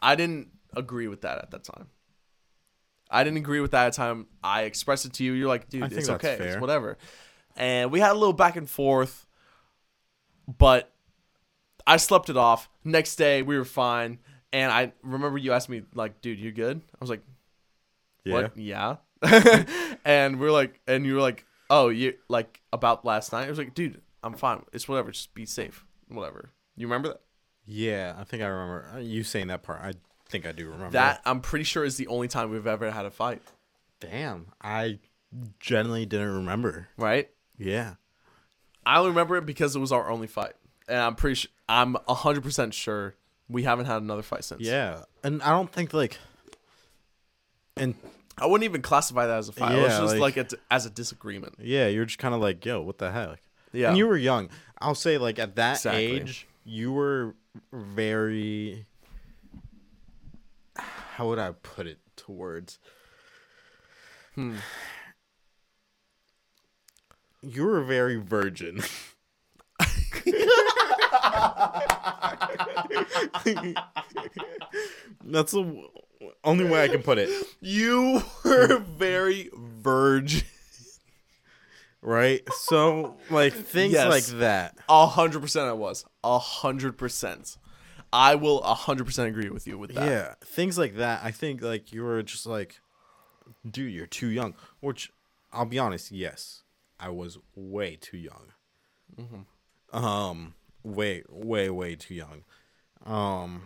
I 0.02 0.16
didn't 0.16 0.49
agree 0.76 1.08
with 1.08 1.22
that 1.22 1.39
at 1.39 1.52
that 1.52 1.64
time. 1.64 1.88
I 3.10 3.24
didn't 3.24 3.38
agree 3.38 3.60
with 3.60 3.72
that 3.72 3.88
at 3.88 3.93
the 3.93 3.97
time. 3.97 4.28
I 4.43 4.64
expressed 4.64 5.06
it 5.06 5.14
to 5.14 5.24
you. 5.24 5.34
You're 5.34 5.47
like, 5.47 5.68
dude, 5.70 5.91
it's 5.91 6.10
okay. 6.10 6.38
fair. 6.38 6.47
It's 6.47 6.62
whatever. 6.62 6.97
And 7.58 7.91
we 7.91 7.99
had 7.99 8.12
a 8.12 8.14
little 8.14 8.34
back 8.34 8.56
and 8.56 8.70
forth, 8.70 9.28
but 10.47 10.93
I 11.86 11.97
slept 11.97 12.30
it 12.30 12.38
off. 12.38 12.70
Next 12.86 13.16
day 13.18 13.41
we 13.41 13.58
were 13.58 13.66
fine. 13.66 14.20
And 14.54 14.72
I 14.72 14.91
remember 15.04 15.38
you 15.38 15.54
asked 15.54 15.70
me, 15.70 15.84
like, 15.93 16.22
dude, 16.22 16.39
you 16.39 16.52
good? 16.52 16.82
I 16.93 16.97
was 16.99 17.10
like, 17.10 17.22
Yeah. 18.24 18.34
what? 18.34 18.58
Yeah. 18.58 18.95
and 20.06 20.39
we're 20.39 20.52
like, 20.52 20.80
and 20.88 21.06
you 21.06 21.16
were 21.16 21.22
like, 21.22 21.45
oh, 21.70 21.89
you 21.89 22.16
like 22.28 22.62
about 22.74 23.06
last 23.06 23.32
night? 23.32 23.45
I 23.45 23.49
was 23.49 23.58
like, 23.58 23.74
dude, 23.74 24.02
I'm 24.24 24.34
fine. 24.34 24.64
It's 24.74 24.88
whatever. 24.88 25.12
Just 25.12 25.34
be 25.34 25.45
safe. 25.45 25.86
Whatever. 26.10 26.49
You 26.76 26.88
remember 26.88 27.10
that? 27.10 27.22
Yeah. 27.66 28.16
I 28.18 28.24
think 28.24 28.43
I 28.43 28.47
remember 28.47 28.91
uh, 28.95 28.99
you 28.99 29.24
saying 29.24 29.47
that 29.47 29.64
part. 29.64 29.82
I 29.82 29.93
think 30.28 30.45
I 30.45 30.52
do 30.52 30.66
remember 30.66 30.91
That 30.91 31.22
I'm 31.26 31.41
pretty 31.41 31.64
sure 31.64 31.86
is 31.86 31.97
the 31.97 32.08
only 32.08 32.28
time 32.28 32.49
we've 32.52 32.68
ever 32.68 32.89
had 32.91 33.06
a 33.06 33.12
fight. 33.12 33.41
Damn. 33.99 34.47
I 34.62 34.99
generally 35.60 36.06
didn't 36.06 36.34
remember. 36.34 36.89
Right? 36.97 37.30
Yeah. 37.58 37.95
I 38.86 38.97
only 38.97 39.12
remember 39.12 39.38
it 39.38 39.45
because 39.45 39.76
it 39.76 39.80
was 39.80 39.91
our 39.91 40.10
only 40.10 40.26
fight, 40.28 40.54
and 40.88 40.97
I'm 40.97 41.16
pretty 41.16 41.36
sure. 41.36 41.52
I'm 41.70 41.95
hundred 42.08 42.41
percent 42.41 42.74
sure 42.74 43.16
we 43.52 43.64
haven't 43.64 43.86
had 43.86 44.02
another 44.02 44.22
fight 44.22 44.43
since. 44.43 44.62
Yeah. 44.62 45.04
And 45.24 45.41
I 45.43 45.49
don't 45.52 45.72
think 45.72 45.93
like. 45.93 46.18
And 47.78 47.95
I 48.38 48.45
wouldn't 48.45 48.64
even 48.66 48.82
classify 48.82 49.28
that 49.28 49.38
as 49.38 49.49
a 49.49 49.52
fight. 49.52 49.74
it 49.74 49.82
was 49.82 49.91
Yeah, 49.91 49.99
just 49.99 50.16
like- 50.18 50.38
like, 50.38 50.54
a, 50.54 50.58
as 50.70 50.86
a 50.86 50.89
disagreement. 50.89 51.56
yeah, 51.60 51.88
you're 51.88 52.06
just 52.06 52.20
kind 52.20 52.34
of 52.34 52.41
like, 52.41 52.66
yo, 52.66 52.82
what 52.82 52.97
the 52.97 53.12
heck? 53.12 53.41
Yeah. 53.74 53.89
And 53.89 53.97
you 53.97 54.08
were 54.08 54.18
young. 54.18 54.49
I'll 54.80 54.95
say, 54.95 55.18
like, 55.18 55.38
at 55.39 55.56
that 55.56 55.78
Exactly. 55.78 56.06
age, 56.06 56.47
you 56.64 56.91
were 56.91 57.36
very. 57.72 58.86
How 60.76 61.28
would 61.28 61.39
I 61.39 61.52
put 61.52 61.88
it 61.88 61.99
to 62.18 62.32
words? 62.32 62.80
Hmm. 64.36 64.56
You 67.41 67.66
were 67.66 67.82
very 67.84 68.16
virgin. 68.18 68.82
That's 75.24 75.51
the 75.51 75.84
only 76.43 76.65
way 76.65 76.84
I 76.84 76.88
can 76.88 77.03
put 77.03 77.17
it, 77.17 77.30
you 77.59 78.22
were 78.43 78.80
very 78.80 79.49
virgin. 79.55 80.43
right? 82.01 82.41
So, 82.53 83.15
like, 83.30 83.53
things 83.53 83.93
Yes. 83.93 84.09
like 84.09 84.39
that. 84.39 84.78
A 84.89 85.07
hundred 85.07 85.41
percent, 85.41 85.67
I 85.67 85.74
was 85.74 86.05
a 86.24 86.39
hundred 86.39 86.97
percent. 86.97 87.57
I 88.13 88.36
will 88.36 88.61
a 88.61 88.74
hundred 88.74 89.05
percent 89.05 89.30
agree 89.30 89.49
with 89.49 89.67
you 89.67 89.78
with 89.78 89.93
that. 89.95 90.05
Yeah, 90.05 90.34
things 90.43 90.78
like 90.78 90.95
that. 90.97 91.22
I 91.24 91.32
think 91.32 91.61
like 91.61 91.93
you 91.93 92.03
were 92.03 92.22
just 92.24 92.45
like, 92.45 92.80
dude, 93.69 93.93
you're 93.93 94.07
too 94.07 94.28
young. 94.28 94.53
Which 94.82 95.11
I'll 95.53 95.65
be 95.65 95.80
honest, 95.80 96.11
yes, 96.11 96.63
I 96.99 97.09
was 97.09 97.38
way 97.55 97.97
too 97.99 98.17
young. 98.17 98.51
Mm-hmm. 99.17 99.41
Um, 99.91 100.53
way, 100.83 101.23
way, 101.29 101.69
way 101.69 101.95
too 101.95 102.13
young. 102.15 102.43
Um, 103.05 103.63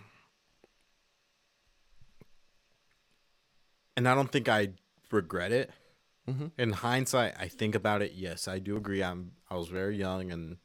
and 3.97 4.07
I 4.07 4.15
don't 4.15 4.32
think 4.32 4.49
I 4.49 4.69
regret 5.11 5.51
it. 5.51 5.71
In 6.57 6.71
hindsight, 6.71 7.36
I 7.39 7.47
think 7.47 7.76
about 7.76 8.01
it. 8.01 8.13
Yes, 8.15 8.47
I 8.47 8.57
do 8.57 8.76
agree. 8.78 9.03
I'm 9.03 9.34
I 9.49 9.55
was 9.55 9.67
very 9.67 9.95
young 9.95 10.32
and 10.32 10.57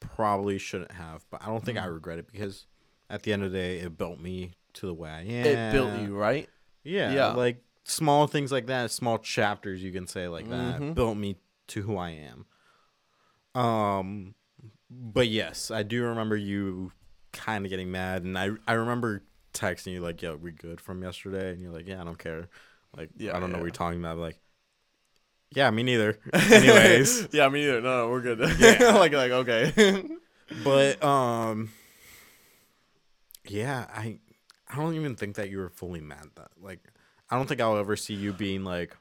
probably 0.00 0.58
shouldn't 0.58 0.92
have, 0.92 1.24
but 1.30 1.42
I 1.42 1.46
don't 1.46 1.64
think 1.64 1.78
I 1.78 1.86
regret 1.86 2.18
it 2.18 2.30
because 2.30 2.66
at 3.08 3.22
the 3.22 3.32
end 3.32 3.42
of 3.42 3.52
the 3.52 3.58
day, 3.58 3.78
it 3.78 3.96
built 3.96 4.20
me 4.20 4.52
to 4.74 4.86
the 4.86 4.92
way 4.92 5.08
I 5.08 5.20
am. 5.22 5.46
It 5.46 5.72
built 5.72 5.94
you, 5.94 6.14
right? 6.14 6.46
Yeah, 6.84 7.12
Yeah. 7.14 7.32
like 7.32 7.62
small 7.84 8.26
things 8.26 8.52
like 8.52 8.66
that, 8.66 8.90
small 8.90 9.16
chapters 9.18 9.82
you 9.82 9.92
can 9.92 10.06
say 10.06 10.28
like 10.28 10.48
that 10.50 10.80
Mhm. 10.80 10.94
built 10.94 11.16
me 11.16 11.36
to 11.68 11.80
who 11.82 11.96
I 11.96 12.10
am. 12.10 12.44
Um, 13.54 14.34
but 15.00 15.28
yes, 15.28 15.70
I 15.70 15.82
do 15.82 16.02
remember 16.04 16.36
you 16.36 16.92
kind 17.32 17.64
of 17.64 17.70
getting 17.70 17.90
mad, 17.90 18.24
and 18.24 18.38
I 18.38 18.50
I 18.66 18.74
remember 18.74 19.22
texting 19.54 19.92
you 19.92 20.00
like, 20.00 20.20
"Yo, 20.22 20.36
we 20.36 20.52
good 20.52 20.80
from 20.80 21.02
yesterday?" 21.02 21.52
And 21.52 21.62
you're 21.62 21.72
like, 21.72 21.86
"Yeah, 21.86 22.00
I 22.00 22.04
don't 22.04 22.18
care." 22.18 22.48
Like, 22.96 23.10
Yeah, 23.16 23.34
I 23.36 23.40
don't 23.40 23.50
know 23.50 23.56
yeah. 23.56 23.62
what 23.62 23.66
you're 23.66 23.70
talking 23.72 23.98
about. 24.00 24.18
Like, 24.18 24.38
yeah, 25.54 25.70
me 25.70 25.82
neither. 25.82 26.18
Anyways, 26.34 27.28
yeah, 27.32 27.48
me 27.48 27.60
neither. 27.60 27.80
No, 27.80 28.04
no, 28.04 28.10
we're 28.10 28.20
good. 28.20 28.38
Yeah. 28.58 28.92
like, 28.98 29.12
like, 29.12 29.32
okay. 29.32 30.04
but 30.62 31.02
um, 31.02 31.70
yeah, 33.48 33.86
I 33.94 34.18
I 34.68 34.76
don't 34.76 34.94
even 34.94 35.16
think 35.16 35.36
that 35.36 35.50
you 35.50 35.58
were 35.58 35.70
fully 35.70 36.00
mad 36.00 36.26
that 36.36 36.48
like 36.60 36.80
I 37.30 37.36
don't 37.36 37.48
think 37.48 37.60
I'll 37.60 37.76
ever 37.78 37.96
see 37.96 38.14
you 38.14 38.32
being 38.32 38.62
like, 38.64 38.96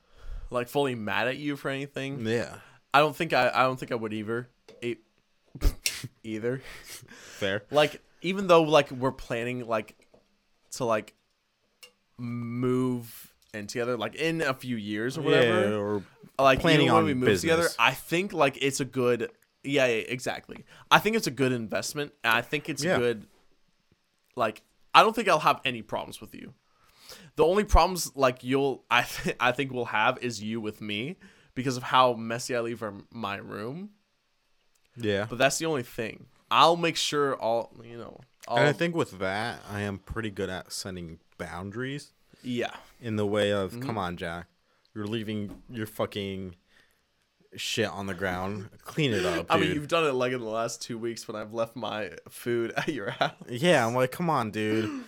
like 0.50 0.68
fully 0.70 0.96
mad 0.96 1.28
at 1.28 1.38
you 1.38 1.56
for 1.58 1.70
anything. 1.70 2.26
yeah, 2.26 2.56
I 2.94 3.00
don't 3.00 3.16
think 3.16 3.34
I. 3.34 3.50
I 3.54 3.64
don't 3.64 3.80
think 3.80 3.92
I 3.92 3.96
would 3.96 4.14
either. 4.14 4.50
E- 4.82 4.96
either. 6.24 6.62
fair. 7.12 7.64
Like, 7.72 8.02
even 8.22 8.48
though 8.48 8.64
like 8.64 8.92
we're 8.92 9.12
planning 9.12 9.68
like 9.68 9.96
to 10.72 10.86
like 10.86 11.14
move 12.18 13.34
in 13.54 13.68
together, 13.68 13.98
like 13.98 14.16
in 14.16 14.42
a 14.42 14.54
few 14.54 14.76
years 14.78 15.18
or 15.18 15.22
whatever. 15.22 15.70
Yeah, 15.70 15.76
or 15.76 16.04
like 16.40 16.60
planning 16.60 16.90
on 16.90 17.06
we 17.06 17.14
move 17.14 17.40
together 17.40 17.64
business. 17.64 17.76
i 17.78 17.92
think 17.92 18.34
like 18.34 18.58
it's 18.64 18.80
a 18.80 18.86
good 18.86 19.30
yeah, 19.64 19.86
yeah 19.86 19.94
exactly 19.94 20.66
i 20.90 20.98
think 20.98 21.16
it's 21.16 21.28
a 21.28 21.32
good 21.32 21.52
investment 21.52 22.12
and 22.24 22.34
i 22.34 22.42
think 22.42 22.68
it's 22.68 22.84
Yeah. 22.84 22.98
good 22.98 23.28
like 24.36 24.64
i 24.96 25.04
don't 25.04 25.16
think 25.16 25.28
i'll 25.30 25.38
have 25.38 25.62
any 25.66 25.84
problems 25.84 26.20
with 26.20 26.34
you 26.34 26.56
the 27.36 27.46
only 27.46 27.64
problems 27.64 28.12
like 28.16 28.44
you'll 28.44 28.84
i 28.90 29.04
th- 29.04 29.36
i 29.40 29.52
think 29.52 29.72
we'll 29.72 29.86
have 29.86 30.18
is 30.24 30.42
you 30.42 30.60
with 30.60 30.82
me 30.82 31.18
because 31.54 31.78
of 31.78 31.84
how 31.84 32.14
messy 32.14 32.56
i 32.56 32.60
leave 32.60 32.82
our, 32.82 32.94
my 33.12 33.36
room 33.36 33.92
yeah. 35.04 35.26
but 35.30 35.38
that's 35.38 35.58
the 35.58 35.66
only 35.66 35.84
thing 35.84 36.26
i'll 36.50 36.76
make 36.78 36.96
sure 36.96 37.36
all 37.36 37.72
you 37.84 37.98
know 37.98 38.20
And 38.48 38.68
I 38.68 38.74
think 38.74 38.96
with 38.96 39.20
that, 39.20 39.60
I 39.72 39.82
am 39.82 40.00
pretty 40.00 40.32
good 40.32 40.50
at 40.50 40.72
setting 40.74 41.20
boundaries 41.38 42.14
yeah 42.44 42.72
in 43.02 43.16
the 43.16 43.26
way 43.26 43.52
of, 43.52 43.72
Mm-hmm. 43.72 43.82
come 43.82 43.98
on, 43.98 44.18
Jack, 44.18 44.48
you're 44.96 45.06
leaving 45.08 45.62
your 45.70 45.86
fucking 45.88 46.56
shit 47.56 47.90
on 47.90 48.06
the 48.08 48.14
ground. 48.14 48.70
Clean 48.84 49.12
it 49.14 49.26
up, 49.26 49.36
dude. 49.36 49.46
i 49.50 49.58
mean 49.60 49.74
you've 49.74 49.88
done 49.88 50.06
it 50.06 50.14
like 50.14 50.32
in 50.34 50.40
the 50.40 50.46
last 50.48 50.82
two 50.82 50.98
weeks 50.98 51.28
when 51.28 51.36
i've 51.36 51.54
left 51.54 51.76
my 51.76 52.12
food 52.30 52.72
at 52.78 52.88
your 52.90 53.12
house 53.12 53.34
yeah, 53.50 53.86
I'm 53.86 53.94
like, 53.94 54.12
come 54.12 54.30
on, 54.30 54.52
dude. 54.52 54.90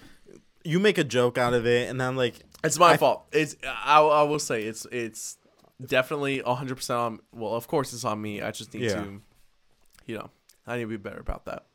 You 0.65 0.79
make 0.79 0.97
a 0.97 1.03
joke 1.03 1.37
out 1.37 1.53
of 1.53 1.65
it, 1.67 1.89
and 1.89 2.01
I'm 2.01 2.15
like, 2.15 2.35
It's 2.63 2.79
my 2.79 2.91
I- 2.91 2.97
fault. 2.97 3.25
It's 3.33 3.57
I, 3.67 3.99
I 4.01 4.23
will 4.23 4.39
say 4.39 4.63
it's 4.63 4.85
it's 4.93 5.37
definitely 5.85 6.39
100% 6.39 6.89
on 6.97 7.19
well, 7.33 7.53
of 7.53 7.67
course 7.67 7.91
it's 7.91 8.05
on 8.05 8.21
me. 8.21 8.41
I 8.41 8.51
just 8.51 8.73
need 8.73 8.83
Yeah. 8.83 9.03
to 9.03 9.21
you 10.05 10.15
know, 10.17 10.29
I 10.67 10.77
need 10.77 10.83
to 10.83 10.87
be 10.87 10.97
better 10.97 11.19
about 11.19 11.45
that. 11.45 11.65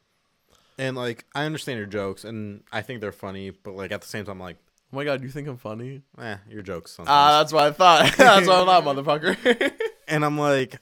and 0.79 0.97
like, 0.97 1.24
I 1.35 1.45
understand 1.45 1.79
your 1.79 1.87
jokes, 1.87 2.24
and 2.24 2.62
I 2.72 2.83
think 2.83 3.01
they're 3.01 3.12
funny, 3.12 3.51
but 3.51 3.74
like 3.74 3.93
at 3.93 4.01
the 4.03 4.09
same 4.09 4.24
time, 4.24 4.33
I'm 4.33 4.41
like, 4.41 4.57
Oh 4.91 4.97
my 4.97 5.05
god, 5.05 5.22
you 5.22 5.29
think 5.29 5.47
I'm 5.49 5.59
funny? 5.59 6.01
eh, 6.18 6.37
your 6.49 6.62
jokes. 6.62 6.97
Ah, 7.07 7.39
that's 7.41 7.53
what 7.53 7.64
I 7.64 7.72
thought. 7.72 8.11
that's 8.16 8.47
what 8.47 8.66
I 8.68 8.81
thought, 8.81 8.85
motherfucker. 8.85 9.72
and 10.09 10.24
I'm 10.24 10.39
like, 10.39 10.76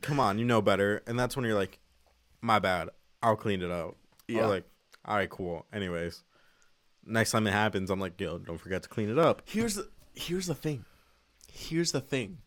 come 0.00 0.18
on, 0.18 0.38
you 0.38 0.46
know 0.46 0.62
better. 0.62 1.02
And 1.06 1.18
that's 1.20 1.36
when 1.36 1.44
you're 1.44 1.54
like, 1.54 1.78
my 2.40 2.58
bad, 2.60 2.88
I'll 3.22 3.36
clean 3.36 3.60
it 3.60 3.70
up. 3.70 3.96
Yeah. 4.26 4.38
Yeah. 4.38 4.46
like, 4.46 4.64
all 5.04 5.16
right, 5.16 5.28
cool. 5.28 5.66
Anyways, 5.70 6.22
next 7.04 7.32
time 7.32 7.46
it 7.46 7.52
happens, 7.52 7.90
I'm 7.90 8.00
like, 8.00 8.18
yo, 8.18 8.38
don't 8.38 8.56
forget 8.56 8.84
to 8.84 8.88
clean 8.88 9.10
it 9.10 9.18
up. 9.18 9.42
here's 9.44 9.74
the 9.74 9.90
here's 10.14 10.46
the 10.46 10.54
thing. 10.54 10.86
Here's 11.52 11.92
the 11.92 12.00
thing. 12.00 12.38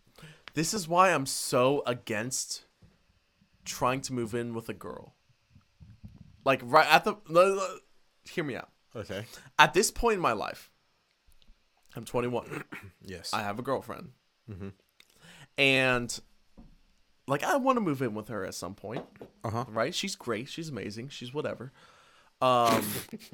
This 0.55 0.73
is 0.73 0.87
why 0.87 1.11
I'm 1.13 1.27
so 1.27 1.83
against 1.85 2.63
trying 3.65 4.01
to 4.01 4.13
move 4.13 4.33
in 4.35 4.53
with 4.53 4.69
a 4.69 4.73
girl. 4.73 5.15
Like 6.45 6.61
right 6.63 6.87
at 6.89 7.03
the 7.03 7.15
hear 8.29 8.43
me 8.43 8.55
out. 8.55 8.69
Okay. 8.95 9.25
At 9.59 9.73
this 9.73 9.91
point 9.91 10.15
in 10.15 10.21
my 10.21 10.31
life, 10.33 10.71
I'm 11.95 12.05
21. 12.05 12.63
Yes. 13.01 13.31
I 13.33 13.41
have 13.43 13.59
a 13.59 13.61
girlfriend. 13.61 14.11
Mhm. 14.49 14.71
And 15.57 16.19
like 17.27 17.43
I 17.43 17.55
want 17.57 17.75
to 17.77 17.81
move 17.81 18.01
in 18.01 18.13
with 18.13 18.27
her 18.29 18.45
at 18.45 18.53
some 18.55 18.73
point, 18.75 19.05
Uh 19.43 19.49
huh. 19.49 19.65
right? 19.69 19.93
She's 19.93 20.15
great, 20.15 20.49
she's 20.49 20.69
amazing, 20.69 21.09
she's 21.09 21.33
whatever. 21.33 21.71
Um 22.41 22.83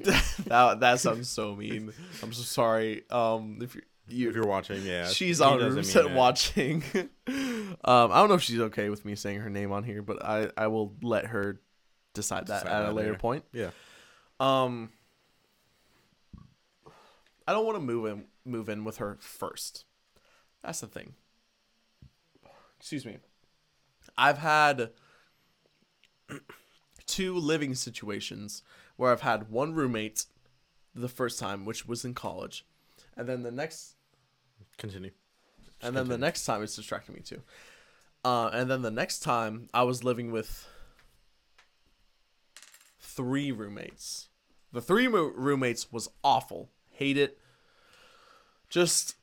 that 0.46 0.80
that 0.80 1.00
sounds 1.00 1.28
so 1.28 1.54
mean. 1.56 1.92
I'm 2.22 2.32
so 2.32 2.42
sorry. 2.42 3.02
Um 3.10 3.58
if 3.62 3.74
you 3.74 3.82
you 4.12 4.28
If 4.28 4.34
you're 4.36 4.46
watching, 4.46 4.82
yeah. 4.84 5.08
she's 5.08 5.40
on 5.40 5.58
doesn't 5.58 5.68
room 5.68 5.74
mean 5.76 5.84
set 5.84 6.04
it. 6.06 6.12
watching. 6.12 6.82
um 7.84 8.12
I 8.12 8.18
don't 8.20 8.28
know 8.28 8.34
if 8.34 8.42
she's 8.42 8.60
okay 8.60 8.88
with 8.90 9.04
me 9.04 9.14
saying 9.14 9.40
her 9.40 9.50
name 9.50 9.72
on 9.72 9.84
here, 9.84 10.02
but 10.02 10.24
I 10.24 10.50
I 10.56 10.66
will 10.68 10.94
let 11.02 11.26
her 11.26 11.60
decide 12.14 12.46
that 12.48 12.64
Decide 12.64 12.82
at 12.84 12.88
a 12.88 12.92
later 12.92 13.10
later. 13.10 13.18
point. 13.18 13.44
Yeah. 13.52 13.70
Um, 14.40 14.90
I 17.46 17.52
don't 17.52 17.64
want 17.64 17.76
to 17.76 17.80
move 17.82 18.06
in 18.06 18.24
move 18.44 18.68
in 18.68 18.84
with 18.84 18.98
her 18.98 19.16
first. 19.20 19.84
That's 20.62 20.80
the 20.80 20.86
thing. 20.86 21.14
Excuse 22.78 23.04
me. 23.06 23.18
I've 24.18 24.38
had 24.38 24.90
two 27.06 27.34
living 27.36 27.74
situations 27.74 28.62
where 28.96 29.10
I've 29.12 29.20
had 29.22 29.50
one 29.50 29.74
roommate 29.74 30.26
the 30.94 31.08
first 31.08 31.38
time, 31.38 31.64
which 31.64 31.86
was 31.86 32.04
in 32.04 32.14
college, 32.14 32.66
and 33.16 33.28
then 33.28 33.42
the 33.42 33.50
next 33.50 33.94
Continue. 34.78 35.10
and 35.80 35.96
then 35.96 36.08
the 36.08 36.18
next 36.18 36.44
time 36.44 36.62
it's 36.62 36.76
distracting 36.76 37.14
me 37.14 37.20
too. 37.22 37.42
Uh, 38.24 38.48
and 38.52 38.70
then 38.70 38.82
the 38.82 38.90
next 38.90 39.20
time 39.20 39.68
I 39.74 39.82
was 39.82 40.04
living 40.04 40.30
with 40.30 40.66
three 43.00 43.52
roommates. 43.52 44.28
The 44.72 44.80
three 44.80 45.08
mo- 45.08 45.32
roommates 45.34 45.92
was 45.92 46.08
awful. 46.24 46.70
Hate 46.90 47.16
it. 47.18 47.38
Just 48.68 49.16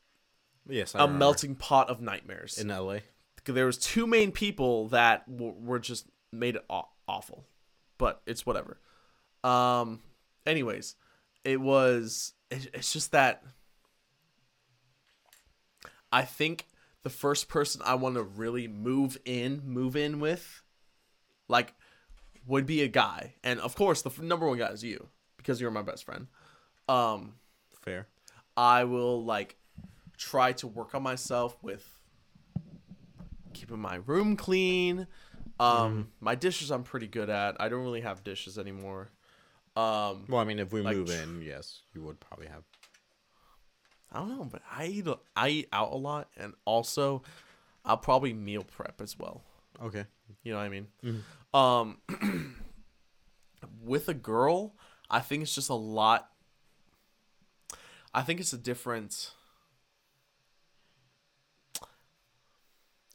Yes. 0.67 0.93
I 0.93 0.99
a 0.99 1.01
remember. 1.03 1.19
melting 1.19 1.55
pot 1.55 1.89
of 1.89 2.01
nightmares. 2.01 2.57
in 2.57 2.67
LA. 2.67 2.99
there 3.45 3.65
was 3.65 3.77
two 3.79 4.05
main 4.05 4.31
people 4.31 4.89
that 4.89 5.25
w- 5.31 5.55
were 5.57 5.79
just 5.79 6.05
made 6.31 6.55
it 6.55 6.63
aw- 6.69 6.87
awful, 7.07 7.47
but 7.97 8.21
it's 8.27 8.45
whatever. 8.45 8.79
Um. 9.43 10.01
Anyways, 10.45 10.95
it 11.43 11.59
was. 11.59 12.33
It, 12.51 12.69
it's 12.75 12.93
just 12.93 13.11
that. 13.13 13.43
I 16.11 16.23
think 16.23 16.67
the 17.03 17.09
first 17.09 17.47
person 17.47 17.81
I 17.85 17.95
want 17.95 18.15
to 18.15 18.23
really 18.23 18.67
move 18.67 19.17
in, 19.25 19.61
move 19.65 19.95
in 19.95 20.19
with, 20.19 20.61
like, 21.47 21.73
would 22.47 22.65
be 22.65 22.81
a 22.81 22.87
guy, 22.87 23.35
and 23.43 23.59
of 23.59 23.75
course 23.75 24.01
the 24.01 24.09
f- 24.09 24.19
number 24.19 24.47
one 24.47 24.57
guy 24.57 24.69
is 24.69 24.83
you 24.83 25.07
because 25.37 25.61
you're 25.61 25.71
my 25.71 25.81
best 25.83 26.03
friend. 26.03 26.27
Um. 26.87 27.35
Fair. 27.81 28.07
I 28.57 28.83
will 28.83 29.23
like 29.23 29.55
try 30.17 30.51
to 30.53 30.67
work 30.67 30.93
on 30.95 31.01
myself 31.03 31.57
with 31.61 31.87
keeping 33.53 33.79
my 33.79 33.99
room 34.05 34.35
clean. 34.35 35.07
Um, 35.59 36.09
my 36.19 36.35
dishes 36.35 36.71
I'm 36.71 36.83
pretty 36.83 37.07
good 37.07 37.29
at. 37.29 37.59
I 37.61 37.69
don't 37.69 37.83
really 37.83 38.01
have 38.01 38.23
dishes 38.23 38.57
anymore. 38.57 39.09
Um, 39.75 40.25
Well, 40.27 40.39
I 40.41 40.43
mean, 40.45 40.59
if 40.59 40.71
we 40.73 40.81
Like, 40.81 40.97
move 40.97 41.09
in, 41.09 41.41
yes, 41.41 41.81
you 41.93 42.01
would 42.01 42.19
probably 42.19 42.47
have. 42.47 42.63
I 44.11 44.19
don't 44.19 44.29
know, 44.37 44.45
but 44.45 44.61
I 44.71 44.85
eat 44.87 45.07
a- 45.07 45.19
I 45.35 45.49
eat 45.49 45.69
out 45.71 45.91
a 45.91 45.95
lot, 45.97 46.29
and 46.37 46.53
also 46.65 47.21
I'll 47.85 47.97
probably 47.97 48.33
meal 48.33 48.63
prep 48.63 49.01
as 49.01 49.17
well. 49.17 49.43
Okay. 49.81 50.05
You 50.43 50.51
know 50.53 50.57
what 50.57 50.65
I 50.65 50.69
mean? 50.69 50.87
Mhm. 51.03 51.23
Um, 51.57 52.55
with 53.83 54.09
a 54.09 54.13
girl, 54.13 54.75
I 55.09 55.19
think 55.19 55.43
it's 55.43 55.53
just 55.55 55.69
a 55.69 55.73
lot. 55.75 56.31
I 58.13 58.21
think 58.23 58.39
it's 58.39 58.53
a 58.53 58.57
different, 58.57 59.31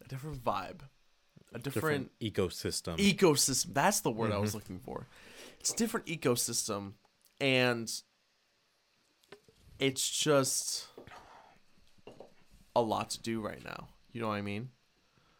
a 0.05 0.09
different 0.09 0.42
vibe, 0.45 0.80
a 1.53 1.59
different, 1.59 2.11
Different 2.18 2.55
ecosystem. 2.55 2.97
ecosystem. 2.99 3.74
That's 3.74 4.01
the 4.01 4.11
word 4.11 4.32
I 4.32 4.38
was 4.38 4.55
looking 4.55 4.78
for. 4.78 5.07
It's 5.61 5.72
a 5.72 5.76
different 5.76 6.07
ecosystem, 6.07 6.92
and 7.40 7.90
it's 9.79 10.09
just 10.09 10.89
a 12.77 12.81
lot 12.83 13.11
to 13.11 13.20
do 13.22 13.41
right 13.41 13.62
now. 13.64 13.89
You 14.12 14.20
know 14.20 14.29
what 14.29 14.35
I 14.35 14.43
mean? 14.43 14.70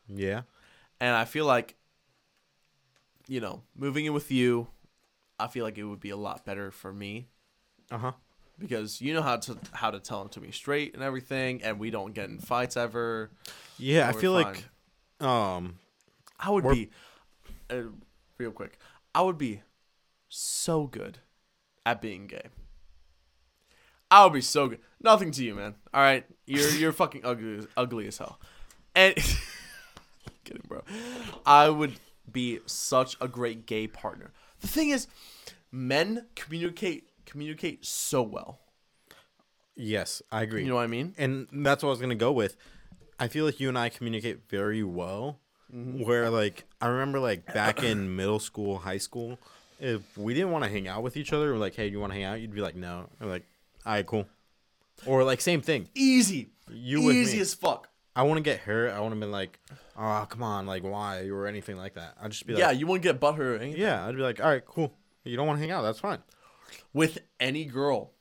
yeah. 0.09 0.43
And 1.01 1.15
I 1.15 1.25
feel 1.25 1.45
like, 1.47 1.77
you 3.27 3.41
know, 3.41 3.63
moving 3.77 4.05
in 4.07 4.13
with 4.13 4.31
you, 4.31 4.69
I 5.39 5.49
feel 5.49 5.65
like 5.65 5.77
it 5.79 5.85
would 5.85 6.01
be 6.01 6.11
a 6.11 6.17
lot 6.17 6.45
better 6.45 6.71
for 6.71 6.93
me 6.93 7.29
Uh 7.91 7.99
huh. 7.99 8.13
because 8.59 9.01
you 9.01 9.13
know 9.13 9.23
how 9.23 9.37
to 9.39 9.59
how 9.73 9.91
to 9.91 9.99
tell 10.01 10.21
them 10.21 10.29
to 10.31 10.41
me 10.41 10.51
straight 10.51 10.95
and 10.95 11.03
everything, 11.03 11.63
and 11.63 11.79
we 11.79 11.91
don't 11.91 12.15
get 12.15 12.29
in 12.31 12.39
fights 12.39 12.77
ever. 12.77 13.31
Yeah, 13.79 14.09
I 14.09 14.13
feel 14.13 14.33
fine. 14.35 14.57
like, 15.21 15.29
um, 15.29 15.79
I 16.39 16.51
would 16.51 16.65
be, 16.69 16.91
uh, 17.71 17.83
real 18.39 18.53
quick, 18.53 18.79
I 19.15 19.23
would 19.23 19.39
be 19.39 19.63
so 20.29 20.87
good 20.87 21.19
at 21.85 22.01
being 22.01 22.27
gay. 22.27 22.47
I 24.15 24.23
would 24.23 24.33
be 24.33 24.43
so 24.43 24.69
good. 24.69 24.79
Nothing 25.03 25.33
to 25.33 25.45
you, 25.45 25.57
man. 25.57 25.75
All 25.93 26.01
right, 26.01 26.25
you're 26.47 26.71
you're 26.71 26.93
fucking 27.03 27.23
ugly, 27.25 27.67
ugly 27.77 28.07
as 28.07 28.19
hell. 28.19 28.39
And 28.95 29.13
kidding, 30.45 30.63
bro. 30.69 30.83
I 31.45 31.69
would 31.69 31.95
be 32.31 32.61
such 32.65 33.17
a 33.21 33.27
great 33.27 33.67
gay 33.67 33.89
partner. 33.89 34.31
The 34.61 34.69
thing 34.69 34.91
is, 34.91 35.09
men 35.73 36.27
communicate 36.37 37.09
communicate 37.27 37.85
so 37.85 38.23
well. 38.23 38.61
Yes, 39.75 40.23
I 40.31 40.43
agree. 40.43 40.63
You 40.63 40.69
know 40.69 40.77
what 40.77 40.83
I 40.83 40.87
mean? 40.87 41.17
and 41.19 41.49
that's 41.53 41.83
what 41.83 41.89
I 41.89 41.91
was 41.91 42.01
gonna 42.01 42.15
go 42.15 42.31
with. 42.31 42.57
I 43.19 43.27
feel 43.27 43.45
like 43.45 43.59
you 43.59 43.69
and 43.69 43.77
I 43.77 43.89
communicate 43.89 44.49
very 44.49 44.85
well. 44.85 45.41
Mm-hmm. 45.75 46.05
Where 46.05 46.31
like 46.31 46.67
I 46.81 46.87
remember 46.87 47.19
like 47.19 47.53
back 47.53 47.83
in 47.83 48.15
middle 48.21 48.39
school, 48.39 48.79
high 48.79 48.99
school, 48.99 49.41
if 49.81 50.17
we 50.17 50.35
didn't 50.35 50.53
want 50.53 50.63
to 50.63 50.71
hang 50.71 50.87
out 50.87 51.03
with 51.03 51.17
each 51.17 51.33
other, 51.33 51.53
we're 51.53 51.59
like, 51.59 51.75
"Hey, 51.75 51.89
you 51.89 51.99
want 51.99 52.13
to 52.13 52.15
hang 52.15 52.25
out?" 52.25 52.41
You'd 52.41 52.55
be 52.55 52.61
like, 52.61 52.77
"No." 52.77 53.09
I'm 53.21 53.29
like, 53.29 53.45
"All 53.87 53.93
right, 53.93 54.07
cool." 54.07 54.27
Or 55.07 55.25
like 55.25 55.41
same 55.41 55.61
thing. 55.61 55.89
Easy. 55.95 56.51
You 56.71 57.03
with 57.03 57.17
Easy 57.17 57.37
me. 57.37 57.43
as 57.43 57.55
fuck. 57.55 57.89
I 58.17 58.23
want 58.23 58.39
to 58.39 58.43
get 58.43 58.61
hurt. 58.61 58.91
I 58.93 59.01
want 59.01 59.13
to 59.15 59.21
be 59.21 59.27
like, 59.27 59.59
"Oh, 59.97 60.27
come 60.29 60.43
on, 60.43 60.67
like 60.67 60.83
why?" 60.85 61.29
or 61.29 61.47
anything 61.47 61.77
like 61.77 61.95
that. 61.95 62.17
I'd 62.21 62.31
just 62.31 62.47
be 62.47 62.55
like, 62.55 62.61
yeah, 62.61 62.71
you 62.71 62.87
won't 62.87 63.03
get 63.03 63.21
butthurt. 63.21 63.39
or 63.41 63.57
anything. 63.57 63.81
yeah." 63.81 64.07
I'd 64.07 64.17
be 64.17 64.23
like, 64.23 64.41
"All 64.43 64.49
right, 64.49 64.65
cool. 64.65 64.95
You 65.25 65.37
don't 65.37 65.47
want 65.47 65.59
to 65.59 65.61
hang 65.63 65.73
out? 65.73 65.83
That's 65.83 65.99
fine." 66.01 66.19
With 66.93 67.19
any 67.41 67.65
girl, 67.65 68.13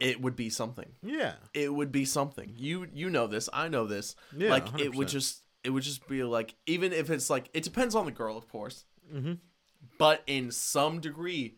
it 0.00 0.20
would 0.20 0.36
be 0.36 0.50
something. 0.50 0.92
Yeah. 1.02 1.34
It 1.54 1.72
would 1.72 1.92
be 1.92 2.04
something. 2.04 2.54
You 2.56 2.86
you 2.92 3.10
know 3.10 3.26
this. 3.26 3.48
I 3.52 3.68
know 3.68 3.86
this. 3.86 4.16
Yeah, 4.36 4.50
like 4.50 4.80
it 4.80 4.94
would 4.94 5.08
just 5.08 5.42
it 5.64 5.70
would 5.70 5.82
just 5.82 6.08
be 6.08 6.24
like 6.24 6.54
even 6.66 6.92
if 6.92 7.10
it's 7.10 7.28
like 7.30 7.48
it 7.54 7.62
depends 7.62 7.94
on 7.94 8.06
the 8.06 8.10
girl, 8.12 8.36
of 8.36 8.48
course. 8.48 8.84
Mhm. 9.14 9.38
But 9.98 10.22
in 10.26 10.50
some 10.50 11.00
degree, 11.00 11.56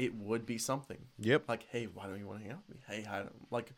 it 0.00 0.14
would 0.14 0.46
be 0.46 0.56
something. 0.56 0.98
Yep. 1.18 1.44
Like, 1.48 1.66
hey, 1.70 1.86
why 1.92 2.06
don't 2.06 2.18
you 2.18 2.26
want 2.26 2.38
to 2.40 2.44
hang 2.44 2.52
out 2.54 2.62
with 2.66 2.76
me? 2.76 2.82
Hey, 2.88 3.06
I 3.08 3.18
don't 3.18 3.52
like. 3.52 3.72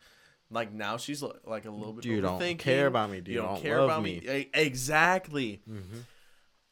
Like 0.49 0.71
now 0.71 0.97
she's 0.97 1.23
like 1.45 1.65
a 1.65 1.71
little 1.71 1.93
bit. 1.93 2.05
You 2.05 2.21
don't 2.21 2.39
care 2.59 2.87
about 2.87 3.09
me. 3.09 3.21
You 3.25 3.41
don't 3.41 3.63
love 3.87 4.03
me. 4.03 4.21
E- 4.29 4.49
Exactly. 4.53 5.61
Mm-hmm. 5.69 5.97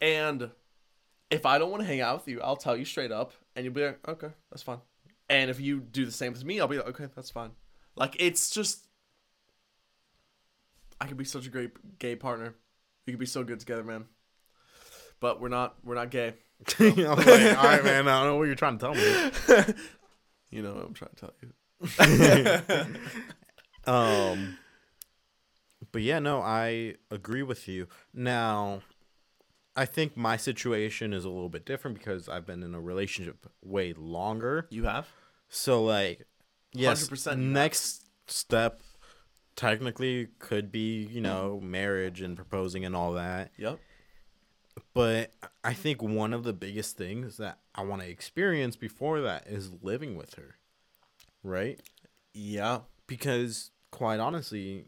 And 0.02 0.52
if 1.32 1.45
I 1.45 1.58
don't 1.58 1.72
want 1.72 1.82
to 1.82 1.88
hang 1.88 1.99
out 2.02 2.20
with 2.20 2.28
you, 2.28 2.41
I'll 2.41 2.56
tell 2.58 2.78
you 2.78 2.86
straight 2.86 3.12
up, 3.12 3.34
and 3.56 3.66
you'll 3.66 3.74
be 3.74 3.84
like, 3.86 4.08
okay, 4.08 4.30
that's 4.52 4.62
fine. 4.62 4.80
And 5.30 5.49
if 5.49 5.60
you 5.60 5.80
do 5.80 6.06
the 6.06 6.12
same 6.12 6.34
to 6.34 6.45
me, 6.45 6.60
I'll 6.60 6.68
be 6.68 6.78
like, 6.78 6.89
okay, 6.89 7.08
that's 7.16 7.30
fine. 7.32 7.52
Like 7.95 8.16
it's 8.20 8.52
just, 8.52 8.86
I 10.99 11.08
could 11.08 11.18
be 11.18 11.26
such 11.26 11.47
a 11.47 11.49
great 11.49 11.72
gay 11.99 12.16
partner. 12.16 12.54
We 13.08 13.14
could 13.14 13.20
be 13.20 13.26
so 13.26 13.43
good 13.43 13.60
together, 13.60 13.84
man. 13.84 14.06
But 15.20 15.41
we're 15.41 15.49
not. 15.49 15.76
We're 15.84 15.95
not 15.95 16.12
gay. 16.12 16.34
I 16.80 16.84
was 16.84 16.97
like, 17.26 17.57
"All 17.57 17.64
right, 17.64 17.84
man. 17.84 18.07
I 18.07 18.20
don't 18.20 18.28
know 18.28 18.36
what 18.38 18.45
you're 18.45 18.55
trying 18.55 18.78
to 18.78 18.86
tell 18.86 18.95
me." 18.95 19.74
You 20.53 20.62
know 20.62 20.74
what 20.74 20.86
I'm 20.86 20.93
trying 20.93 21.12
to 21.16 21.22
tell 21.22 21.34
you. 21.41 22.95
Um, 23.91 24.57
but 25.91 26.01
yeah, 26.03 26.20
no, 26.20 26.41
I 26.41 26.95
agree 27.09 27.41
with 27.41 27.68
you. 27.68 27.88
Now, 28.14 28.82
I 29.76 29.86
think 29.86 30.16
my 30.16 30.38
situation 30.38 31.14
is 31.14 31.26
a 31.26 31.30
little 31.30 31.49
bit 31.49 31.66
different 31.66 31.97
because 31.97 32.30
I've 32.30 32.45
been 32.45 32.62
in 32.62 32.76
a 32.76 32.80
relationship 32.82 33.47
way 33.64 33.93
longer. 33.93 34.68
You 34.70 34.84
have? 34.84 35.07
So, 35.49 35.84
like, 35.84 36.28
yes, 36.74 37.09
100% 37.09 37.26
you 37.26 37.30
have. 37.32 37.39
next 37.39 38.07
step 38.28 38.82
technically 39.55 40.28
could 40.39 40.72
be, 40.72 41.03
you 41.05 41.22
know, 41.22 41.59
marriage 41.62 42.22
and 42.22 42.36
proposing 42.36 42.86
and 42.86 42.95
all 42.95 43.14
that. 43.14 43.51
Yep. 43.57 43.80
But 44.94 45.32
I 45.64 45.74
think 45.74 46.02
one 46.02 46.34
of 46.34 46.44
the 46.44 46.54
biggest 46.54 46.98
things 46.98 47.38
that 47.38 47.60
I 47.74 47.84
want 47.84 48.02
to 48.02 48.10
experience 48.10 48.76
before 48.76 49.22
that 49.22 49.48
is 49.48 49.72
living 49.82 50.16
with 50.16 50.36
her. 50.36 50.56
Right? 51.44 51.80
Yeah. 52.34 52.82
because 53.08 53.72
quite 53.92 54.20
honestly, 54.20 54.86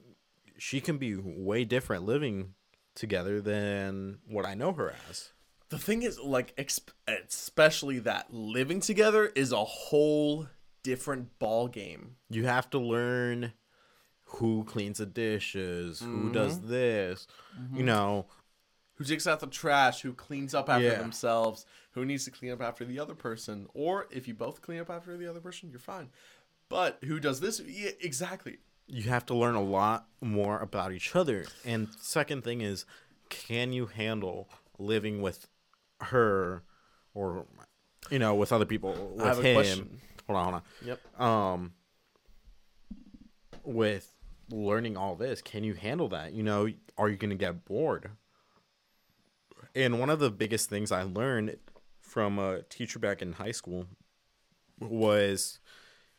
she 0.58 0.80
can 0.80 0.98
be 0.98 1.16
way 1.16 1.66
different 1.66 2.06
living 2.06 2.54
together 2.96 3.42
than 3.42 4.20
what 4.28 4.46
I 4.46 4.54
know 4.54 4.72
her 4.74 4.94
as. 5.10 5.32
The 5.70 5.78
thing 5.78 6.04
is, 6.04 6.20
like, 6.20 6.56
exp- 6.56 6.94
especially 7.08 8.00
that 8.00 8.34
living 8.34 8.80
together 8.80 9.26
is 9.36 9.52
a 9.52 9.64
whole 9.64 10.48
different 10.84 11.38
ball 11.40 11.68
game. 11.68 12.16
You 12.30 12.46
have 12.46 12.70
to 12.70 12.80
learn 12.80 13.54
who 14.26 14.64
cleans 14.66 15.00
the 15.00 15.06
dishes, 15.06 16.00
who 16.00 16.32
does 16.32 16.60
mm-hmm. 16.60 16.70
this, 16.70 17.28
you 17.72 17.78
mm-hmm. 17.78 17.86
know. 17.86 18.26
Who 19.04 19.10
takes 19.14 19.28
out 19.28 19.42
the 19.42 19.48
trash? 19.48 20.02
Who 20.02 20.14
cleans 20.14 20.54
up 20.54 20.70
after 20.70 20.86
Yeah. 20.86 20.98
themselves? 20.98 21.66
Who 21.92 22.06
needs 22.06 22.24
to 22.26 22.32
clean 22.32 22.52
up 22.54 22.62
after 22.62 22.86
the 22.86 23.00
other 23.00 23.16
person? 23.16 23.68
Or 23.74 24.08
if 24.10 24.30
you 24.30 24.34
both 24.34 24.62
clean 24.62 24.80
up 24.80 24.90
after 24.90 25.18
the 25.18 25.30
other 25.30 25.42
person, 25.42 25.70
you're 25.70 25.80
fine. 25.80 26.10
But 26.70 27.00
who 27.04 27.20
does 27.20 27.42
this? 27.42 27.60
Yeah, 27.60 27.92
exactly. 28.00 28.60
You 28.88 29.04
have 29.10 29.26
to 29.26 29.34
learn 29.34 29.56
a 29.56 29.62
lot 29.62 30.08
more 30.22 30.58
about 30.60 30.94
each 30.94 31.14
other. 31.16 31.46
And 31.66 31.90
second 32.00 32.46
thing 32.46 32.62
is, 32.62 32.86
can 33.30 33.74
you 33.74 33.88
handle 33.88 34.48
living 34.80 35.22
with 35.22 35.48
her 36.00 36.64
or 37.14 37.46
you 38.10 38.20
know, 38.20 38.36
with 38.36 38.52
other 38.54 38.66
people, 38.66 38.94
with 39.16 39.22
I 39.26 39.28
have 39.28 39.40
a 39.40 39.42
him? 39.44 39.56
question. 39.56 40.02
Hold 40.28 40.38
on, 40.40 40.44
hold 40.46 40.56
on. 40.56 40.62
Yep. 40.88 41.20
um 41.22 41.74
with 43.66 44.12
learning 44.52 44.98
all 44.98 45.16
this 45.16 45.42
can 45.42 45.64
you 45.64 45.74
handle 45.74 46.10
that 46.10 46.34
you 46.34 46.44
know 46.44 46.68
are 46.98 47.08
you 47.10 47.16
going 47.16 47.30
to 47.30 47.36
get 47.36 47.64
bored 47.64 48.12
and 49.76 50.00
one 50.00 50.10
of 50.10 50.20
the 50.20 50.30
biggest 50.30 50.70
things 50.70 50.92
i 50.92 51.04
learned 51.04 51.58
from 52.02 52.40
a 52.40 52.62
teacher 52.64 53.00
back 53.00 53.22
in 53.22 53.34
high 53.34 53.52
school 53.52 53.86
was 54.80 55.60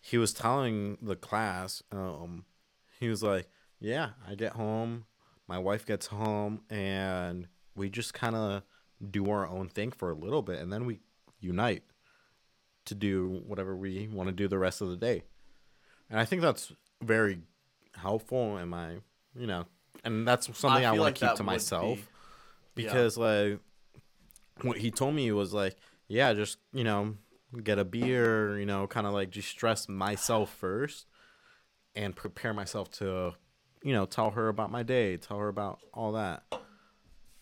he 0.00 0.18
was 0.18 0.32
telling 0.32 0.98
the 1.02 1.16
class 1.16 1.82
um 1.92 2.44
he 3.00 3.08
was 3.08 3.22
like 3.22 3.48
yeah 3.80 4.10
i 4.28 4.34
get 4.34 4.52
home 4.52 5.04
my 5.46 5.58
wife 5.58 5.84
gets 5.84 6.06
home 6.06 6.62
and 6.70 7.48
we 7.76 7.90
just 7.90 8.14
kind 8.14 8.34
of 8.34 8.62
do 9.10 9.30
our 9.30 9.46
own 9.46 9.68
thing 9.68 9.90
for 9.90 10.10
a 10.10 10.14
little 10.14 10.42
bit 10.42 10.60
and 10.60 10.72
then 10.72 10.86
we 10.86 11.00
unite 11.40 11.82
to 12.86 12.94
do 12.94 13.42
whatever 13.46 13.76
we 13.76 14.08
want 14.08 14.28
to 14.28 14.32
do 14.32 14.48
the 14.48 14.58
rest 14.58 14.80
of 14.80 14.88
the 14.88 14.96
day. 14.96 15.22
And 16.10 16.20
I 16.20 16.24
think 16.24 16.42
that's 16.42 16.72
very 17.02 17.38
helpful 17.94 18.58
in 18.58 18.68
my, 18.68 18.96
you 19.34 19.46
know, 19.46 19.64
and 20.04 20.26
that's 20.26 20.46
something 20.46 20.84
I, 20.84 20.92
feel 20.92 21.00
want 21.00 21.00
like 21.00 21.14
to 21.16 21.28
keep 21.28 21.36
to 21.36 21.42
myself 21.42 21.96
be- 21.96 22.04
yeah. 22.76 22.84
because 22.84 23.16
like 23.16 23.58
what 24.62 24.78
he 24.78 24.90
told 24.90 25.14
me 25.14 25.30
was 25.32 25.52
like, 25.52 25.76
yeah, 26.08 26.32
just, 26.32 26.58
you 26.72 26.84
know, 26.84 27.16
get 27.62 27.78
a 27.78 27.84
beer, 27.84 28.58
you 28.58 28.66
know, 28.66 28.86
kind 28.86 29.06
of 29.06 29.12
like 29.12 29.30
just 29.30 29.48
stress 29.48 29.88
myself 29.88 30.54
first 30.54 31.06
and 31.94 32.14
prepare 32.14 32.52
myself 32.52 32.90
to, 32.90 33.34
you 33.82 33.92
know, 33.92 34.06
tell 34.06 34.30
her 34.30 34.48
about 34.48 34.70
my 34.70 34.82
day, 34.82 35.16
tell 35.16 35.38
her 35.38 35.48
about 35.48 35.80
all 35.92 36.12
that. 36.12 36.42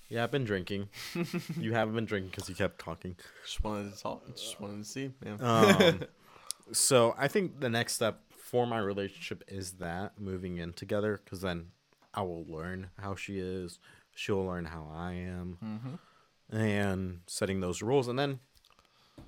Yeah, 0.08 0.24
I've 0.24 0.30
been 0.30 0.44
drinking. 0.44 0.90
you 1.58 1.72
haven't 1.72 1.94
been 1.94 2.04
drinking 2.04 2.30
because 2.30 2.48
you 2.48 2.54
kept 2.54 2.78
talking. 2.78 3.16
Just 3.44 3.64
wanted 3.64 3.94
to 3.94 3.98
talk. 3.98 4.26
Just 4.36 4.60
wanted 4.60 4.84
to 4.84 4.84
see, 4.84 5.10
man. 5.24 5.38
Um, 5.40 6.00
so 6.72 7.14
I 7.16 7.28
think 7.28 7.60
the 7.60 7.70
next 7.70 7.94
step 7.94 8.20
for 8.36 8.66
my 8.66 8.78
relationship 8.78 9.42
is 9.48 9.72
that 9.72 10.20
moving 10.20 10.58
in 10.58 10.74
together 10.74 11.20
because 11.24 11.40
then 11.40 11.68
I 12.12 12.20
will 12.22 12.44
learn 12.46 12.90
how 13.00 13.14
she 13.14 13.38
is, 13.38 13.78
she'll 14.14 14.44
learn 14.44 14.64
how 14.66 14.90
I 14.94 15.12
am, 15.12 15.58
Mm-hmm. 15.64 16.56
and 16.56 17.20
setting 17.26 17.60
those 17.60 17.82
rules, 17.82 18.08
and 18.08 18.18
then 18.18 18.40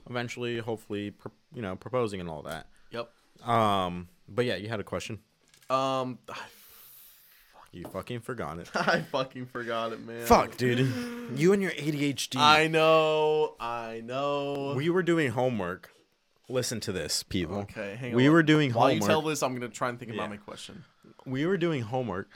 eventually, 0.08 0.58
hopefully, 0.58 1.10
pro- 1.10 1.32
you 1.54 1.62
know, 1.62 1.76
proposing 1.76 2.20
and 2.20 2.28
all 2.28 2.42
that. 2.42 2.66
Yep. 2.90 3.10
Um, 3.48 4.08
but 4.28 4.44
yeah, 4.44 4.56
you 4.56 4.68
had 4.68 4.80
a 4.80 4.84
question. 4.84 5.18
Um, 5.70 6.18
You 7.72 7.84
fucking 7.92 8.20
forgot 8.20 8.58
it. 8.60 8.70
I 8.74 9.00
fucking 9.00 9.46
forgot 9.46 9.92
it, 9.92 10.00
man. 10.06 10.24
Fuck, 10.26 10.56
dude. 10.56 10.78
You 11.34 11.52
and 11.52 11.60
your 11.60 11.72
ADHD. 11.72 12.36
I 12.38 12.68
know. 12.68 13.56
I 13.58 14.00
know. 14.04 14.74
we 14.76 14.90
were 14.90 15.02
doing 15.02 15.32
homework. 15.32 15.90
Listen 16.48 16.78
to 16.80 16.92
this, 16.92 17.22
people. 17.24 17.56
okay, 17.60 17.96
hang 17.98 18.10
on. 18.10 18.16
We 18.16 18.28
were 18.28 18.42
doing 18.44 18.70
While 18.72 18.88
homework. 18.88 19.02
you 19.02 19.08
tell 19.08 19.22
this, 19.22 19.42
I'm 19.42 19.54
gonna 19.54 19.68
try 19.70 19.88
and 19.88 19.98
think 19.98 20.10
Yeah. 20.12 20.18
about 20.18 20.30
my 20.30 20.36
question. 20.36 20.84
we 21.26 21.46
were 21.46 21.56
doing 21.56 21.82
homework 21.82 22.28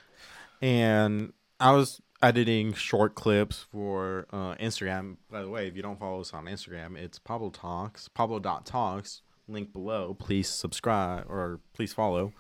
and 0.63 1.33
I 1.61 1.73
was 1.73 2.01
editing 2.23 2.73
short 2.73 3.15
clips 3.15 3.67
for 3.71 4.27
uh, 4.33 4.55
Instagram. 4.57 5.17
By 5.31 5.43
the 5.43 5.49
way, 5.49 5.69
if 5.69 5.77
you 5.77 5.83
don't 5.83 5.99
follow 5.99 6.21
us 6.21 6.33
on 6.33 6.47
Instagram, 6.47 6.97
it's 6.97 7.19
Pablo 7.19 7.51
Talks, 7.51 8.09
Pablo.talks, 8.09 9.23
link 9.47 9.73
below. 9.73 10.15
Please 10.15 10.49
subscribe 10.49 11.27
or 11.29 11.61
please 11.75 11.93
follow. 11.93 12.33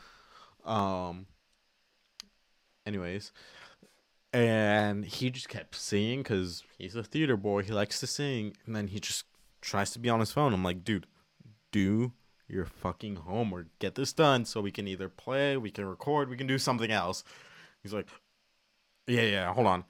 Um 0.64 1.26
anyways, 2.84 3.32
and 4.32 5.04
he 5.04 5.30
just 5.30 5.48
kept 5.48 5.74
singing 5.74 6.22
cuz 6.24 6.64
he's 6.76 6.96
a 6.96 7.02
theater 7.02 7.36
boy. 7.36 7.62
He 7.62 7.72
likes 7.72 8.00
to 8.00 8.06
sing 8.06 8.54
and 8.66 8.74
then 8.74 8.88
he 8.88 9.00
just 9.00 9.24
tries 9.60 9.90
to 9.92 9.98
be 9.98 10.10
on 10.10 10.20
his 10.20 10.32
phone. 10.32 10.52
I'm 10.52 10.64
like, 10.64 10.84
"Dude, 10.84 11.06
do 11.70 12.12
your 12.48 12.64
fucking 12.64 13.16
homework. 13.16 13.66
Get 13.78 13.94
this 13.94 14.12
done 14.12 14.44
so 14.44 14.60
we 14.60 14.72
can 14.72 14.88
either 14.88 15.08
play, 15.08 15.56
we 15.56 15.70
can 15.70 15.84
record, 15.84 16.28
we 16.28 16.36
can 16.36 16.46
do 16.46 16.58
something 16.58 16.90
else. 16.90 17.22
He's 17.82 17.92
like, 17.92 18.08
Yeah, 19.08 19.22
yeah, 19.22 19.52
hold 19.52 19.66
on. 19.66 19.84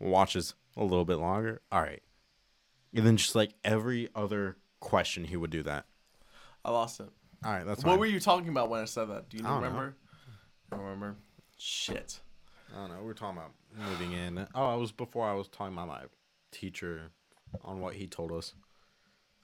Watches 0.00 0.54
a 0.76 0.82
little 0.82 1.04
bit 1.04 1.16
longer. 1.16 1.60
All 1.72 1.80
right. 1.80 2.02
And 2.94 3.06
then 3.06 3.16
just 3.16 3.34
like 3.34 3.54
every 3.64 4.08
other 4.14 4.56
question, 4.80 5.24
he 5.24 5.36
would 5.36 5.50
do 5.50 5.62
that. 5.62 5.86
I 6.64 6.70
lost 6.70 7.00
it. 7.00 7.08
All 7.44 7.52
right, 7.52 7.64
that's 7.66 7.84
What 7.84 7.92
fine. 7.92 7.98
were 8.00 8.06
you 8.06 8.20
talking 8.20 8.48
about 8.48 8.68
when 8.70 8.80
I 8.80 8.84
said 8.86 9.06
that? 9.10 9.28
Do 9.28 9.36
you 9.36 9.44
I 9.44 9.48
don't 9.48 9.62
remember? 9.62 9.96
I 10.72 10.76
don't 10.76 10.84
remember. 10.84 11.16
Shit. 11.56 12.20
I 12.74 12.78
don't 12.80 12.90
know. 12.90 13.00
We 13.00 13.06
were 13.06 13.14
talking 13.14 13.38
about 13.38 13.52
moving 13.90 14.12
in. 14.12 14.46
Oh, 14.54 14.74
it 14.76 14.80
was 14.80 14.92
before 14.92 15.28
I 15.28 15.34
was 15.34 15.48
talking 15.48 15.74
about 15.74 15.88
my 15.88 16.02
teacher 16.50 17.10
on 17.62 17.80
what 17.80 17.94
he 17.94 18.06
told 18.06 18.32
us. 18.32 18.54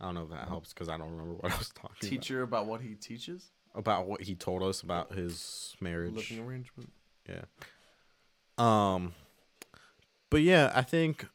I 0.01 0.07
don't 0.07 0.15
know 0.15 0.23
if 0.23 0.31
that 0.31 0.49
helps 0.49 0.73
because 0.73 0.89
I 0.89 0.97
don't 0.97 1.11
remember 1.11 1.35
what 1.35 1.53
I 1.53 1.59
was 1.59 1.69
talking 1.69 2.09
Teacher 2.09 2.43
about 2.43 2.67
what 2.67 2.81
he 2.81 2.95
teaches. 2.95 3.51
about 3.75 4.07
what 4.09 4.23
he 4.23 4.35
told 4.35 4.63
us 4.63 4.81
about 4.81 5.13
his 5.13 5.77
marriage. 5.81 6.15
Living 6.15 6.41
arrangement. 6.45 6.91
Yeah. 7.29 7.43
Um 8.61 9.15
but 10.29 10.43
yeah, 10.43 10.71
I 10.75 10.83
think 10.83 11.27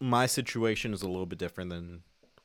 my 0.00 0.26
situation 0.26 0.92
is 0.94 1.02
a 1.02 1.08
little 1.08 1.26
bit 1.26 1.38
different 1.38 1.70
than 1.70 2.02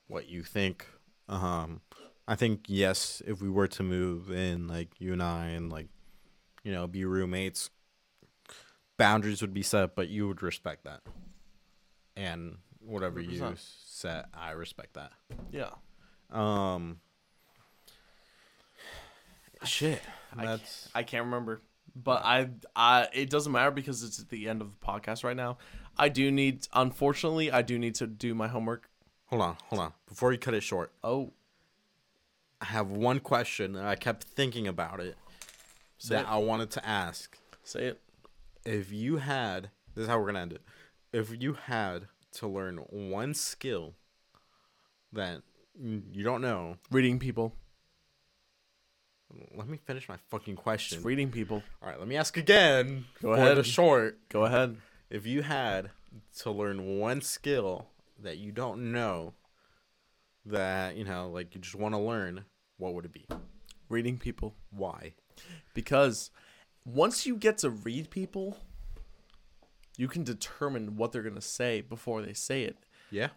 what 0.08 0.28
you 0.28 0.44
think. 0.44 0.86
Um 1.30 1.82
I 2.28 2.36
think 2.36 2.66
yes, 2.68 3.22
if 3.26 3.42
we 3.42 3.50
were 3.50 3.68
to 3.68 3.84
move 3.84 4.32
in 4.32 4.68
like 4.68 4.90
you 5.00 5.14
and 5.14 5.24
I 5.24 5.48
and 5.48 5.72
like 5.72 5.88
you 6.64 6.72
know, 6.72 6.88
be 6.88 7.06
roommates, 7.06 7.70
boundaries 8.98 9.42
would 9.42 9.54
be 9.54 9.62
set, 9.62 9.96
but 9.96 10.10
you 10.10 10.28
would 10.28 10.42
respect 10.42 10.84
that. 10.86 11.02
And 12.18 12.58
whatever 12.80 13.20
you 13.20 13.40
100%. 13.40 13.58
set, 13.86 14.26
I 14.34 14.52
respect 14.52 14.96
that. 14.96 15.12
Yeah. 15.52 15.70
Um 16.32 17.00
shit. 19.64 20.02
I 20.36 20.46
That's 20.46 20.90
I 20.94 21.04
can't 21.04 21.26
remember, 21.26 21.62
but 21.96 22.24
I, 22.26 22.50
I, 22.76 23.08
it 23.14 23.30
doesn't 23.30 23.52
matter 23.52 23.72
because 23.72 24.04
it's 24.04 24.20
at 24.20 24.30
the 24.30 24.50
end 24.50 24.62
of 24.62 24.72
the 24.72 24.86
podcast 24.86 25.24
right 25.24 25.36
now. 25.36 25.58
I 25.98 26.10
do 26.10 26.30
need, 26.32 26.68
unfortunately, 26.74 27.52
I 27.52 27.62
do 27.62 27.80
need 27.80 27.96
to 27.96 28.08
do 28.08 28.36
my 28.36 28.48
homework. 28.48 28.90
Hold 29.28 29.42
on, 29.42 29.58
hold 29.70 29.82
on. 29.82 29.94
Before 30.08 30.32
you 30.32 30.38
cut 30.38 30.54
it 30.54 30.62
short, 30.62 30.92
Oh, 31.04 31.32
I 32.62 32.66
have 32.66 32.90
one 32.92 33.20
question 33.20 33.76
I 33.76 33.96
kept 33.96 34.24
thinking 34.24 34.68
about 34.68 35.00
it 35.00 35.16
Say 35.98 36.16
that 36.16 36.26
it. 36.26 36.30
I 36.30 36.38
wanted 36.38 36.70
to 36.72 36.86
ask. 36.86 37.38
say 37.64 37.86
it. 37.88 38.02
If 38.66 38.92
you 38.92 39.18
had, 39.18 39.70
this 39.94 40.04
is 40.04 40.08
how 40.10 40.20
we're 40.20 40.28
gonna 40.28 40.40
end 40.42 40.54
it. 40.54 40.62
If 41.14 41.42
you 41.42 41.54
had 41.54 42.08
to 42.34 42.48
learn 42.48 42.78
one 42.90 43.34
skill 43.34 43.94
that 45.14 45.42
you 45.82 46.24
don't 46.24 46.42
know, 46.42 46.78
Reading 46.92 47.20
people. 47.20 47.54
Let 49.56 49.68
me 49.68 49.78
finish 49.78 50.08
my 50.08 50.18
fucking 50.30 50.56
question. 50.56 50.98
Just 50.98 51.06
reading 51.06 51.32
people. 51.32 51.64
All 51.82 51.90
right, 51.90 52.00
let 52.00 52.08
me 52.08 52.16
ask 52.16 52.38
again. 52.38 53.06
Go 53.22 53.34
ahead. 53.34 53.58
The 53.58 53.64
short. 53.64 54.20
Go 54.30 54.46
ahead. 54.46 54.78
If 55.10 55.26
you 55.26 55.42
had 55.42 55.92
to 56.40 56.52
learn 56.52 57.00
one 57.00 57.22
skill 57.22 57.88
that 58.22 58.38
you 58.38 58.52
don't 58.52 58.92
know, 58.92 59.34
that 60.46 60.96
you 60.96 61.04
know, 61.04 61.30
like 61.30 61.56
you 61.56 61.62
just 61.62 61.76
want 61.76 61.96
to 61.96 62.00
learn, 62.00 62.46
what 62.78 62.94
would 62.94 63.06
it 63.06 63.14
be? 63.14 63.26
Reading 63.90 64.18
people. 64.18 64.56
Why? 64.72 65.14
Because 65.74 66.32
once 66.86 67.26
you 67.26 67.36
get 67.36 67.58
to 67.60 67.70
read 67.70 68.10
people, 68.10 68.58
you 69.98 70.08
can 70.08 70.24
determine 70.24 70.96
what 70.96 71.12
they're 71.12 71.24
going 71.24 71.36
to 71.36 71.42
say 71.42 71.82
before 71.82 72.22
they 72.22 72.34
say 72.34 72.64
it. 72.64 72.78
Yeah. 73.12 73.30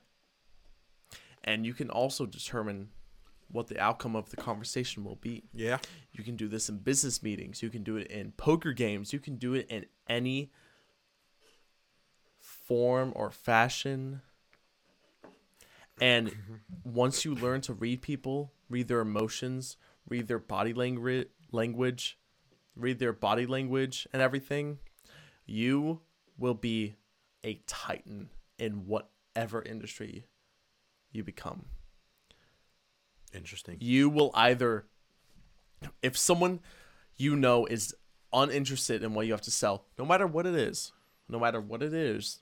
And 1.45 1.65
you 1.65 1.73
can 1.73 1.91
also 1.91 2.27
determine 2.27 2.91
what 3.51 3.69
the 3.69 3.81
outcome 3.81 4.15
of 4.15 4.31
the 4.31 4.37
conversation 4.37 5.05
will 5.05 5.17
be. 5.17 5.45
Yeah. 5.55 5.79
You 6.13 6.23
can 6.23 6.37
do 6.37 6.49
this 6.49 6.69
in 6.69 6.79
business 6.79 7.23
meetings. 7.23 7.63
You 7.63 7.71
can 7.71 7.83
do 7.83 7.97
it 7.97 8.09
in 8.09 8.33
poker 8.33 8.73
games. 8.73 9.13
You 9.13 9.19
can 9.19 9.37
do 9.37 9.55
it 9.55 9.67
in 9.71 9.87
any 10.09 10.51
form 12.39 13.13
or 13.17 13.31
fashion. 13.31 14.21
And 16.01 16.29
mm-hmm. 16.29 16.55
once 16.85 17.25
you 17.25 17.35
learn 17.35 17.63
to 17.63 17.73
read 17.73 18.03
people, 18.03 18.53
read 18.69 18.89
their 18.89 19.01
emotions, 19.01 19.77
read 20.09 20.29
their 20.29 20.39
body 20.39 20.75
language, 20.75 21.29
language, 21.51 22.19
read 22.77 22.99
their 22.99 23.13
body 23.13 23.47
language 23.47 24.07
and 24.13 24.23
everything, 24.23 24.79
you 25.47 26.01
will 26.37 26.55
be 26.55 26.97
a 27.43 27.61
titan 27.67 28.29
in 28.59 28.87
whatever 28.87 29.63
industry 29.63 30.27
you 31.11 31.25
become 31.25 31.65
Interesting. 33.35 33.77
you 33.81 34.09
will 34.09 34.31
either 34.35 34.87
if 36.03 36.17
someone 36.17 36.61
you 37.17 37.37
know 37.37 37.67
is 37.67 37.95
uninterested 38.33 39.03
in 39.03 39.15
what 39.15 39.27
you 39.27 39.33
have 39.33 39.43
to 39.43 39.51
sell 39.51 39.85
no 39.99 40.05
matter 40.05 40.27
what 40.27 40.47
it 40.47 40.55
is 40.55 40.93
no 41.29 41.39
matter 41.39 41.61
what 41.61 41.83
it 41.83 41.93
is 41.95 42.41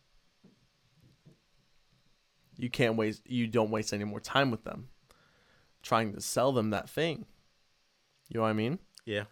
you 2.56 2.70
can't 2.70 2.96
waste 2.96 3.22
you 3.26 3.46
don't 3.46 3.70
waste 3.70 3.92
any 3.92 4.04
more 4.04 4.20
time 4.20 4.50
with 4.50 4.64
them 4.64 4.88
trying 5.82 6.12
to 6.12 6.20
sell 6.20 6.52
them 6.52 6.70
that 6.70 6.88
thing 6.88 7.26
you 8.28 8.38
know 8.38 8.42
what 8.42 8.48
i 8.48 8.52
mean 8.52 8.78
Yeah. 9.04 9.24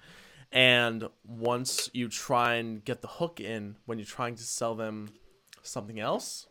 and 0.53 1.09
once 1.27 1.91
you 1.93 2.09
try 2.09 2.55
and 2.55 2.85
get 2.85 3.01
the 3.03 3.09
hook 3.09 3.41
in 3.41 3.77
when 3.87 3.99
you're 3.99 4.07
trying 4.07 4.35
to 4.37 4.43
sell 4.45 4.75
them 4.75 5.09
something 5.63 5.99
else, 5.99 6.47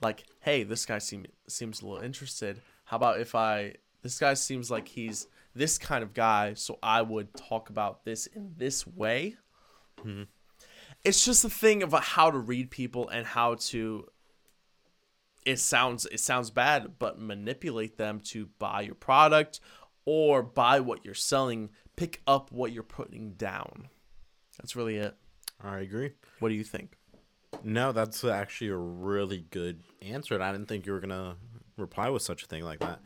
like, 0.00 0.24
hey, 0.40 0.62
this 0.62 0.86
guy 0.86 0.98
seem, 0.98 1.26
seems 1.48 1.82
a 1.82 1.86
little 1.86 2.02
interested. 2.02 2.62
How 2.84 2.96
about 2.96 3.18
if 3.20 3.34
I, 3.34 3.74
this 4.02 4.18
guy 4.18 4.34
seems 4.34 4.70
like 4.70 4.88
he's 4.88 5.26
this 5.54 5.78
kind 5.78 6.02
of 6.02 6.14
guy, 6.14 6.54
so 6.54 6.78
I 6.82 7.02
would 7.02 7.34
talk 7.34 7.70
about 7.70 8.04
this 8.04 8.26
in 8.26 8.54
this 8.56 8.86
way. 8.86 9.36
Mm-hmm. 9.98 10.24
It's 11.04 11.24
just 11.24 11.44
a 11.44 11.50
thing 11.50 11.82
of 11.82 11.92
how 11.92 12.30
to 12.30 12.38
read 12.38 12.70
people 12.70 13.08
and 13.08 13.26
how 13.26 13.54
to. 13.54 14.06
It 15.44 15.58
sounds 15.58 16.06
it 16.06 16.20
sounds 16.20 16.50
bad, 16.50 16.98
but 16.98 17.18
manipulate 17.18 17.96
them 17.96 18.20
to 18.26 18.48
buy 18.58 18.82
your 18.82 18.94
product 18.94 19.60
or 20.04 20.42
buy 20.42 20.80
what 20.80 21.04
you're 21.04 21.14
selling, 21.14 21.70
pick 21.96 22.20
up 22.26 22.52
what 22.52 22.72
you're 22.72 22.82
putting 22.82 23.32
down. 23.32 23.88
That's 24.58 24.76
really 24.76 24.96
it. 24.96 25.16
I 25.60 25.78
agree. 25.78 26.12
What 26.38 26.48
do 26.48 26.54
you 26.54 26.64
think? 26.64 26.96
No, 27.64 27.92
that's 27.92 28.24
actually 28.24 28.70
a 28.70 28.76
really 28.76 29.44
good 29.50 29.82
answer. 30.00 30.34
And 30.34 30.42
I 30.42 30.52
didn't 30.52 30.68
think 30.68 30.86
you 30.86 30.92
were 30.92 31.00
gonna 31.00 31.36
reply 31.76 32.08
with 32.08 32.22
such 32.22 32.44
a 32.44 32.46
thing 32.46 32.64
like 32.64 32.80
that. 32.80 33.00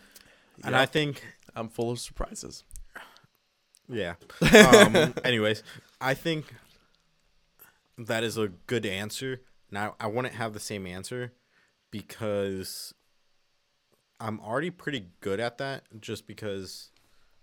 And. 0.65 0.77
I 0.77 0.87
think, 0.87 1.23
I'm 1.55 1.69
full 1.69 1.91
of 1.91 1.99
surprises. 1.99 2.65
yeah. 3.89 4.15
Um, 4.41 5.15
anyways, 5.25 5.63
I 6.01 6.15
think 6.15 6.53
that 7.99 8.25
is 8.25 8.37
a 8.37 8.49
good 8.67 8.87
answer. 8.87 9.43
Now, 9.71 9.95
I 9.99 10.07
wouldn't 10.07 10.35
have 10.35 10.53
the 10.53 10.61
same 10.61 10.87
answer 10.87 11.33
because 11.91 12.95
I'm 14.21 14.41
already 14.41 14.71
pretty 14.71 15.09
good 15.21 15.41
at 15.41 15.59
that, 15.59 15.85
just 16.01 16.27
because 16.27 16.91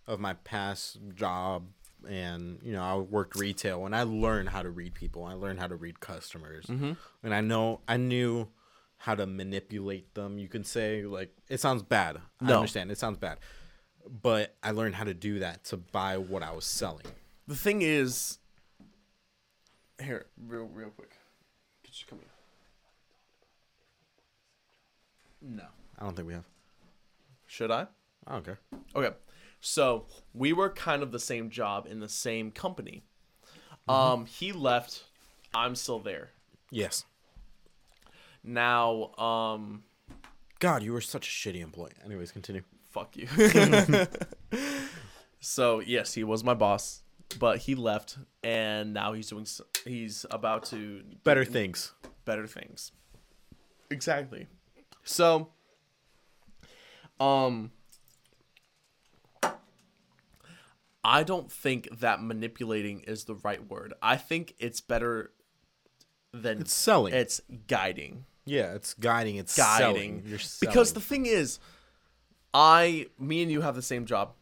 of 0.07 0.19
my 0.19 0.33
past 0.33 0.97
job 1.15 1.67
and 2.07 2.59
you 2.61 2.73
know 2.73 2.83
I 2.83 2.97
worked 2.97 3.35
retail 3.37 3.85
and 3.85 3.95
I 3.95 4.03
learned 4.03 4.49
how 4.49 4.61
to 4.61 4.69
read 4.69 4.93
people. 4.93 5.23
I 5.23 5.33
learned 5.33 5.59
how 5.59 5.67
to 5.67 5.75
read 5.75 5.99
customers, 5.99 6.65
and 7.23 7.33
I 7.33 7.41
know 7.41 7.81
I 7.87 7.97
knew 7.97 8.49
how 9.03 9.13
to 9.15 9.25
manipulate 9.27 10.13
them. 10.15 10.37
You 10.39 10.47
can 10.47 10.63
say 10.63 11.03
like 11.03 11.35
it 11.49 11.59
sounds 11.59 11.83
bad. 11.83 12.21
I 12.39 12.45
No. 12.45 12.55
understand 12.55 12.89
it 12.89 12.97
sounds 12.97 13.17
bad, 13.17 13.37
but 14.21 14.55
I 14.63 14.71
learned 14.71 14.95
how 14.95 15.03
to 15.03 15.13
do 15.13 15.39
that 15.39 15.65
to 15.65 15.77
buy 15.77 16.17
what 16.17 16.41
I 16.41 16.51
was 16.51 16.63
selling. 16.63 17.05
The 17.45 17.55
thing 17.55 17.81
is, 17.81 18.37
here, 20.01 20.27
real, 20.47 20.67
real 20.73 20.89
quick. 20.89 21.17
Could 21.83 21.99
you 21.99 22.05
come 22.09 22.19
here? 22.19 22.29
No. 25.41 25.65
I 25.99 26.03
don't 26.05 26.15
think 26.15 26.27
we 26.29 26.33
have. 26.33 26.45
Should 27.47 27.71
I? 27.71 27.87
I 28.25 28.31
don't 28.31 28.45
care. 28.45 28.59
Okay. 28.95 29.13
So 29.59 30.05
we 30.33 30.53
were 30.53 30.69
kind 30.69 31.03
of 31.03 31.11
the 31.11 31.19
same 31.19 31.49
job 31.49 31.87
in 31.89 31.99
the 31.99 32.07
same 32.09 32.51
company. 32.51 33.03
Um, 33.89 34.25
he 34.27 34.53
left. 34.53 35.03
I'm 35.53 35.75
still 35.75 35.99
there. 35.99 36.29
Yes. 36.71 37.03
Now, 38.43 39.13
um, 39.17 39.83
God, 40.59 40.83
you 40.83 40.93
were 40.93 41.01
such 41.01 41.27
a 41.27 41.31
shitty 41.31 41.61
employee. 41.61 41.91
Anyways, 42.05 42.31
continue. 42.31 42.63
fuck 42.91 43.15
you. 43.15 43.27
so 45.39 45.79
yes, 45.79 46.13
he 46.13 46.23
was 46.23 46.43
my 46.43 46.53
boss, 46.53 47.03
but 47.39 47.59
he 47.59 47.75
left, 47.75 48.17
and 48.43 48.93
now 48.93 49.13
he's 49.13 49.29
doing. 49.29 49.45
He's 49.85 50.25
about 50.31 50.65
to 50.65 51.03
Better 51.23 51.45
things. 51.45 51.93
better 52.25 52.47
things. 52.47 52.91
Exactly. 53.89 54.47
So, 55.03 55.49
um, 57.19 57.71
I 61.03 61.23
don't 61.23 61.51
think 61.51 61.99
that 61.99 62.21
manipulating 62.23 63.01
is 63.01 63.25
the 63.25 63.35
right 63.35 63.69
word. 63.69 63.93
I 64.01 64.15
think 64.15 64.55
it's 64.59 64.79
better 64.81 65.31
than 66.33 66.61
It's 66.61 66.73
selling. 66.73 67.13
it's 67.13 67.41
guiding. 67.67 68.25
Yeah, 68.45 68.73
it's 68.73 68.93
guiding. 68.93 69.35
It's 69.37 69.55
Guiding. 69.57 69.95
Selling. 69.95 70.23
You're 70.25 70.39
Because 70.59 70.93
the 70.93 70.99
thing 71.01 71.25
is, 71.25 71.59
I, 72.53 73.07
me 73.19 73.41
and 73.41 73.51
you 73.51 73.61
have 73.61 73.75
the 73.75 73.81
same 73.81 74.05
job. 74.05 74.33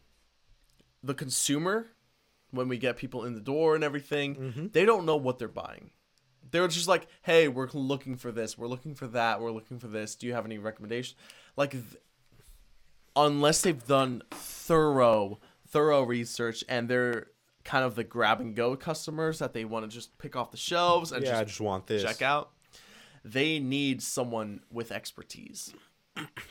The 1.02 1.14
consumer, 1.14 1.86
when 2.50 2.68
we 2.68 2.78
get 2.78 2.96
people 2.96 3.24
in 3.24 3.34
the 3.34 3.40
door 3.40 3.74
and 3.74 3.82
everything, 3.84 4.34
Mm-hmm. 4.36 4.66
they 4.72 4.84
don't 4.84 5.04
know 5.06 5.16
what 5.16 5.38
they're 5.38 5.48
buying. 5.48 5.90
They're 6.50 6.68
just 6.68 6.88
like, 6.88 7.06
hey, 7.22 7.48
we're 7.48 7.68
looking 7.72 8.16
for 8.16 8.30
this, 8.30 8.58
we're 8.58 8.66
looking 8.66 8.94
for 8.94 9.06
that, 9.08 9.40
we're 9.40 9.50
looking 9.52 9.78
for 9.78 9.86
this. 9.88 10.14
Do 10.14 10.26
you 10.26 10.34
have 10.34 10.44
any 10.44 10.58
recommendations? 10.58 11.16
Like, 11.56 11.70
th- 11.70 11.84
unless 13.16 13.62
they've 13.62 13.84
done 13.86 14.22
thorough, 14.30 15.38
thorough 15.68 16.02
research 16.02 16.62
and 16.68 16.88
they're 16.88 17.28
kind 17.64 17.84
of 17.84 17.94
the 17.94 18.04
grab 18.04 18.40
and 18.40 18.54
go 18.54 18.76
customers 18.76 19.38
that 19.38 19.52
they 19.54 19.64
want 19.64 19.88
to 19.88 19.94
just 19.94 20.18
pick 20.18 20.34
off 20.36 20.50
the 20.50 20.56
shelves 20.56 21.12
and 21.12 21.24
yeah, 21.24 21.38
I 21.38 21.40
just 21.42 21.48
just 21.52 21.60
want 21.60 21.86
this. 21.86 22.02
check 22.02 22.20
out. 22.22 22.50
They 23.24 23.58
need 23.58 24.02
someone 24.02 24.60
with 24.70 24.92
expertise. 24.92 25.72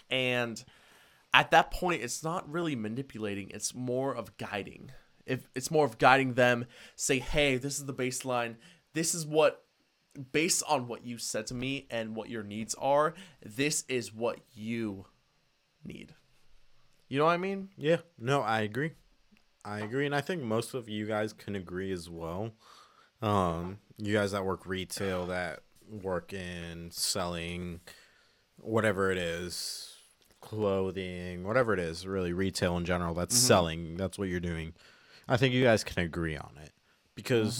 And 0.10 0.64
at 1.34 1.52
that 1.52 1.72
point, 1.72 2.02
it's 2.02 2.24
not 2.24 2.50
really 2.50 2.76
manipulating, 2.76 3.52
it's 3.54 3.76
more 3.76 4.16
of 4.16 4.38
guiding. 4.38 4.92
If 5.26 5.48
it's 5.56 5.72
more 5.72 5.86
of 5.86 5.98
guiding 5.98 6.34
them, 6.34 6.66
say, 6.96 7.20
hey, 7.20 7.58
this 7.58 7.78
is 7.78 7.86
the 7.86 7.94
baseline. 7.94 8.56
This 8.94 9.14
is 9.14 9.26
what, 9.26 9.64
based 10.32 10.64
on 10.68 10.88
what 10.88 11.06
you 11.06 11.18
said 11.18 11.48
to 11.48 11.54
me 11.54 11.88
and 11.90 12.16
what 12.16 12.30
your 12.30 12.44
needs 12.44 12.76
are, 12.76 13.14
this 13.46 13.86
is 13.88 14.14
what 14.14 14.40
you 14.54 15.06
need. 15.86 16.16
You 17.08 17.20
know 17.20 17.26
what 17.26 17.34
I 17.34 17.38
mean? 17.38 17.70
Yeah, 17.78 17.98
no, 18.18 18.42
I 18.42 18.62
agree. 18.62 18.92
I 19.64 19.80
agree, 19.82 20.06
and 20.08 20.16
I 20.16 20.22
think 20.22 20.42
most 20.42 20.74
of 20.74 20.90
you 20.90 21.06
guys 21.06 21.34
can 21.34 21.56
agree 21.56 21.92
as 21.92 22.10
well. 22.10 22.52
Um, 23.22 23.78
you 23.98 24.14
guys 24.14 24.32
that 24.32 24.44
work 24.44 24.66
retail, 24.66 25.28
that 25.28 25.60
work 25.92 26.34
in 26.34 26.90
selling, 26.92 27.82
whatever 28.58 29.12
it 29.12 29.18
is, 29.18 29.94
clothing, 30.40 31.44
whatever 31.44 31.74
it 31.74 31.80
is, 31.80 32.08
really 32.08 32.34
retail 32.34 32.78
in 32.78 32.86
general. 32.86 33.14
That's 33.14 33.36
mm-hmm. 33.36 33.48
selling. 33.48 33.98
That's 33.98 34.18
what 34.18 34.30
you're 34.30 34.40
doing. 34.40 34.74
I 35.28 35.38
think 35.38 35.54
you 35.54 35.64
guys 35.64 35.84
can 35.84 36.04
agree 36.04 36.38
on 36.38 36.52
it 36.64 36.72
because 37.16 37.60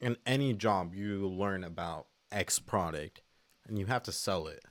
mm-hmm. 0.00 0.06
in 0.06 0.16
any 0.26 0.52
job 0.52 0.94
you 0.94 1.28
learn 1.28 1.64
about 1.64 2.06
X 2.30 2.58
product, 2.58 3.22
and 3.68 3.78
you 3.78 3.86
have 3.86 4.02
to 4.04 4.12
sell 4.12 4.46
it. 4.46 4.64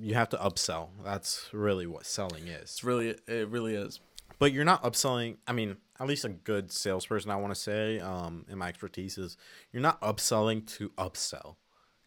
You 0.00 0.14
have 0.14 0.28
to 0.30 0.36
upsell. 0.38 0.88
That's 1.04 1.48
really 1.52 1.86
what 1.86 2.04
selling 2.04 2.48
is 2.48 2.62
It's 2.62 2.84
really, 2.84 3.16
it 3.26 3.48
really 3.48 3.74
is. 3.74 4.00
But 4.38 4.52
you're 4.52 4.64
not 4.64 4.82
upselling 4.82 5.36
i 5.46 5.52
mean 5.52 5.76
at 6.00 6.06
least 6.06 6.24
a 6.24 6.28
good 6.28 6.70
salesperson 6.72 7.30
i 7.30 7.36
want 7.36 7.54
to 7.54 7.60
say 7.60 7.98
um 8.00 8.44
in 8.48 8.58
my 8.58 8.68
expertise 8.68 9.18
is 9.18 9.36
you're 9.72 9.82
not 9.82 10.00
upselling 10.00 10.66
to 10.66 10.88
upsell 10.90 11.56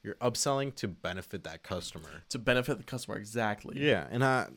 you're 0.03 0.15
upselling 0.15 0.73
to 0.75 0.87
benefit 0.87 1.43
that 1.43 1.61
customer 1.63 2.23
To 2.29 2.39
benefit 2.39 2.77
the 2.79 2.83
customer, 2.83 3.17
exactly. 3.17 3.79
yeah 3.79 4.07
and 4.09 4.23
i 4.23 4.47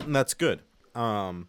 and 0.00 0.14
that's 0.14 0.34
good 0.34 0.62
um 0.94 1.48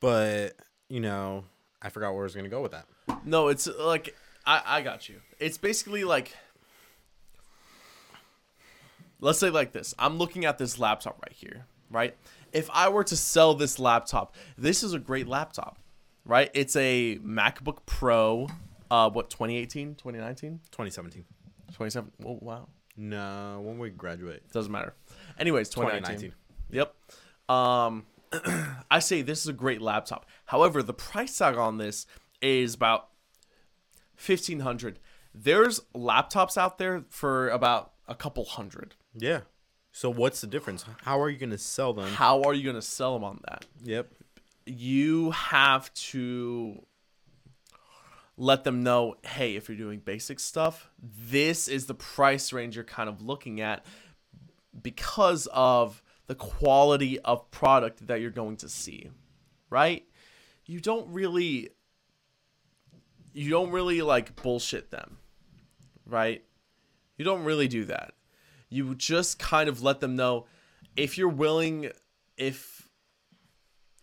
but 0.00 0.54
you 0.88 1.00
know 1.00 1.44
i 1.82 1.88
forgot 1.88 2.12
where 2.12 2.22
i 2.22 2.24
was 2.24 2.34
gonna 2.34 2.48
go 2.48 2.62
with 2.62 2.72
that 2.72 2.86
No, 3.24 3.48
it's 3.48 3.66
like 3.78 4.14
I, 4.46 4.60
I 4.66 4.82
got 4.82 5.08
you. 5.08 5.20
It's 5.38 5.56
basically 5.56 6.04
like 6.04 6.36
let's 9.20 9.38
say 9.38 9.48
like 9.50 9.72
this. 9.72 9.94
I'm 9.98 10.18
looking 10.18 10.44
at 10.44 10.58
this 10.58 10.78
laptop 10.78 11.18
right 11.22 11.32
here, 11.32 11.64
right? 11.90 12.14
If 12.54 12.70
I 12.72 12.88
were 12.88 13.04
to 13.04 13.16
sell 13.16 13.54
this 13.54 13.78
laptop, 13.78 14.34
this 14.56 14.82
is 14.82 14.94
a 14.94 14.98
great 14.98 15.26
laptop, 15.26 15.78
right? 16.24 16.50
It's 16.54 16.76
a 16.76 17.18
MacBook 17.18 17.78
Pro 17.84 18.48
uh 18.90 19.10
what 19.10 19.28
2018, 19.30 19.96
2019, 19.96 20.60
2017 20.70 21.24
27. 21.72 22.12
Oh 22.24 22.38
wow. 22.40 22.68
no 22.96 23.60
when 23.64 23.78
we 23.78 23.90
graduate 23.90 24.50
Doesn't 24.52 24.70
matter. 24.70 24.94
Anyways, 25.38 25.68
2019. 25.68 26.32
2019 26.32 26.34
Yep. 26.70 27.56
Um, 27.56 28.06
I 28.90 29.00
say 29.00 29.22
this 29.22 29.40
is 29.40 29.48
a 29.48 29.52
great 29.52 29.82
laptop. 29.82 30.26
However, 30.46 30.82
the 30.82 30.94
price 30.94 31.36
tag 31.36 31.56
on 31.56 31.78
this 31.78 32.06
is 32.40 32.74
about 32.74 33.08
fifteen 34.16 34.60
hundred. 34.60 35.00
There's 35.34 35.80
laptops 35.94 36.56
out 36.56 36.78
there 36.78 37.04
for 37.08 37.48
about 37.48 37.92
a 38.06 38.14
couple 38.14 38.44
hundred. 38.44 38.94
yeah 39.14 39.40
so 39.96 40.10
what's 40.10 40.40
the 40.40 40.46
difference 40.48 40.84
how 41.02 41.20
are 41.20 41.30
you 41.30 41.38
gonna 41.38 41.56
sell 41.56 41.92
them 41.92 42.08
How 42.08 42.42
are 42.42 42.52
you 42.52 42.64
going 42.64 42.74
to 42.74 42.82
sell 42.82 43.14
them 43.14 43.24
on 43.24 43.40
that? 43.48 43.64
yep 43.82 44.08
You 44.66 45.30
have 45.30 45.92
to 45.94 46.84
let 48.36 48.64
them 48.64 48.82
know, 48.82 49.14
hey, 49.22 49.54
if 49.54 49.68
you're 49.68 49.78
doing 49.78 50.00
basic 50.00 50.40
stuff, 50.40 50.90
this 51.00 51.68
is 51.68 51.86
the 51.86 51.94
price 51.94 52.52
range 52.52 52.74
you're 52.74 52.84
kind 52.84 53.08
of 53.08 53.22
looking 53.22 53.60
at 53.60 53.86
because 54.82 55.46
of 55.52 56.02
the 56.26 56.34
quality 56.34 57.20
of 57.20 57.48
product 57.52 58.06
that 58.08 58.20
you're 58.20 58.30
going 58.32 58.56
to 58.56 58.68
see, 58.68 59.10
right? 59.70 60.04
You 60.66 60.80
don't 60.80 61.08
really 61.12 61.70
you 63.32 63.50
don't 63.50 63.70
really 63.70 64.00
like 64.02 64.34
bullshit 64.42 64.90
them, 64.90 65.18
right? 66.06 66.44
You 67.16 67.24
don't 67.24 67.44
really 67.44 67.68
do 67.68 67.84
that. 67.84 68.14
You 68.68 68.94
just 68.94 69.38
kind 69.38 69.68
of 69.68 69.82
let 69.82 70.00
them 70.00 70.16
know 70.16 70.46
if 70.96 71.18
you're 71.18 71.28
willing 71.28 71.90
if 72.36 72.88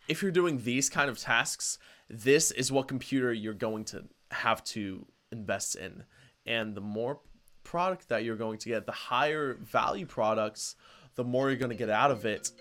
if 0.07 0.21
you're 0.21 0.31
doing 0.31 0.63
these 0.63 0.89
kind 0.89 1.09
of 1.09 1.17
tasks, 1.19 1.77
this 2.09 2.51
is 2.51 2.71
what 2.71 2.87
computer 2.87 3.31
you're 3.31 3.53
going 3.53 3.85
to 3.85 4.03
have 4.31 4.63
to 4.65 5.05
invest 5.31 5.75
in. 5.75 6.03
And 6.45 6.75
the 6.75 6.81
more 6.81 7.19
product 7.63 8.09
that 8.09 8.23
you're 8.23 8.35
going 8.35 8.57
to 8.59 8.69
get, 8.69 8.85
the 8.85 8.91
higher 8.91 9.53
value 9.61 10.05
products, 10.05 10.75
the 11.15 11.23
more 11.23 11.49
you're 11.49 11.59
going 11.59 11.69
to 11.69 11.77
get 11.77 11.89
out 11.89 12.11
of 12.11 12.25
it. 12.25 12.51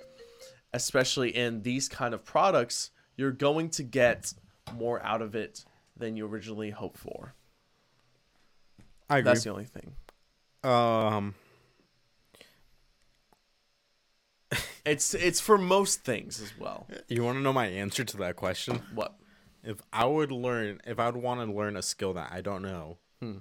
Especially 0.72 1.34
in 1.34 1.62
these 1.62 1.88
kind 1.88 2.14
of 2.14 2.24
products, 2.24 2.90
you're 3.16 3.32
going 3.32 3.70
to 3.70 3.82
get 3.82 4.32
more 4.74 5.02
out 5.02 5.22
of 5.22 5.34
it 5.34 5.64
than 5.96 6.16
you 6.16 6.26
originally 6.26 6.70
hoped 6.70 6.98
for. 6.98 7.34
i 9.08 9.18
agree 9.18 9.30
That's 9.30 9.42
the 9.44 9.50
only 9.50 9.64
thing. 9.64 9.94
um 10.62 11.34
It's 14.84 15.14
it's 15.14 15.40
for 15.40 15.58
most 15.58 16.04
things 16.04 16.40
as 16.40 16.58
well. 16.58 16.86
You 17.08 17.22
want 17.22 17.38
to 17.38 17.42
know 17.42 17.52
my 17.52 17.66
answer 17.66 18.04
to 18.04 18.16
that 18.18 18.36
question? 18.36 18.82
What? 18.94 19.14
If 19.62 19.80
I 19.92 20.06
would 20.06 20.32
learn, 20.32 20.80
if 20.86 20.98
I 20.98 21.06
would 21.06 21.22
want 21.22 21.40
to 21.40 21.54
learn 21.54 21.76
a 21.76 21.82
skill 21.82 22.14
that 22.14 22.30
I 22.32 22.40
don't 22.40 22.62
know, 22.62 22.96
hmm. 23.20 23.38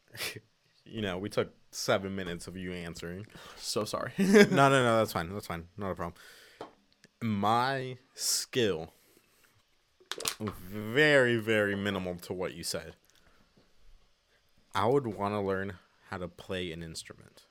you 0.84 1.00
know, 1.00 1.18
we 1.18 1.28
took 1.28 1.52
seven 1.70 2.14
minutes 2.14 2.46
of 2.46 2.56
you 2.56 2.72
answering. 2.72 3.26
So 3.56 3.84
sorry. 3.84 4.12
no, 4.18 4.44
no, 4.44 4.70
no, 4.70 4.98
that's 4.98 5.12
fine. 5.12 5.32
That's 5.32 5.46
fine. 5.46 5.64
Not 5.76 5.92
a 5.92 5.94
problem. 5.94 6.14
My 7.22 7.98
skill, 8.14 8.92
very, 10.40 11.36
very 11.36 11.76
minimal 11.76 12.16
to 12.16 12.32
what 12.32 12.54
you 12.54 12.64
said. 12.64 12.96
I 14.74 14.86
would 14.86 15.06
want 15.06 15.34
to 15.34 15.40
learn 15.40 15.74
how 16.08 16.18
to 16.18 16.28
play 16.28 16.72
an 16.72 16.82
instrument. 16.82 17.44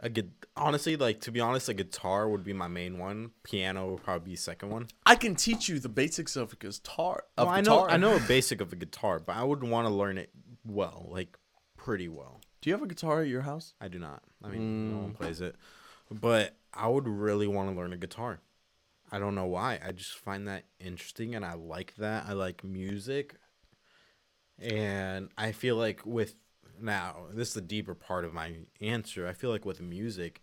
A 0.00 0.08
good 0.08 0.30
honestly, 0.56 0.96
like 0.96 1.20
to 1.22 1.32
be 1.32 1.40
honest, 1.40 1.68
a 1.68 1.74
guitar 1.74 2.28
would 2.28 2.44
be 2.44 2.52
my 2.52 2.68
main 2.68 2.98
one. 2.98 3.32
Piano 3.42 3.90
would 3.90 4.02
probably 4.02 4.30
be 4.30 4.36
second 4.36 4.70
one. 4.70 4.86
I 5.04 5.16
can 5.16 5.34
teach 5.34 5.68
you 5.68 5.80
the 5.80 5.88
basics 5.88 6.36
of 6.36 6.52
a 6.52 6.56
guitar. 6.56 7.24
Of 7.36 7.46
Well, 7.46 7.54
I 7.54 7.60
know, 7.60 7.82
guitar. 7.82 7.90
I 7.90 7.96
know 7.96 8.16
a 8.16 8.20
basic 8.20 8.60
of 8.60 8.72
a 8.72 8.76
guitar, 8.76 9.18
but 9.18 9.34
I 9.34 9.42
would 9.42 9.64
want 9.64 9.88
to 9.88 9.92
learn 9.92 10.18
it 10.18 10.30
well, 10.64 11.08
like 11.10 11.36
pretty 11.76 12.08
well. 12.08 12.40
Do 12.60 12.70
you 12.70 12.74
have 12.74 12.82
a 12.82 12.86
guitar 12.86 13.22
at 13.22 13.28
your 13.28 13.42
house? 13.42 13.74
I 13.80 13.88
do 13.88 13.98
not. 13.98 14.22
I 14.42 14.48
mean, 14.48 14.90
no 14.90 14.98
one 14.98 15.10
mm. 15.10 15.14
plays 15.14 15.40
it, 15.40 15.56
but 16.10 16.56
I 16.72 16.88
would 16.88 17.08
really 17.08 17.46
want 17.46 17.70
to 17.70 17.76
learn 17.76 17.92
a 17.92 17.96
guitar. 17.96 18.40
I 19.10 19.18
don't 19.18 19.34
know 19.34 19.46
why. 19.46 19.80
I 19.84 19.92
just 19.92 20.18
find 20.18 20.46
that 20.48 20.64
interesting, 20.78 21.34
and 21.34 21.44
I 21.44 21.54
like 21.54 21.94
that. 21.96 22.26
I 22.28 22.34
like 22.34 22.62
music, 22.62 23.36
and 24.58 25.30
I 25.38 25.52
feel 25.52 25.76
like 25.76 26.04
with 26.04 26.34
now 26.80 27.26
this 27.32 27.48
is 27.48 27.54
the 27.54 27.60
deeper 27.60 27.94
part 27.94 28.24
of 28.24 28.32
my 28.32 28.52
answer. 28.80 29.26
I 29.26 29.32
feel 29.32 29.50
like 29.50 29.64
with 29.64 29.80
music, 29.80 30.42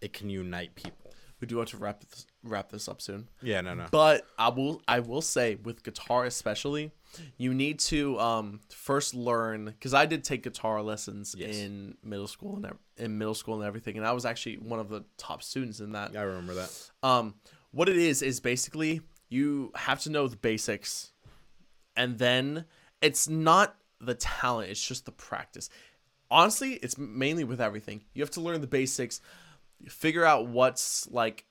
it 0.00 0.12
can 0.12 0.30
unite 0.30 0.74
people. 0.74 1.12
We 1.40 1.46
do 1.46 1.56
want 1.56 1.70
to 1.70 1.78
wrap 1.78 2.00
this, 2.00 2.26
wrap 2.42 2.70
this 2.70 2.86
up 2.86 3.00
soon. 3.00 3.26
Yeah, 3.40 3.62
no, 3.62 3.72
no. 3.74 3.86
But 3.90 4.26
I 4.38 4.50
will 4.50 4.82
I 4.86 5.00
will 5.00 5.22
say 5.22 5.54
with 5.54 5.82
guitar 5.82 6.24
especially, 6.26 6.92
you 7.38 7.54
need 7.54 7.78
to 7.80 8.18
um 8.20 8.60
first 8.68 9.14
learn 9.14 9.64
because 9.64 9.94
I 9.94 10.04
did 10.04 10.22
take 10.22 10.42
guitar 10.42 10.82
lessons 10.82 11.34
Yes. 11.38 11.56
in 11.56 11.96
middle 12.04 12.26
school 12.26 12.56
and 12.56 12.66
ev- 12.66 12.78
in 12.98 13.16
middle 13.16 13.34
school 13.34 13.54
and 13.54 13.64
everything, 13.64 13.96
and 13.96 14.06
I 14.06 14.12
was 14.12 14.26
actually 14.26 14.56
one 14.58 14.80
of 14.80 14.90
the 14.90 15.04
top 15.16 15.42
students 15.42 15.80
in 15.80 15.92
that. 15.92 16.14
I 16.14 16.20
remember 16.22 16.54
that. 16.54 16.90
Um, 17.02 17.34
what 17.70 17.88
it 17.88 17.96
is 17.96 18.20
is 18.20 18.38
basically 18.40 19.00
you 19.30 19.72
have 19.76 20.00
to 20.00 20.10
know 20.10 20.28
the 20.28 20.36
basics, 20.36 21.12
and 21.96 22.18
then 22.18 22.66
it's 23.00 23.28
not 23.30 23.76
the 24.00 24.14
talent; 24.14 24.70
it's 24.70 24.86
just 24.86 25.06
the 25.06 25.12
practice. 25.12 25.68
Honestly, 26.30 26.74
it's 26.74 26.96
mainly 26.96 27.44
with 27.44 27.60
everything. 27.60 28.02
You 28.14 28.22
have 28.22 28.30
to 28.32 28.40
learn 28.40 28.60
the 28.60 28.66
basics, 28.66 29.20
figure 29.88 30.24
out 30.24 30.46
what's 30.46 31.08
like 31.10 31.44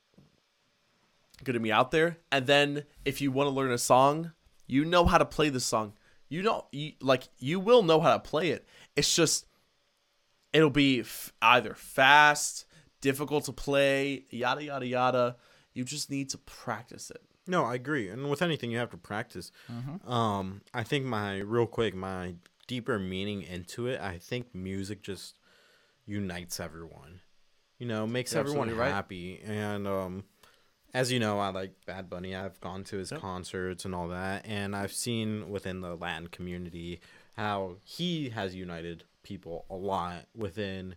going 1.44 1.54
to 1.54 1.60
be 1.60 1.72
out 1.72 1.90
there, 1.90 2.18
and 2.32 2.46
then 2.46 2.84
if 3.04 3.20
you 3.20 3.30
want 3.30 3.46
to 3.46 3.54
learn 3.54 3.70
a 3.70 3.78
song, 3.78 4.32
you 4.66 4.84
know 4.84 5.04
how 5.04 5.18
to 5.18 5.24
play 5.24 5.48
the 5.48 5.60
song. 5.60 5.94
You 6.28 6.42
know, 6.42 6.66
you, 6.70 6.92
like 7.00 7.28
you 7.38 7.58
will 7.60 7.82
know 7.82 8.00
how 8.00 8.12
to 8.12 8.20
play 8.20 8.50
it. 8.50 8.66
It's 8.96 9.14
just 9.14 9.46
it'll 10.52 10.70
be 10.70 11.00
f- 11.00 11.32
either 11.42 11.74
fast, 11.74 12.66
difficult 13.00 13.44
to 13.44 13.52
play, 13.52 14.24
yada 14.30 14.64
yada 14.64 14.86
yada. 14.86 15.36
You 15.74 15.84
just 15.84 16.10
need 16.10 16.30
to 16.30 16.38
practice 16.38 17.10
it. 17.10 17.22
No, 17.50 17.64
I 17.64 17.74
agree. 17.74 18.08
And 18.08 18.30
with 18.30 18.42
anything, 18.42 18.70
you 18.70 18.78
have 18.78 18.90
to 18.90 18.96
practice. 18.96 19.50
Um, 20.06 20.62
I 20.72 20.84
think 20.84 21.04
my 21.04 21.38
real 21.38 21.66
quick, 21.66 21.94
my 21.94 22.34
deeper 22.68 23.00
meaning 23.00 23.42
into 23.42 23.88
it. 23.88 24.00
I 24.00 24.18
think 24.18 24.54
music 24.54 25.02
just 25.02 25.34
unites 26.06 26.60
everyone. 26.60 27.20
You 27.78 27.88
know, 27.88 28.06
makes 28.06 28.32
You're 28.32 28.40
everyone 28.40 28.76
right. 28.76 28.92
happy. 28.92 29.40
And 29.44 29.88
um, 29.88 30.24
as 30.94 31.10
you 31.10 31.18
know, 31.18 31.40
I 31.40 31.48
like 31.48 31.72
Bad 31.86 32.08
Bunny. 32.08 32.36
I've 32.36 32.60
gone 32.60 32.84
to 32.84 32.98
his 32.98 33.10
concerts 33.10 33.84
and 33.84 33.94
all 33.94 34.06
that, 34.08 34.46
and 34.46 34.76
I've 34.76 34.92
seen 34.92 35.50
within 35.50 35.80
the 35.80 35.96
Latin 35.96 36.28
community 36.28 37.00
how 37.36 37.78
he 37.84 38.28
has 38.28 38.54
united 38.54 39.02
people 39.24 39.64
a 39.68 39.74
lot 39.74 40.26
within, 40.36 40.94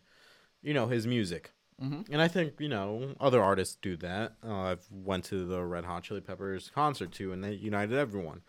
you 0.61 0.75
know, 0.75 0.87
his 0.87 1.07
music. 1.07 1.52
Mhm. 1.81 2.07
And 2.11 2.21
I 2.21 2.27
think 2.27 2.59
you 2.59 2.69
know 2.69 3.15
other 3.19 3.41
artists 3.41 3.75
do 3.81 3.95
that. 3.97 4.35
Uh, 4.43 4.61
I've 4.71 4.85
went 4.91 5.25
to 5.25 5.45
the 5.45 5.63
Red 5.63 5.85
Hot 5.85 6.03
Chili 6.03 6.21
Peppers 6.21 6.69
concert 6.73 7.11
too, 7.11 7.31
and 7.31 7.43
they 7.43 7.53
united 7.53 7.97
everyone. 7.97 8.41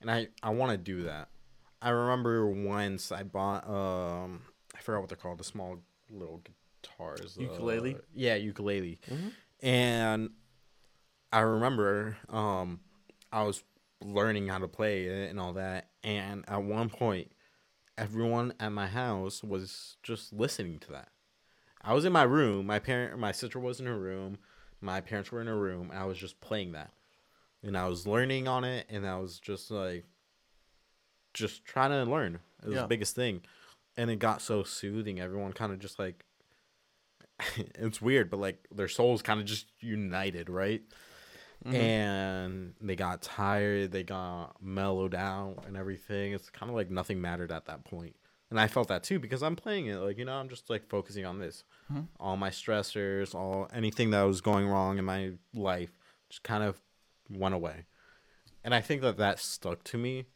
And 0.00 0.10
I 0.10 0.28
I 0.42 0.50
want 0.50 0.72
to 0.72 0.78
do 0.78 1.02
that. 1.02 1.28
I 1.80 1.90
remember 1.90 2.46
once 2.48 3.10
I 3.12 3.22
bought 3.22 3.68
um 3.68 4.42
I 4.74 4.80
forgot 4.80 5.00
what 5.00 5.08
they're 5.08 5.16
called 5.16 5.38
the 5.38 5.44
small 5.44 5.78
little 6.10 6.42
guitars 6.82 7.36
uh, 7.38 7.42
Ukulele? 7.42 7.96
yeah 8.14 8.34
ukulele 8.34 8.98
Mhm. 9.08 9.32
and 9.60 10.30
I 11.32 11.40
remember 11.40 12.16
um 12.28 12.80
I 13.32 13.42
was 13.44 13.62
learning 14.00 14.48
how 14.48 14.58
to 14.58 14.68
play 14.68 15.04
it 15.06 15.30
and 15.30 15.40
all 15.40 15.52
that 15.54 15.90
and 16.04 16.44
at 16.48 16.62
one 16.62 16.88
point 16.90 17.32
everyone 17.96 18.52
at 18.60 18.70
my 18.72 18.86
house 18.88 19.42
was 19.42 19.96
just 20.02 20.32
listening 20.32 20.78
to 20.80 20.92
that. 20.92 21.08
I 21.84 21.94
was 21.94 22.04
in 22.04 22.12
my 22.12 22.22
room, 22.22 22.66
my 22.66 22.78
parent 22.78 23.18
my 23.18 23.32
sister 23.32 23.58
was 23.58 23.80
in 23.80 23.86
her 23.86 23.98
room, 23.98 24.38
my 24.80 25.00
parents 25.00 25.32
were 25.32 25.40
in 25.40 25.46
her 25.46 25.58
room, 25.58 25.90
and 25.90 25.98
I 25.98 26.04
was 26.04 26.18
just 26.18 26.40
playing 26.40 26.72
that. 26.72 26.90
And 27.62 27.76
I 27.76 27.88
was 27.88 28.06
learning 28.06 28.48
on 28.48 28.64
it 28.64 28.86
and 28.90 29.06
I 29.06 29.18
was 29.18 29.38
just 29.38 29.70
like 29.70 30.04
just 31.32 31.64
trying 31.64 31.90
to 31.90 32.10
learn. 32.10 32.40
It 32.62 32.66
was 32.68 32.74
Yeah. 32.76 32.82
the 32.82 32.88
biggest 32.88 33.14
thing. 33.14 33.42
And 33.96 34.10
it 34.10 34.18
got 34.18 34.42
so 34.42 34.62
soothing. 34.64 35.20
Everyone 35.20 35.52
kind 35.52 35.72
of 35.72 35.78
just 35.78 35.98
like 35.98 36.24
it's 37.56 38.00
weird, 38.02 38.30
but 38.30 38.38
like 38.40 38.66
their 38.72 38.88
souls 38.88 39.22
kind 39.22 39.40
of 39.40 39.46
just 39.46 39.66
united, 39.80 40.48
right? 40.50 40.82
Mhm. 41.64 41.74
And 41.74 42.74
they 42.80 42.96
got 42.96 43.22
tired, 43.22 43.92
they 43.92 44.02
got 44.02 44.60
mellowed 44.60 45.14
out 45.14 45.64
and 45.66 45.76
everything. 45.76 46.32
It's 46.32 46.50
kind 46.50 46.68
of 46.70 46.74
like 46.76 46.90
nothing 46.90 47.20
mattered 47.20 47.52
at 47.52 47.66
that 47.66 47.84
point. 47.84 48.16
And 48.52 48.60
I 48.60 48.66
felt 48.68 48.88
that 48.88 49.02
too 49.02 49.18
because 49.18 49.42
I'm 49.42 49.56
playing 49.56 49.86
it. 49.86 49.96
Like, 49.96 50.18
you 50.18 50.26
know, 50.26 50.34
I'm 50.34 50.50
just 50.50 50.68
like 50.68 50.86
focusing 50.86 51.24
on 51.24 51.38
this. 51.38 51.64
Mhm. 51.90 52.08
All 52.20 52.36
my 52.36 52.50
stressors, 52.50 53.34
all 53.34 53.66
anything 53.72 54.10
that 54.10 54.20
was 54.24 54.42
going 54.42 54.68
wrong 54.68 54.98
in 54.98 55.06
my 55.06 55.32
life 55.54 55.88
just 56.28 56.42
kind 56.42 56.62
of 56.62 56.78
went 57.30 57.54
away. 57.54 57.86
And 58.62 58.74
I 58.74 58.82
think 58.82 59.00
that 59.00 59.16
that 59.16 59.38
stuck 59.40 59.82
to 59.84 59.96
me 59.96 60.26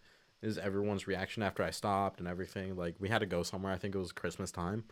is 0.41 0.57
everyone's 0.57 1.07
reaction 1.07 1.43
after 1.43 1.63
I 1.63 1.71
stopped 1.71 2.19
and 2.19 2.27
everything. 2.27 2.75
Like 2.75 2.95
we 2.99 3.11
had 3.11 3.19
to 3.19 3.27
go 3.27 3.43
somewhere. 3.43 3.75
I 3.75 3.77
think 3.77 3.95
it 3.95 3.99
was 3.99 4.13
Christmas 4.13 4.51
time, 4.51 4.85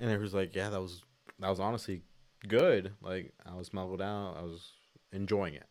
and 0.00 0.10
it 0.10 0.18
was 0.18 0.34
like, 0.34 0.56
yeah, 0.56 0.68
that 0.68 0.80
was 0.82 1.04
that 1.38 1.48
was 1.50 1.60
honestly 1.60 2.02
good. 2.48 2.92
Like 3.00 3.34
I 3.46 3.54
was 3.54 3.72
mellowed 3.72 4.02
out. 4.02 4.34
I 4.36 4.42
was 4.42 4.72
enjoying 5.12 5.54
it, 5.54 5.66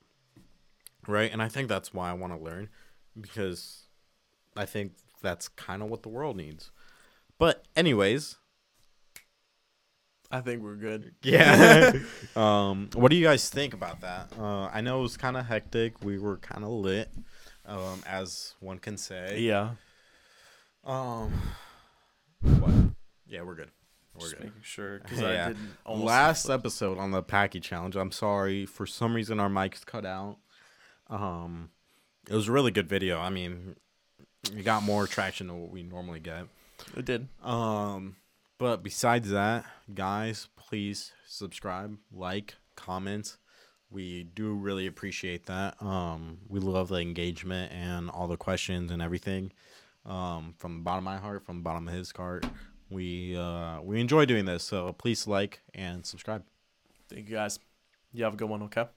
right? 1.05 1.31
And 1.33 1.41
I 1.41 1.49
think 1.49 1.67
that's 1.67 1.93
why 1.93 2.09
I 2.09 2.13
want 2.13 2.31
to 2.31 2.39
learn 2.39 2.69
because 3.19 3.87
I 4.55 4.65
think 4.65 4.93
that's 5.21 5.49
kind 5.49 5.81
of 5.83 5.89
what 5.89 6.03
the 6.03 6.09
world 6.09 6.37
needs. 6.37 6.71
But 7.39 7.65
anyways, 7.75 8.37
I 10.31 10.41
think 10.41 10.61
we're 10.63 10.75
good. 10.75 11.13
yeah. 11.23 11.93
um, 12.35 12.89
what 12.93 13.09
do 13.11 13.15
you 13.17 13.23
guys 13.25 13.49
think 13.49 13.73
about 13.73 14.01
that? 14.01 14.33
Uh, 14.37 14.65
I 14.67 14.81
know 14.81 14.99
it 14.99 15.03
was 15.03 15.17
kind 15.17 15.37
of 15.37 15.45
hectic. 15.45 16.03
We 16.03 16.17
were 16.19 16.37
kind 16.37 16.63
of 16.63 16.69
lit, 16.71 17.09
um, 17.65 18.01
as 18.05 18.55
one 18.59 18.79
can 18.79 18.97
say. 18.97 19.39
Yeah. 19.39 19.71
Um, 20.83 21.31
what? 22.41 22.71
Yeah, 23.27 23.41
we're 23.43 23.55
good. 23.55 23.71
We're 24.15 24.21
Just 24.21 24.35
good. 24.37 24.45
making 24.45 24.61
sure 24.63 24.99
because 24.99 25.19
Yeah. 25.19 25.27
I 25.45 25.47
didn't 25.49 26.05
Last 26.05 26.49
episode 26.49 26.97
on 26.97 27.11
the 27.11 27.21
Paqui 27.21 27.61
Challenge. 27.61 27.95
I'm 27.95 28.11
sorry 28.11 28.65
for 28.65 28.85
some 28.87 29.13
reason 29.13 29.39
our 29.39 29.49
mics 29.49 29.85
cut 29.85 30.05
out. 30.05 30.37
Um, 31.09 31.69
it 32.27 32.33
was 32.33 32.47
a 32.47 32.51
really 32.51 32.71
good 32.71 32.89
video. 32.89 33.19
I 33.19 33.29
mean, 33.29 33.75
we 34.53 34.63
got 34.63 34.81
more 34.83 35.07
traction 35.07 35.47
than 35.47 35.61
what 35.61 35.71
we 35.71 35.83
normally 35.83 36.19
get. 36.19 36.47
It 36.95 37.05
did. 37.05 37.27
Um, 37.43 38.17
but 38.57 38.83
besides 38.83 39.29
that, 39.29 39.65
guys, 39.93 40.47
please 40.55 41.11
subscribe, 41.27 41.97
like, 42.11 42.55
comment. 42.75 43.37
We 43.89 44.23
do 44.23 44.53
really 44.53 44.85
appreciate 44.87 45.45
that. 45.45 45.81
Um, 45.81 46.39
we 46.49 46.59
love 46.59 46.89
the 46.89 46.97
engagement 46.97 47.71
and 47.71 48.09
all 48.09 48.27
the 48.27 48.37
questions 48.37 48.91
and 48.91 49.01
everything. 49.01 49.53
Um, 50.05 50.55
from 50.57 50.75
the 50.75 50.83
bottom 50.83 50.99
of 51.07 51.13
my 51.13 51.17
heart, 51.17 51.45
from 51.45 51.57
the 51.57 51.63
bottom 51.63 51.87
of 51.87 51.93
his 51.93 52.11
heart, 52.11 52.45
we 52.89 53.35
uh, 53.35 53.81
we 53.81 53.99
enjoy 53.99 54.25
doing 54.25 54.45
this. 54.45 54.63
So 54.63 54.93
please 54.93 55.27
like 55.27 55.61
and 55.73 56.05
subscribe. 56.05 56.43
Thank 57.09 57.29
you 57.29 57.35
guys. 57.35 57.59
You 58.13 58.23
have 58.23 58.33
a 58.33 58.37
good 58.37 58.49
one. 58.49 58.63
Okay. 58.63 58.87